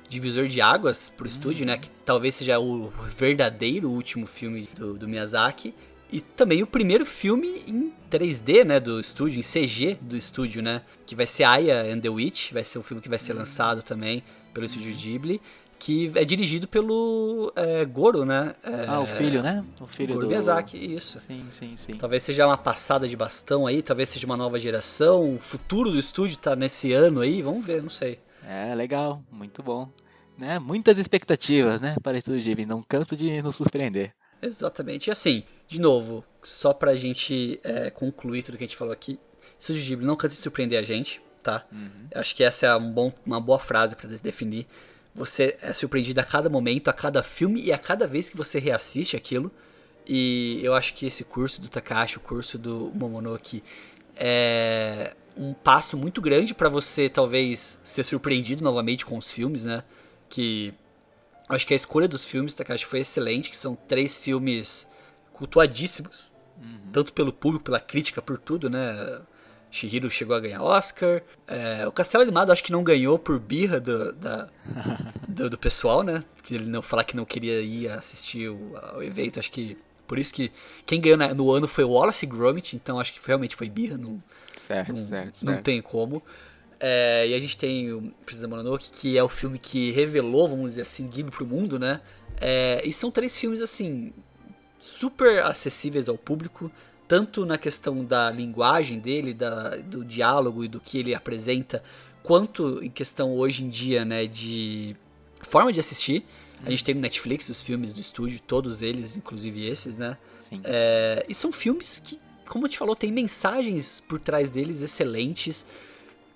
divisor 0.09 0.49
de 0.49 0.61
águas 0.61 1.11
pro 1.11 1.27
hum. 1.27 1.31
estúdio, 1.31 1.67
né? 1.67 1.77
Que 1.77 1.89
talvez 2.05 2.35
seja 2.35 2.59
o 2.59 2.93
verdadeiro 3.17 3.91
último 3.91 4.27
filme 4.27 4.69
do, 4.75 4.95
do 4.95 5.09
Miyazaki. 5.09 5.75
E 6.11 6.21
também 6.21 6.63
o 6.63 6.67
primeiro 6.67 7.05
filme 7.05 7.63
em 7.67 7.93
3D, 8.11 8.65
né, 8.65 8.81
do 8.81 8.99
estúdio, 8.99 9.39
em 9.39 9.43
CG 9.43 9.99
do 10.01 10.17
estúdio, 10.17 10.63
né, 10.63 10.83
que 11.05 11.15
vai 11.15 11.27
ser 11.27 11.45
Aya 11.45 11.93
and 11.93 12.01
the 12.01 12.09
Witch, 12.09 12.53
vai 12.53 12.65
ser 12.65 12.79
um 12.79 12.83
filme 12.83 13.03
que 13.03 13.09
vai 13.09 13.19
ser 13.19 13.33
uhum. 13.33 13.41
lançado 13.41 13.83
também 13.83 14.23
pelo 14.55 14.65
estúdio 14.65 14.95
Ghibli, 14.95 15.41
que 15.79 16.11
é 16.15 16.25
dirigido 16.25 16.67
pelo 16.67 17.53
é, 17.55 17.85
Goro, 17.85 18.25
né? 18.25 18.55
É, 18.65 18.85
ah, 18.89 19.01
o 19.01 19.07
filho, 19.07 19.43
né? 19.43 19.65
O 19.81 19.87
filho 19.87 20.15
Goro 20.15 20.27
do... 20.27 20.31
Miyazaki, 20.31 20.77
isso. 20.77 21.21
Sim, 21.21 21.47
sim, 21.51 21.77
sim. 21.77 21.93
Talvez 21.93 22.23
seja 22.25 22.47
uma 22.47 22.59
passada 22.59 23.07
de 23.07 23.17
bastão 23.17 23.67
aí, 23.67 23.81
talvez 23.81 24.09
seja 24.09 24.27
uma 24.27 24.37
nova 24.37 24.59
geração, 24.59 25.37
o 25.37 25.39
futuro 25.39 25.91
do 25.91 25.99
estúdio 25.99 26.37
tá 26.39 26.57
nesse 26.57 26.93
ano 26.93 27.21
aí, 27.21 27.43
vamos 27.43 27.65
ver, 27.65 27.83
não 27.83 27.91
sei. 27.91 28.19
É, 28.45 28.75
legal, 28.75 29.23
muito 29.31 29.63
bom. 29.63 29.89
Né? 30.37 30.59
Muitas 30.59 30.99
expectativas, 30.99 31.81
né, 31.81 31.97
para 32.03 32.17
o 32.17 32.19
estúdio 32.19 32.43
Ghibli, 32.43 32.67
não 32.67 32.83
canto 32.83 33.17
de 33.17 33.41
nos 33.43 33.57
surpreender. 33.57 34.13
Exatamente. 34.43 35.09
E 35.09 35.11
assim, 35.11 35.45
de 35.69 35.81
novo, 35.81 36.25
só 36.43 36.73
pra 36.73 36.97
gente 36.97 37.61
é, 37.63 37.91
concluir 37.91 38.43
tudo 38.43 38.57
que 38.57 38.65
a 38.65 38.67
gente 38.67 38.77
falou 38.77 38.93
aqui, 38.93 39.19
Estúdio 39.61 39.85
Ghibli 39.85 40.07
não 40.07 40.17
cansa 40.17 40.35
de 40.35 40.41
surpreender 40.41 40.79
a 40.79 40.83
gente, 40.83 41.21
tá? 41.43 41.67
Uhum. 41.71 42.09
Acho 42.15 42.35
que 42.35 42.43
essa 42.43 42.67
é 42.67 42.77
um 42.77 42.91
bom, 42.91 43.13
uma 43.27 43.41
boa 43.41 43.59
frase 43.59 43.95
para 43.95 44.09
definir. 44.09 44.67
Você 45.15 45.57
é 45.61 45.73
surpreendido 45.73 46.21
a 46.21 46.25
cada 46.25 46.49
momento, 46.49 46.89
a 46.89 46.93
cada 46.93 47.23
filme 47.23 47.61
e 47.63 47.73
a 47.73 47.79
cada 47.79 48.07
vez 48.07 48.29
que 48.29 48.37
você 48.37 48.59
reassiste 48.59 49.17
aquilo. 49.17 49.51
E 50.07 50.61
eu 50.63 50.75
acho 50.75 50.95
que 50.95 51.07
esse 51.07 51.25
curso 51.25 51.61
do 51.61 51.69
Takashi, 51.69 52.17
o 52.17 52.21
curso 52.21 52.57
do 52.57 52.91
Momonoke, 52.95 53.63
é 54.17 55.15
um 55.37 55.53
passo 55.53 55.97
muito 55.97 56.21
grande 56.21 56.55
para 56.55 56.69
você 56.69 57.09
talvez 57.09 57.79
ser 57.83 58.05
surpreendido 58.05 58.63
novamente 58.63 59.05
com 59.05 59.19
os 59.19 59.31
filmes, 59.31 59.65
né? 59.65 59.83
Que 60.29 60.73
Acho 61.49 61.67
que 61.67 61.73
a 61.73 61.77
escolha 61.77 62.07
dos 62.07 62.25
filmes 62.25 62.53
Takashi 62.53 62.85
foi 62.85 63.01
excelente, 63.01 63.49
que 63.49 63.57
são 63.57 63.75
três 63.75 64.17
filmes 64.17 64.87
cultuadíssimos, 65.39 66.31
uhum. 66.61 66.91
tanto 66.93 67.13
pelo 67.13 67.33
público, 67.33 67.65
pela 67.65 67.81
crítica, 67.81 68.21
por 68.21 68.39
tudo, 68.39 68.69
né? 68.69 69.21
Shihiro 69.71 70.11
chegou 70.11 70.35
a 70.35 70.41
ganhar 70.41 70.63
Oscar. 70.63 71.23
É, 71.47 71.87
o 71.87 71.93
Castelo 71.93 72.23
Animado 72.23 72.51
acho 72.51 72.65
que 72.65 72.73
não 72.73 72.83
ganhou 72.83 73.19
por 73.19 73.39
birra 73.39 73.79
do, 73.79 74.13
da, 74.13 74.49
do, 75.29 75.51
do, 75.51 75.59
pessoal, 75.59 76.03
né? 76.03 76.25
Ele 76.51 76.67
não 76.67 76.83
falar 76.83 77.05
que 77.05 77.15
não 77.15 77.25
queria 77.25 77.61
ir 77.61 77.89
assistir 77.89 78.49
o, 78.49 78.75
o 78.97 79.03
evento, 79.03 79.39
acho 79.39 79.51
que 79.51 79.77
Por 80.07 80.19
isso 80.19 80.33
que 80.33 80.51
quem 80.87 81.01
ganhou 81.01 81.19
no 81.35 81.51
ano 81.53 81.69
foi 81.69 81.85
o 81.85 81.91
Wallace 81.91 82.27
Gromit, 82.27 82.75
então 82.75 82.99
acho 82.99 83.13
que 83.13 83.21
realmente 83.25 83.55
foi 83.55 83.69
birra. 83.69 83.97
Não, 83.97 84.23
certo, 84.67 84.93
não, 84.93 85.07
certo, 85.07 85.45
Não 85.45 85.53
certo. 85.53 85.65
tem 85.65 85.81
como. 85.83 86.23
É, 86.81 87.27
e 87.29 87.35
a 87.35 87.39
gente 87.39 87.57
tem 87.57 87.93
o 87.93 88.13
Princesa 88.25 88.49
Mononoke, 88.49 88.91
que 88.91 89.19
é 89.19 89.23
o 89.23 89.29
filme 89.29 89.59
que 89.59 89.91
revelou, 89.91 90.49
vamos 90.49 90.71
dizer 90.71 90.83
assim, 90.83 91.07
Ghibli 91.07 91.31
pro 91.31 91.47
mundo, 91.47 91.79
né? 91.79 92.01
É, 92.41 92.81
e 92.85 92.93
são 92.93 93.11
três 93.11 93.37
filmes, 93.37 93.61
assim, 93.61 94.13
super 94.79 95.43
acessíveis 95.43 96.09
ao 96.09 96.17
público, 96.17 96.71
tanto 97.07 97.47
na 97.47 97.57
questão 97.57 98.05
da 98.05 98.31
linguagem 98.31 98.99
dele, 98.99 99.33
da, 99.33 99.77
do 99.77 100.05
diálogo 100.05 100.65
e 100.65 100.69
do 100.69 100.79
que 100.79 100.99
ele 100.99 101.15
apresenta, 101.15 101.83
quanto 102.23 102.83
em 102.85 102.91
questão 102.91 103.37
hoje 103.37 103.65
em 103.65 103.69
dia, 103.69 104.05
né, 104.05 104.27
de 104.27 104.95
forma 105.43 105.73
de 105.73 105.81
assistir. 105.81 106.25
A 106.65 106.71
gente 106.71 106.85
tem 106.85 106.95
no 106.95 107.01
Netflix 107.01 107.49
os 107.49 107.63
filmes 107.63 107.93
do 107.93 108.01
estúdio, 108.01 108.41
todos 108.47 108.83
eles, 108.83 109.17
inclusive 109.17 109.67
esses, 109.67 109.97
né? 109.97 110.19
Sim. 110.49 110.61
É, 110.65 111.25
e 111.29 111.35
são 111.35 111.53
filmes 111.53 112.01
que, 112.05 112.21
como 112.49 112.67
a 112.67 112.69
gente 112.69 112.79
falou, 112.79 112.97
tem 112.97 113.13
mensagens 113.13 114.03
por 114.09 114.19
trás 114.19 114.51
deles 114.51 114.83
excelentes. 114.83 115.65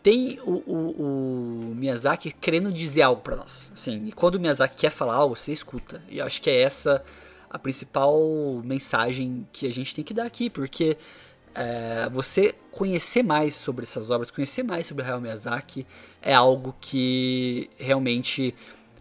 Tem 0.00 0.38
o, 0.44 0.62
o, 0.64 1.70
o 1.70 1.74
Miyazaki 1.74 2.32
querendo 2.40 2.72
dizer 2.72 3.02
algo 3.02 3.20
para 3.20 3.36
nós. 3.36 3.72
Assim, 3.74 4.06
e 4.06 4.12
quando 4.12 4.36
o 4.36 4.40
Miyazaki 4.40 4.76
quer 4.76 4.90
falar 4.90 5.14
algo, 5.14 5.36
você 5.36 5.52
escuta. 5.52 6.02
E 6.08 6.18
eu 6.18 6.26
acho 6.26 6.40
que 6.40 6.50
é 6.50 6.60
essa 6.60 7.04
a 7.52 7.58
principal 7.58 8.18
mensagem 8.64 9.46
que 9.52 9.66
a 9.66 9.72
gente 9.72 9.94
tem 9.94 10.02
que 10.02 10.14
dar 10.14 10.24
aqui, 10.24 10.48
porque 10.48 10.96
é, 11.54 12.08
você 12.10 12.54
conhecer 12.70 13.22
mais 13.22 13.54
sobre 13.54 13.84
essas 13.84 14.08
obras, 14.08 14.30
conhecer 14.30 14.62
mais 14.62 14.86
sobre 14.86 15.04
Hayao 15.04 15.20
Miyazaki 15.20 15.86
é 16.22 16.32
algo 16.32 16.74
que 16.80 17.68
realmente 17.76 18.54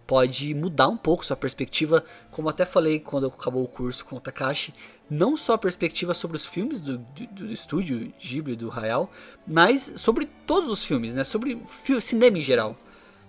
pode 0.06 0.54
mudar 0.54 0.90
um 0.90 0.98
pouco 0.98 1.26
sua 1.26 1.38
perspectiva, 1.38 2.04
como 2.30 2.50
até 2.50 2.66
falei 2.66 3.00
quando 3.00 3.28
acabou 3.28 3.64
o 3.64 3.68
curso 3.70 4.04
com 4.04 4.18
o 4.18 4.20
Takashi, 4.20 4.74
não 5.10 5.38
só 5.38 5.54
a 5.54 5.58
perspectiva 5.58 6.14
sobre 6.14 6.36
os 6.36 6.46
filmes 6.46 6.82
do, 6.82 6.98
do, 6.98 7.28
do 7.28 7.52
estúdio 7.54 8.14
Ghibli, 8.20 8.58
do 8.58 8.70
Hayao, 8.70 9.10
mas 9.48 9.94
sobre 9.96 10.26
todos 10.46 10.70
os 10.70 10.84
filmes, 10.84 11.16
né? 11.16 11.24
Sobre 11.24 11.62
cinema 12.02 12.38
em 12.38 12.42
geral. 12.42 12.76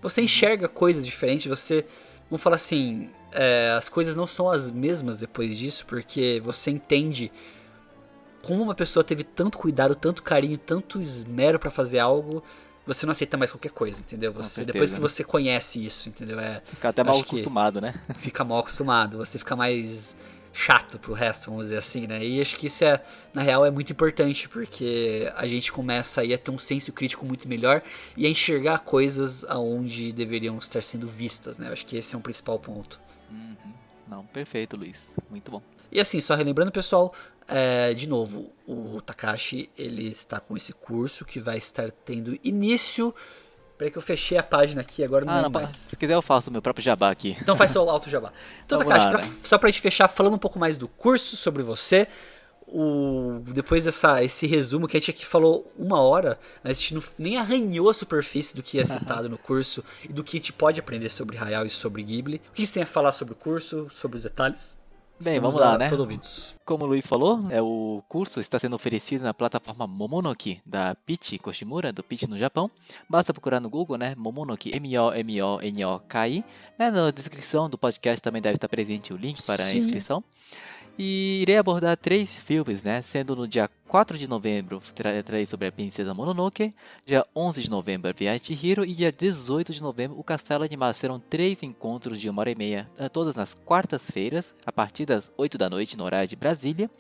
Você 0.01 0.23
enxerga 0.23 0.67
coisas 0.67 1.07
diferentes, 1.07 1.47
você, 1.47 1.85
vamos 2.29 2.43
falar 2.43 2.57
assim, 2.57 3.09
é, 3.33 3.75
as 3.77 3.89
coisas 3.89 4.17
não 4.17 4.27
são 4.27 4.51
as 4.51 4.71
mesmas 4.71 5.19
depois 5.19 5.59
disso, 5.59 5.85
porque 5.87 6.41
você 6.45 6.71
entende 6.71 7.31
como 8.43 8.63
uma 8.63 8.75
pessoa 8.75 9.05
teve 9.05 9.23
tanto 9.23 9.57
cuidado, 9.57 9.95
tanto 9.95 10.23
carinho, 10.23 10.59
tanto 10.59 11.01
esmero 11.01 11.59
para 11.59 11.71
fazer 11.71 12.01
algo, 12.01 12.43
você 12.85 13.07
não 13.07 13.13
aceita 13.13 13.37
mais 13.37 13.53
qualquer 13.53 13.71
coisa, 13.71 14.01
entendeu? 14.01 14.33
Você, 14.33 14.65
depois 14.65 14.93
que 14.93 15.01
você 15.01 15.23
conhece 15.23 15.85
isso, 15.85 16.09
entendeu? 16.09 16.39
É, 16.41 16.61
fica 16.65 16.89
até 16.89 17.05
mal 17.05 17.19
acostumado, 17.19 17.81
né? 17.81 17.95
Fica 18.19 18.45
mal 18.45 18.59
acostumado, 18.59 19.19
você 19.19 19.39
fica 19.39 19.55
mais 19.55 20.17
chato 20.53 20.99
pro 20.99 21.15
resto, 21.15 21.51
vamos 21.51 21.67
dizer 21.67 21.79
assim, 21.79 22.07
né? 22.07 22.23
E 22.23 22.41
acho 22.41 22.57
que 22.57 22.67
isso 22.67 22.85
é, 22.85 23.01
na 23.33 23.41
real, 23.41 23.65
é 23.65 23.71
muito 23.71 23.93
importante, 23.93 24.49
porque 24.49 25.33
a 25.37 25.47
gente 25.47 25.73
começa 25.73 26.21
aí 26.21 26.35
a 26.35 26.39
ter 26.39 26.51
um 26.51 26.59
senso 26.59 26.93
crítico 26.93 27.25
muito 27.25 27.49
melhor 27.49 27.83
e 28.17 28.27
a 28.27 28.29
enxergar 28.29 28.81
coisas 28.81 29.45
aonde 29.45 30.13
deveriam 30.13 30.59
estar 30.59 30.83
sendo 30.83 31.07
vistas, 31.07 31.59
né? 31.59 31.71
Acho 31.73 31.87
que 31.87 31.97
esse 31.97 32.15
é 32.15 32.19
um 32.19 32.21
principal 32.21 32.59
ponto. 32.59 33.01
Uhum. 33.33 33.73
Não, 34.07 34.27
perfeito, 34.27 34.77
Luiz. 34.77 35.15
Muito 35.31 35.51
bom. 35.51 35.63
E 35.91 36.01
assim, 36.01 36.21
só 36.21 36.35
relembrando, 36.35 36.71
pessoal, 36.71 37.15
é, 37.49 37.93
de 37.95 38.07
novo, 38.07 38.53
o 38.67 39.01
Takashi 39.01 39.71
ele 39.77 40.09
está 40.09 40.39
com 40.41 40.57
esse 40.57 40.73
curso 40.73 41.25
que 41.25 41.41
vai 41.41 41.59
estar 41.59 41.91
tendo 41.91 42.39
início. 42.45 43.15
Peraí 43.77 43.91
que 43.91 43.99
eu 43.99 44.03
fechei 44.03 44.39
a 44.39 44.43
página 44.43 44.81
aqui, 44.81 45.03
agora 45.03 45.25
não, 45.25 45.33
ah, 45.33 45.43
não 45.43 45.51
mais. 45.51 45.75
Se 45.75 45.97
quiser 45.97 46.15
eu 46.15 46.23
faço 46.23 46.51
o 46.51 46.53
meu 46.53 46.63
próprio 46.63 46.85
jabá 46.85 47.11
aqui. 47.11 47.37
Então 47.41 47.57
faz 47.57 47.73
seu 47.73 47.89
alto 47.89 48.09
jabá. 48.09 48.33
Então, 48.65 48.79
Vamos 48.79 48.93
Takashi, 48.93 49.13
lá, 49.13 49.19
pra, 49.19 49.27
né? 49.27 49.37
só 49.43 49.59
pra 49.59 49.69
gente 49.71 49.81
fechar, 49.81 50.09
falando 50.09 50.35
um 50.35 50.39
pouco 50.39 50.59
mais 50.59 50.79
do 50.79 50.87
curso, 50.87 51.37
sobre 51.37 51.63
você. 51.63 52.07
O, 52.75 53.41
depois 53.53 53.85
dessa, 53.85 54.25
esse 54.25 54.47
resumo 54.47 54.89
que 54.89 54.97
a 54.97 55.01
gente 55.01 55.11
aqui 55.11 55.27
falou 55.27 55.71
uma 55.79 56.01
hora, 56.01 56.39
a 56.65 56.73
gente 56.73 56.95
não, 56.95 57.03
nem 57.19 57.37
arranhou 57.37 57.91
a 57.91 57.95
superfície 57.95 58.57
do 58.57 58.63
que 58.63 58.79
é 58.79 58.85
citado 58.87 59.29
no 59.29 59.37
curso 59.37 59.85
e 60.03 60.09
do 60.13 60.25
que 60.25 60.39
a 60.39 60.41
gente 60.41 60.55
pode 60.55 60.81
aprender 60.81 61.11
sobre 61.11 61.37
Hayao 61.37 61.67
e 61.67 61.71
sobre 61.71 62.03
Ghibli. 62.03 62.41
O 62.51 62.53
que 62.55 62.65
você 62.65 62.75
tem 62.75 62.83
a 62.83 62.87
falar 62.87 63.13
sobre 63.13 63.35
o 63.35 63.37
curso, 63.37 63.89
sobre 63.91 64.17
os 64.17 64.23
detalhes? 64.23 64.81
Bem, 65.23 65.35
Estamos 65.35 65.55
vamos 65.55 65.69
lá, 65.69 65.75
a- 65.75 65.79
né? 65.79 65.91
Como 66.65 66.85
o 66.85 66.87
Luiz 66.89 67.07
falou, 67.07 67.47
é, 67.51 67.61
o 67.63 68.03
curso 68.09 68.41
está 68.41 68.59
sendo 68.59 68.75
oferecido 68.75 69.23
na 69.23 69.33
plataforma 69.33 69.87
Momonoki, 69.87 70.61
da 70.67 70.97
Pichi 70.97 71.39
Koshimura, 71.39 71.93
do 71.93 72.03
Pichi 72.03 72.27
no 72.27 72.37
Japão. 72.39 72.69
Basta 73.09 73.33
procurar 73.33 73.61
no 73.61 73.71
Google, 73.71 73.97
né? 73.99 74.15
Momonoki, 74.17 74.75
M-O-M-O-N-O-K-I. 74.75 76.45
Né, 76.79 76.91
na 76.91 77.11
descrição 77.11 77.69
do 77.71 77.79
podcast 77.79 78.21
também 78.21 78.43
deve 78.43 78.57
estar 78.57 78.69
presente 78.69 79.13
o 79.13 79.17
link 79.17 79.45
para 79.45 79.63
a 79.63 79.67
Sim. 79.67 79.79
inscrição. 79.79 80.25
E 80.99 81.41
irei 81.41 81.57
abordar 81.57 81.97
três 81.97 82.37
filmes, 82.37 82.83
né? 82.83 83.01
Sendo 83.01 83.35
no 83.35 83.49
dia 83.49 83.69
4 83.89 84.19
de 84.19 84.29
novembro, 84.29 84.81
tra 84.95 85.23
trarei 85.23 85.47
sobre 85.47 85.67
a 85.67 85.73
Princesa 85.73 86.13
Mononoke. 86.13 86.75
Dia 87.07 87.27
11 87.35 87.63
de 87.63 87.71
novembro, 87.71 88.13
Viagem 88.15 88.55
de 88.55 88.67
Hiro. 88.67 88.85
E 88.85 88.93
dia 88.93 89.11
18 89.11 89.73
de 89.73 89.81
novembro, 89.81 90.19
o 90.19 90.23
Castelo 90.23 90.65
Animado. 90.65 90.93
Serão 90.95 91.19
três 91.19 91.63
encontros 91.63 92.21
de 92.21 92.29
uma 92.29 92.41
hora 92.43 92.51
e 92.51 92.55
meia, 92.55 92.87
eh, 92.99 93.09
todas 93.09 93.35
nas 93.35 93.55
quartas-feiras, 93.55 94.55
a 94.67 94.73
partir 94.73 95.07
das 95.07 95.33
8 95.37 95.57
da 95.57 95.71
noite, 95.71 95.97
no 95.97 96.05
horário 96.05 96.29
de 96.29 96.37
Brasília. 96.37 96.91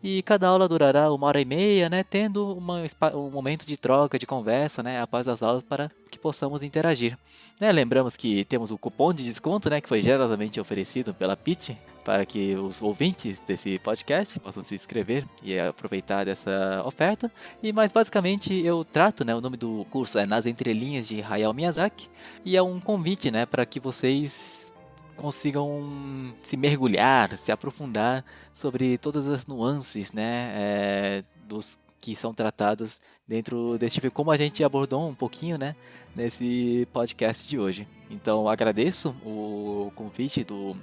E 0.00 0.22
cada 0.22 0.46
aula 0.46 0.68
durará 0.68 1.12
uma 1.12 1.26
hora 1.26 1.40
e 1.40 1.44
meia, 1.44 1.88
né? 1.88 2.04
Tendo 2.04 2.56
uma, 2.56 2.84
um 3.14 3.30
momento 3.30 3.66
de 3.66 3.76
troca, 3.76 4.20
de 4.20 4.26
conversa, 4.26 4.84
né? 4.84 5.00
Após 5.00 5.26
as 5.26 5.42
aulas, 5.42 5.64
para 5.64 5.90
que 6.10 6.18
possamos 6.18 6.62
interagir. 6.62 7.18
Né, 7.60 7.72
Lembramos 7.72 8.16
que 8.16 8.44
temos 8.44 8.70
o 8.70 8.78
cupom 8.78 9.12
de 9.12 9.24
desconto, 9.24 9.68
né? 9.68 9.80
Que 9.80 9.88
foi 9.88 10.00
generosamente 10.00 10.60
oferecido 10.60 11.12
pela 11.12 11.36
Pitch 11.36 11.70
para 12.04 12.26
que 12.26 12.54
os 12.54 12.82
ouvintes 12.82 13.40
desse 13.40 13.78
podcast 13.78 14.38
possam 14.40 14.62
se 14.62 14.74
inscrever 14.74 15.26
e 15.42 15.58
aproveitar 15.58 16.24
dessa 16.24 16.82
oferta. 16.84 17.30
E 17.62 17.72
mais 17.72 17.92
basicamente 17.92 18.54
eu 18.54 18.84
trato, 18.84 19.24
né, 19.24 19.34
o 19.34 19.40
nome 19.40 19.56
do 19.56 19.86
curso 19.90 20.18
é 20.18 20.26
Nas 20.26 20.46
Entrelinhas 20.46 21.06
de 21.06 21.22
Hayao 21.22 21.54
Miyazaki 21.54 22.08
e 22.44 22.56
é 22.56 22.62
um 22.62 22.80
convite, 22.80 23.30
né, 23.30 23.46
para 23.46 23.64
que 23.64 23.78
vocês 23.78 24.72
consigam 25.16 26.34
se 26.42 26.56
mergulhar, 26.56 27.36
se 27.36 27.52
aprofundar 27.52 28.24
sobre 28.52 28.98
todas 28.98 29.28
as 29.28 29.46
nuances, 29.46 30.12
né, 30.12 30.50
é, 30.54 31.24
dos 31.46 31.78
que 32.00 32.16
são 32.16 32.34
tratadas 32.34 33.00
dentro 33.28 33.78
desse 33.78 33.94
tipo, 33.94 34.10
como 34.10 34.32
a 34.32 34.36
gente 34.36 34.64
abordou 34.64 35.08
um 35.08 35.14
pouquinho, 35.14 35.56
né, 35.56 35.76
nesse 36.16 36.86
podcast 36.92 37.48
de 37.48 37.58
hoje. 37.58 37.86
Então 38.10 38.48
agradeço 38.48 39.10
o 39.24 39.92
convite 39.94 40.42
do 40.42 40.76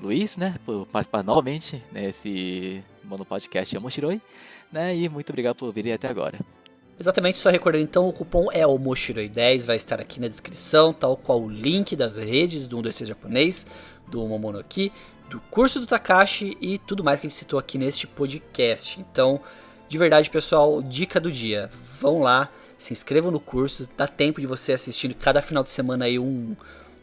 Luiz, 0.00 0.36
né, 0.36 0.54
por 0.64 0.86
participar 0.86 1.22
novamente 1.22 1.82
nesse 1.90 2.82
mono 3.02 3.24
podcast 3.24 3.76
Amoshiroi, 3.76 4.20
né, 4.70 4.94
e 4.94 5.08
muito 5.08 5.30
obrigado 5.30 5.56
por 5.56 5.72
virem 5.72 5.92
até 5.92 6.08
agora. 6.08 6.38
Exatamente, 6.98 7.38
só 7.38 7.50
recordando 7.50 7.84
então, 7.84 8.08
o 8.08 8.12
cupom 8.12 8.50
é 8.52 8.66
o 8.66 8.78
Moshiroi10, 8.78 9.66
vai 9.66 9.76
estar 9.76 10.00
aqui 10.00 10.18
na 10.20 10.28
descrição, 10.28 10.92
tal 10.92 11.16
qual 11.16 11.42
o 11.42 11.48
link 11.48 11.94
das 11.94 12.16
redes 12.16 12.66
do 12.66 12.76
126 12.76 13.08
japonês, 13.08 13.66
do 14.08 14.26
Momonoki, 14.26 14.92
do 15.28 15.40
curso 15.50 15.80
do 15.80 15.86
Takashi 15.86 16.56
e 16.60 16.78
tudo 16.78 17.02
mais 17.02 17.20
que 17.20 17.26
a 17.26 17.30
gente 17.30 17.38
citou 17.38 17.58
aqui 17.58 17.76
neste 17.76 18.06
podcast. 18.06 19.00
Então, 19.00 19.40
de 19.88 19.98
verdade, 19.98 20.30
pessoal, 20.30 20.82
dica 20.82 21.20
do 21.20 21.30
dia, 21.30 21.70
vão 22.00 22.20
lá, 22.20 22.50
se 22.78 22.92
inscrevam 22.92 23.30
no 23.30 23.40
curso, 23.40 23.88
dá 23.96 24.06
tempo 24.06 24.40
de 24.40 24.46
você 24.46 24.72
assistir 24.72 25.12
cada 25.14 25.42
final 25.42 25.62
de 25.62 25.70
semana 25.70 26.04
aí 26.04 26.18
um 26.18 26.56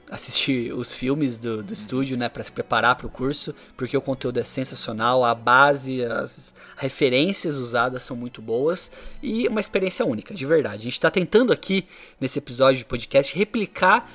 assistir 0.10 0.74
os 0.74 0.96
filmes 0.96 1.38
do, 1.38 1.64
do 1.64 1.74
estúdio, 1.74 2.18
né, 2.18 2.30
para 2.30 2.44
se 2.44 2.52
preparar 2.52 2.96
para 2.96 3.08
o 3.08 3.10
curso, 3.10 3.54
porque 3.76 3.96
o 3.98 4.02
conteúdo 4.02 4.40
é 4.40 4.44
sensacional, 4.44 5.24
a 5.24 5.34
base, 5.34 6.04
as 6.06 6.54
referências 6.78 7.56
usadas 7.56 8.04
são 8.04 8.16
muito 8.16 8.42
boas 8.42 8.92
e 9.22 9.48
uma 9.48 9.60
experiência 9.60 10.06
única, 10.06 10.34
de 10.34 10.46
verdade. 10.46 10.82
A 10.82 10.84
gente 10.84 10.94
está 10.94 11.10
tentando 11.10 11.52
aqui 11.52 11.86
nesse 12.20 12.40
episódio 12.40 12.78
de 12.78 12.86
podcast 12.86 13.36
replicar, 13.36 14.10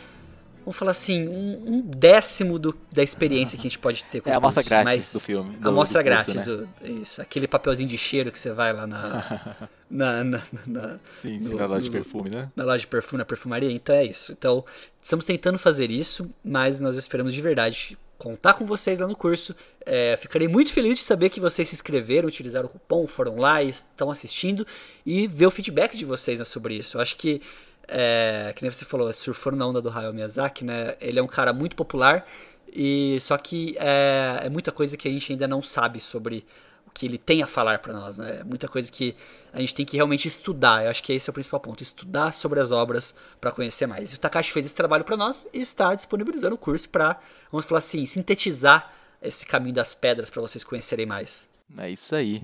vamos 0.69 0.77
falar 0.77 0.91
assim, 0.91 1.27
um, 1.27 1.63
um 1.67 1.81
décimo 1.81 2.59
do, 2.59 2.77
da 2.93 3.03
experiência 3.03 3.57
que 3.57 3.63
a 3.67 3.71
gente 3.71 3.79
pode 3.79 4.05
ter 4.05 4.21
com 4.21 4.29
É 4.29 4.35
a 4.35 4.37
amostra 4.37 4.63
grátis 4.63 4.85
mas 4.85 5.13
do 5.15 5.21
filme. 5.21 5.57
a 5.63 5.69
amostra 5.69 6.03
grátis, 6.03 6.35
né? 6.47 6.53
o- 6.53 6.69
isso, 7.03 7.23
aquele 7.23 7.49
papelzinho 7.49 7.89
de 7.89 7.97
cheiro 7.97 8.31
que 8.31 8.39
você 8.39 8.53
vai 8.53 8.73
lá 8.73 8.87
na, 8.87 9.57
na, 9.91 10.25
na, 10.25 10.43
na- 10.67 10.99
Sim, 11.23 11.39
sim, 11.39 11.39
no- 11.41 11.57
na 11.57 11.67
loja 11.67 11.83
de 11.85 11.91
perfume, 11.91 12.29
né? 12.31 12.51
na 12.55 12.65
loja 12.65 12.81
de 12.81 12.87
perfume, 12.87 13.19
na 13.19 13.25
perfumaria, 13.25 13.71
então 13.73 13.95
é 13.95 14.05
isso. 14.05 14.31
Então, 14.33 14.65
estamos 15.03 15.25
tentando 15.25 15.59
fazer 15.59 15.91
isso, 15.91 16.31
mas 16.45 16.81
nós 16.81 16.97
esperamos 16.99 17.33
de 17.33 17.41
verdade 17.41 17.97
contar 18.19 18.55
com 18.55 18.67
vocês 18.67 18.99
lá 18.99 19.07
no 19.07 19.15
curso. 19.17 19.55
É, 19.87 20.17
ficarei 20.21 20.49
muito 20.49 20.73
feliz 20.73 20.99
de 20.99 21.05
saber 21.05 21.31
que 21.31 21.39
vocês 21.41 21.69
se 21.69 21.75
inscreveram, 21.75 22.29
utilizaram 22.29 22.67
o 22.67 22.69
cupom, 22.69 23.07
foram 23.07 23.37
lá 23.37 23.63
e 23.63 23.71
estão 23.71 24.11
assistindo 24.11 24.67
e 25.07 25.27
ver 25.29 25.47
o 25.47 25.51
feedback 25.51 25.97
de 25.97 26.05
vocês 26.05 26.41
né, 26.41 26.45
sobre 26.45 26.75
isso. 26.75 26.97
Eu 26.97 27.01
acho 27.01 27.17
que, 27.17 27.41
é, 27.89 28.53
que 28.55 28.63
nem 28.63 28.71
você 28.71 28.85
falou, 28.85 29.13
surfando 29.13 29.57
na 29.57 29.67
onda 29.67 29.81
do 29.81 29.89
Hayao 29.89 30.13
Miyazaki, 30.13 30.65
né? 30.65 30.97
Ele 31.01 31.19
é 31.19 31.23
um 31.23 31.27
cara 31.27 31.53
muito 31.53 31.75
popular 31.75 32.27
e 32.73 33.19
só 33.21 33.37
que 33.39 33.77
é, 33.79 34.41
é 34.45 34.49
muita 34.49 34.71
coisa 34.71 34.97
que 34.97 35.09
a 35.09 35.11
gente 35.11 35.33
ainda 35.33 35.49
não 35.49 35.63
sabe 35.63 36.01
sobre 36.01 36.45
o 36.87 36.91
que 36.91 37.07
ele 37.07 37.19
tem 37.19 37.43
a 37.43 37.47
falar 37.47 37.79
para 37.79 37.93
nós, 37.93 38.19
né? 38.19 38.39
É 38.41 38.45
muita 38.45 38.69
coisa 38.69 38.91
que 38.91 39.15
a 39.53 39.61
gente 39.61 39.75
tem 39.75 39.87
que 39.87 39.97
realmente 39.97 40.29
estudar. 40.29 40.85
Eu 40.85 40.91
acho 40.91 41.03
que 41.03 41.13
esse 41.13 41.29
é 41.29 41.31
o 41.31 41.35
principal 41.35 41.61
ponto, 41.61 41.83
estudar 41.83 42.33
sobre 42.33 42.61
as 42.61 42.71
obras 42.71 43.15
para 43.41 43.51
conhecer 43.51 43.87
mais. 43.87 44.13
E 44.13 44.17
o 44.17 44.19
Takashi 44.19 44.53
fez 44.53 44.67
esse 44.67 44.75
trabalho 44.75 45.05
para 45.05 45.17
nós 45.17 45.47
e 45.53 45.61
está 45.61 45.95
disponibilizando 45.95 46.55
o 46.55 46.59
curso 46.59 46.89
para, 46.89 47.19
vamos 47.51 47.67
falar 47.67 47.81
assim, 47.81 48.05
sintetizar 48.07 48.93
esse 49.23 49.45
caminho 49.47 49.75
das 49.75 49.95
pedras 49.95 50.31
para 50.31 50.43
vocês 50.43 50.63
conhecerem 50.63 51.07
mais. 51.07 51.49
É 51.77 51.91
isso 51.91 52.15
aí. 52.15 52.43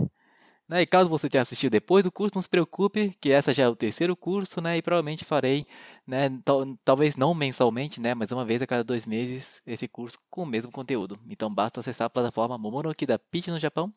Né, 0.74 0.82
e 0.82 0.86
caso 0.86 1.08
você 1.08 1.30
tenha 1.30 1.42
assistido 1.42 1.70
depois 1.70 2.02
do 2.02 2.10
curso, 2.10 2.34
não 2.34 2.42
se 2.42 2.48
preocupe, 2.48 3.16
que 3.20 3.30
essa 3.30 3.54
já 3.54 3.62
é 3.62 3.68
o 3.68 3.76
terceiro 3.76 4.16
curso, 4.16 4.60
né? 4.60 4.76
E 4.76 4.82
provavelmente 4.82 5.24
farei, 5.24 5.64
né? 6.04 6.28
Tal, 6.44 6.66
talvez 6.84 7.14
não 7.14 7.32
mensalmente, 7.32 8.00
né? 8.00 8.12
Mas 8.12 8.32
uma 8.32 8.44
vez 8.44 8.60
a 8.60 8.66
cada 8.66 8.82
dois 8.82 9.06
meses 9.06 9.62
esse 9.64 9.86
curso 9.86 10.18
com 10.28 10.42
o 10.42 10.46
mesmo 10.46 10.72
conteúdo. 10.72 11.16
Então 11.30 11.48
basta 11.48 11.78
acessar 11.78 12.06
a 12.08 12.10
plataforma 12.10 12.58
Momonoki 12.58 13.06
da 13.06 13.20
Pitch 13.20 13.46
no 13.46 13.58
Japão, 13.60 13.94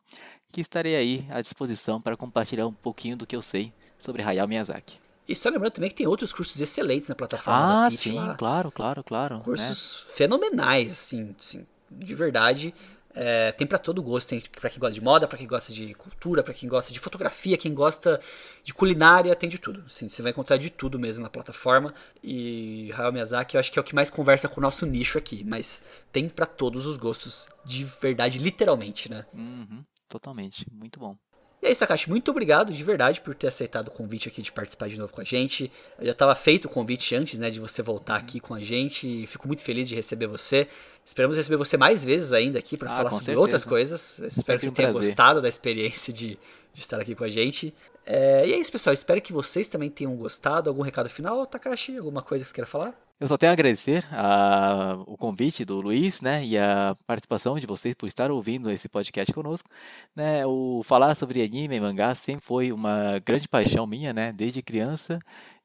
que 0.51 0.61
estarei 0.61 0.95
aí 0.95 1.25
à 1.32 1.41
disposição 1.41 1.99
para 1.99 2.15
compartilhar 2.15 2.67
um 2.67 2.73
pouquinho 2.73 3.17
do 3.17 3.25
que 3.25 3.36
eu 3.36 3.41
sei 3.41 3.73
sobre 3.97 4.21
Hayao 4.21 4.47
Miyazaki. 4.47 4.99
E 5.28 5.36
só 5.36 5.49
lembrando 5.49 5.73
também 5.73 5.89
que 5.89 5.95
tem 5.95 6.05
outros 6.05 6.32
cursos 6.32 6.61
excelentes 6.61 7.09
na 7.09 7.15
plataforma. 7.15 7.88
Ah, 7.88 7.89
sim, 7.89 8.13
lá. 8.13 8.36
claro, 8.36 8.71
claro, 8.71 9.03
claro. 9.03 9.38
Né? 9.38 9.43
Cursos 9.43 10.05
né? 10.09 10.13
fenomenais, 10.15 10.91
assim, 10.91 11.36
assim, 11.39 11.65
de 11.91 12.13
verdade. 12.13 12.71
É, 13.20 13.51
tem 13.51 13.65
para 13.65 13.80
todo 13.80 14.03
gosto, 14.03 14.30
tem 14.30 14.41
para 14.41 14.70
quem 14.70 14.80
gosta 14.80 14.93
de 14.93 15.01
moda, 15.01 15.28
para 15.28 15.39
quem 15.39 15.47
gosta 15.47 15.74
de 15.74 15.91
cultura, 15.95 16.43
para 16.43 16.53
quem 16.53 16.70
gosta 16.70 16.93
de 16.93 16.99
fotografia, 16.99 17.57
quem 17.57 17.74
gosta 17.74 18.22
de 18.63 18.72
culinária, 18.76 19.36
tem 19.36 19.49
de 19.49 19.57
tudo. 19.57 19.84
Assim, 19.88 20.07
você 20.07 20.22
vai 20.22 20.32
encontrar 20.32 20.57
de 20.57 20.70
tudo 20.70 20.99
mesmo 20.99 21.24
na 21.24 21.30
plataforma. 21.30 21.95
E 22.24 22.91
Hayao 22.93 23.11
Miyazaki 23.11 23.55
eu 23.55 23.59
acho 23.59 23.72
que 23.72 23.80
é 23.80 23.82
o 23.82 23.86
que 23.86 23.95
mais 23.95 24.11
conversa 24.11 24.47
com 24.47 24.61
o 24.61 24.63
nosso 24.63 24.86
nicho 24.86 25.18
aqui, 25.18 25.43
mas 25.43 25.82
tem 26.11 26.30
para 26.30 26.45
todos 26.45 26.86
os 26.86 26.95
gostos, 26.95 27.49
de 27.65 27.84
verdade, 27.84 28.38
literalmente, 28.38 29.09
né? 29.09 29.26
Uhum, 29.34 29.84
totalmente, 30.07 30.68
muito 30.72 30.99
bom. 30.99 31.18
E 31.62 31.66
é 31.66 31.72
isso, 31.72 31.84
Akashi. 31.84 32.10
Muito 32.10 32.30
obrigado 32.30 32.72
de 32.72 32.84
verdade 32.84 33.20
por 33.20 33.34
ter 33.34 33.47
aceitado 33.47 33.88
o 33.88 33.91
convite 33.91 34.28
aqui 34.28 34.41
de 34.41 34.51
participar 34.51 34.89
de 34.89 34.99
novo 34.99 35.12
com 35.12 35.22
a 35.22 35.24
gente. 35.24 35.72
Eu 35.99 36.05
já 36.05 36.12
estava 36.12 36.36
feito 36.36 36.66
o 36.66 36.70
convite 36.70 37.16
antes, 37.16 37.39
né, 37.39 37.49
de 37.49 37.60
você 37.60 37.82
voltar 37.82 38.16
aqui 38.16 38.39
com 38.39 38.53
a 38.53 38.62
gente. 38.62 39.26
Fico 39.28 39.47
muito 39.47 39.64
feliz 39.64 39.89
de 39.89 39.95
receber 39.95 40.28
você. 40.28 40.68
Esperamos 41.03 41.36
receber 41.36 41.55
você 41.55 41.76
mais 41.76 42.03
vezes 42.03 42.32
ainda 42.32 42.60
aqui 42.60 42.78
para 42.78 42.91
ah, 42.91 42.97
falar 42.97 43.10
sobre 43.10 43.26
certeza. 43.26 43.41
outras 43.41 43.66
coisas. 43.66 44.20
Espero 44.20 44.60
que 44.60 44.66
você 44.66 44.72
tenha 44.72 44.91
prazer. 44.91 45.10
gostado 45.10 45.41
da 45.41 45.49
experiência 45.49 46.14
de, 46.14 46.38
de 46.74 46.82
estar 46.82 46.99
aqui 46.99 47.16
com 47.16 47.24
a 47.24 47.30
gente. 47.30 47.74
É, 48.05 48.47
e 48.47 48.53
é 48.53 48.58
isso, 48.58 48.72
pessoal. 48.72 48.93
Espero 48.93 49.22
que 49.22 49.34
vocês 49.34 49.68
também 49.68 49.89
tenham 49.89 50.16
gostado. 50.16 50.70
Algum 50.70 50.84
recado 50.84 51.10
final, 51.10 51.45
Takashi? 51.47 51.97
Alguma 51.97 52.22
coisa 52.22 52.43
que 52.43 52.49
você 52.49 52.55
queira 52.55 52.68
falar? 52.68 53.07
Eu 53.20 53.28
só 53.28 53.36
tenho 53.36 53.51
a 53.51 53.53
agradecer 53.53 54.05
a, 54.11 54.95
o 55.07 55.18
convite 55.18 55.65
do 55.65 55.82
Luiz, 55.82 56.22
né, 56.22 56.45
e 56.45 56.55
a 56.55 56.95
participação 57.07 57.57
de 57.57 57.65
vocês 57.65 57.95
por 57.95 58.05
estar 58.05 58.30
ouvindo 58.30 58.70
esse 58.70 58.88
podcast 58.88 59.34
conosco, 59.34 59.68
né, 60.15 60.45
o 60.45 60.84
falar 60.84 61.15
sobre 61.15 61.41
anime 61.41 61.76
e 61.76 61.80
mangá 61.80 62.13
sempre 62.13 62.45
foi 62.45 62.72
uma 62.72 63.18
grande 63.26 63.47
paixão 63.47 63.88
minha, 63.88 64.13
né, 64.13 64.32
desde 64.32 64.61
criança, 64.61 65.18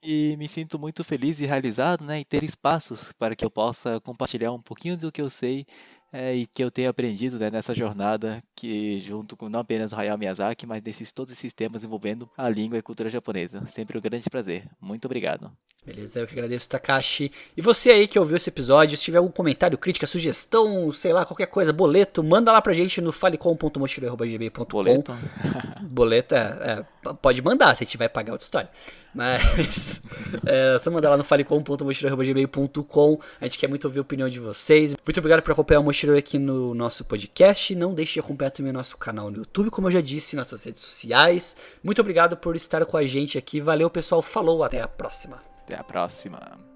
e 0.03 0.35
me 0.39 0.49
sinto 0.49 0.79
muito 0.79 1.05
feliz 1.05 1.41
e 1.41 1.47
realizado, 1.47 2.05
né, 2.05 2.21
em 2.21 2.25
ter 2.25 2.43
espaços 2.43 3.13
para 3.19 3.37
que 3.37 3.45
eu 3.45 3.51
possa 3.51 4.01
compartilhar 4.01 4.53
um 4.53 4.63
pouquinho 4.63 4.97
do 4.97 5.13
que 5.13 5.21
eu 5.21 5.29
sei 5.29 5.67
é, 6.11 6.35
e 6.35 6.47
que 6.47 6.65
eu 6.65 6.71
tenho 6.71 6.89
aprendido 6.89 7.39
né, 7.39 7.51
nessa 7.51 7.75
jornada 7.75 8.43
que 8.57 9.01
junto 9.03 9.37
com 9.37 9.51
não 9.51 9.61
apenas 9.61 9.93
o 9.93 9.97
Hayao 9.97 10.17
Miyazaki, 10.19 10.67
mas 10.67 10.81
desses 10.83 11.13
todos 11.13 11.35
esses 11.35 11.53
temas 11.53 11.85
envolvendo 11.85 12.31
a 12.37 12.49
língua 12.49 12.79
e 12.79 12.83
cultura 12.83 13.11
japonesa. 13.11 13.67
Sempre 13.69 13.99
um 13.99 14.01
grande 14.01 14.29
prazer. 14.31 14.69
Muito 14.81 15.05
obrigado. 15.07 15.53
Beleza, 15.85 16.21
eu 16.21 16.29
que 16.29 16.35
agradeço, 16.35 16.69
Takashi. 16.69 17.33
E 17.57 17.61
você 17.61 17.91
aí 17.91 18.07
que 18.07 18.17
ouviu 18.17 18.37
esse 18.37 18.49
episódio, 18.49 18.97
se 18.97 19.03
tiver 19.03 19.19
algum 19.19 19.33
comentário, 19.33 19.77
crítica, 19.77 20.07
sugestão, 20.07 20.93
sei 20.93 21.13
lá, 21.13 21.25
qualquer 21.25 21.47
coisa, 21.47 21.73
boleto, 21.73 22.23
manda 22.23 22.53
lá 22.53 22.63
pra 22.63 22.73
gente 22.73 23.01
no 23.01 23.11
falecom.mochilei.gmail.com 23.11 24.65
Boleto? 24.65 25.13
boleto, 25.83 26.37
é, 26.37 26.85
é, 27.05 27.13
pode 27.15 27.43
mandar, 27.43 27.77
se 27.77 27.83
a 27.83 27.85
gente 27.85 27.99
vai 27.99 28.09
pagar 28.09 28.31
outra 28.33 28.45
história. 28.45 28.71
Mas 29.13 30.01
é 30.47 30.79
só 30.79 30.89
mandar 30.89 31.11
lá 31.11 31.17
no 31.17 31.25
falecom.mochilei.gmail.com 31.25 33.21
A 33.41 33.45
gente 33.45 33.59
quer 33.59 33.67
muito 33.69 33.85
ouvir 33.85 33.99
a 33.99 34.03
opinião 34.03 34.29
de 34.29 34.39
vocês. 34.39 34.95
Muito 35.05 35.19
obrigado 35.19 35.43
por 35.43 35.51
acompanhar 35.51 35.81
o 35.81 35.83
Mochilei 35.83 36.17
aqui 36.17 36.39
no 36.39 36.75
nosso 36.75 37.05
podcast. 37.05 37.75
Não 37.75 37.93
deixe 37.93 38.15
de 38.15 38.21
acompanhar 38.21 38.53
também 38.53 38.71
o 38.71 38.75
nosso 38.75 38.97
canal 38.97 39.33
no 39.33 39.39
YouTube, 39.39 39.69
como 39.69 39.89
eu 39.89 39.93
já 39.93 40.01
disse, 40.01 40.37
nossas 40.37 40.63
redes 40.63 40.81
sociais. 40.81 41.57
Muito 41.83 42.01
obrigado 42.01 42.37
por 42.37 42.55
estar 42.55 42.87
com 42.87 42.97
a 42.97 43.05
gente 43.05 43.37
aqui. 43.37 43.61
Valeu, 43.61 43.91
pessoal. 43.91 44.23
Falou, 44.23 44.63
até 44.63 44.81
a 44.81 44.87
próxima. 44.87 45.52
Até 45.73 45.81
a 45.81 45.85
próxima. 45.85 46.72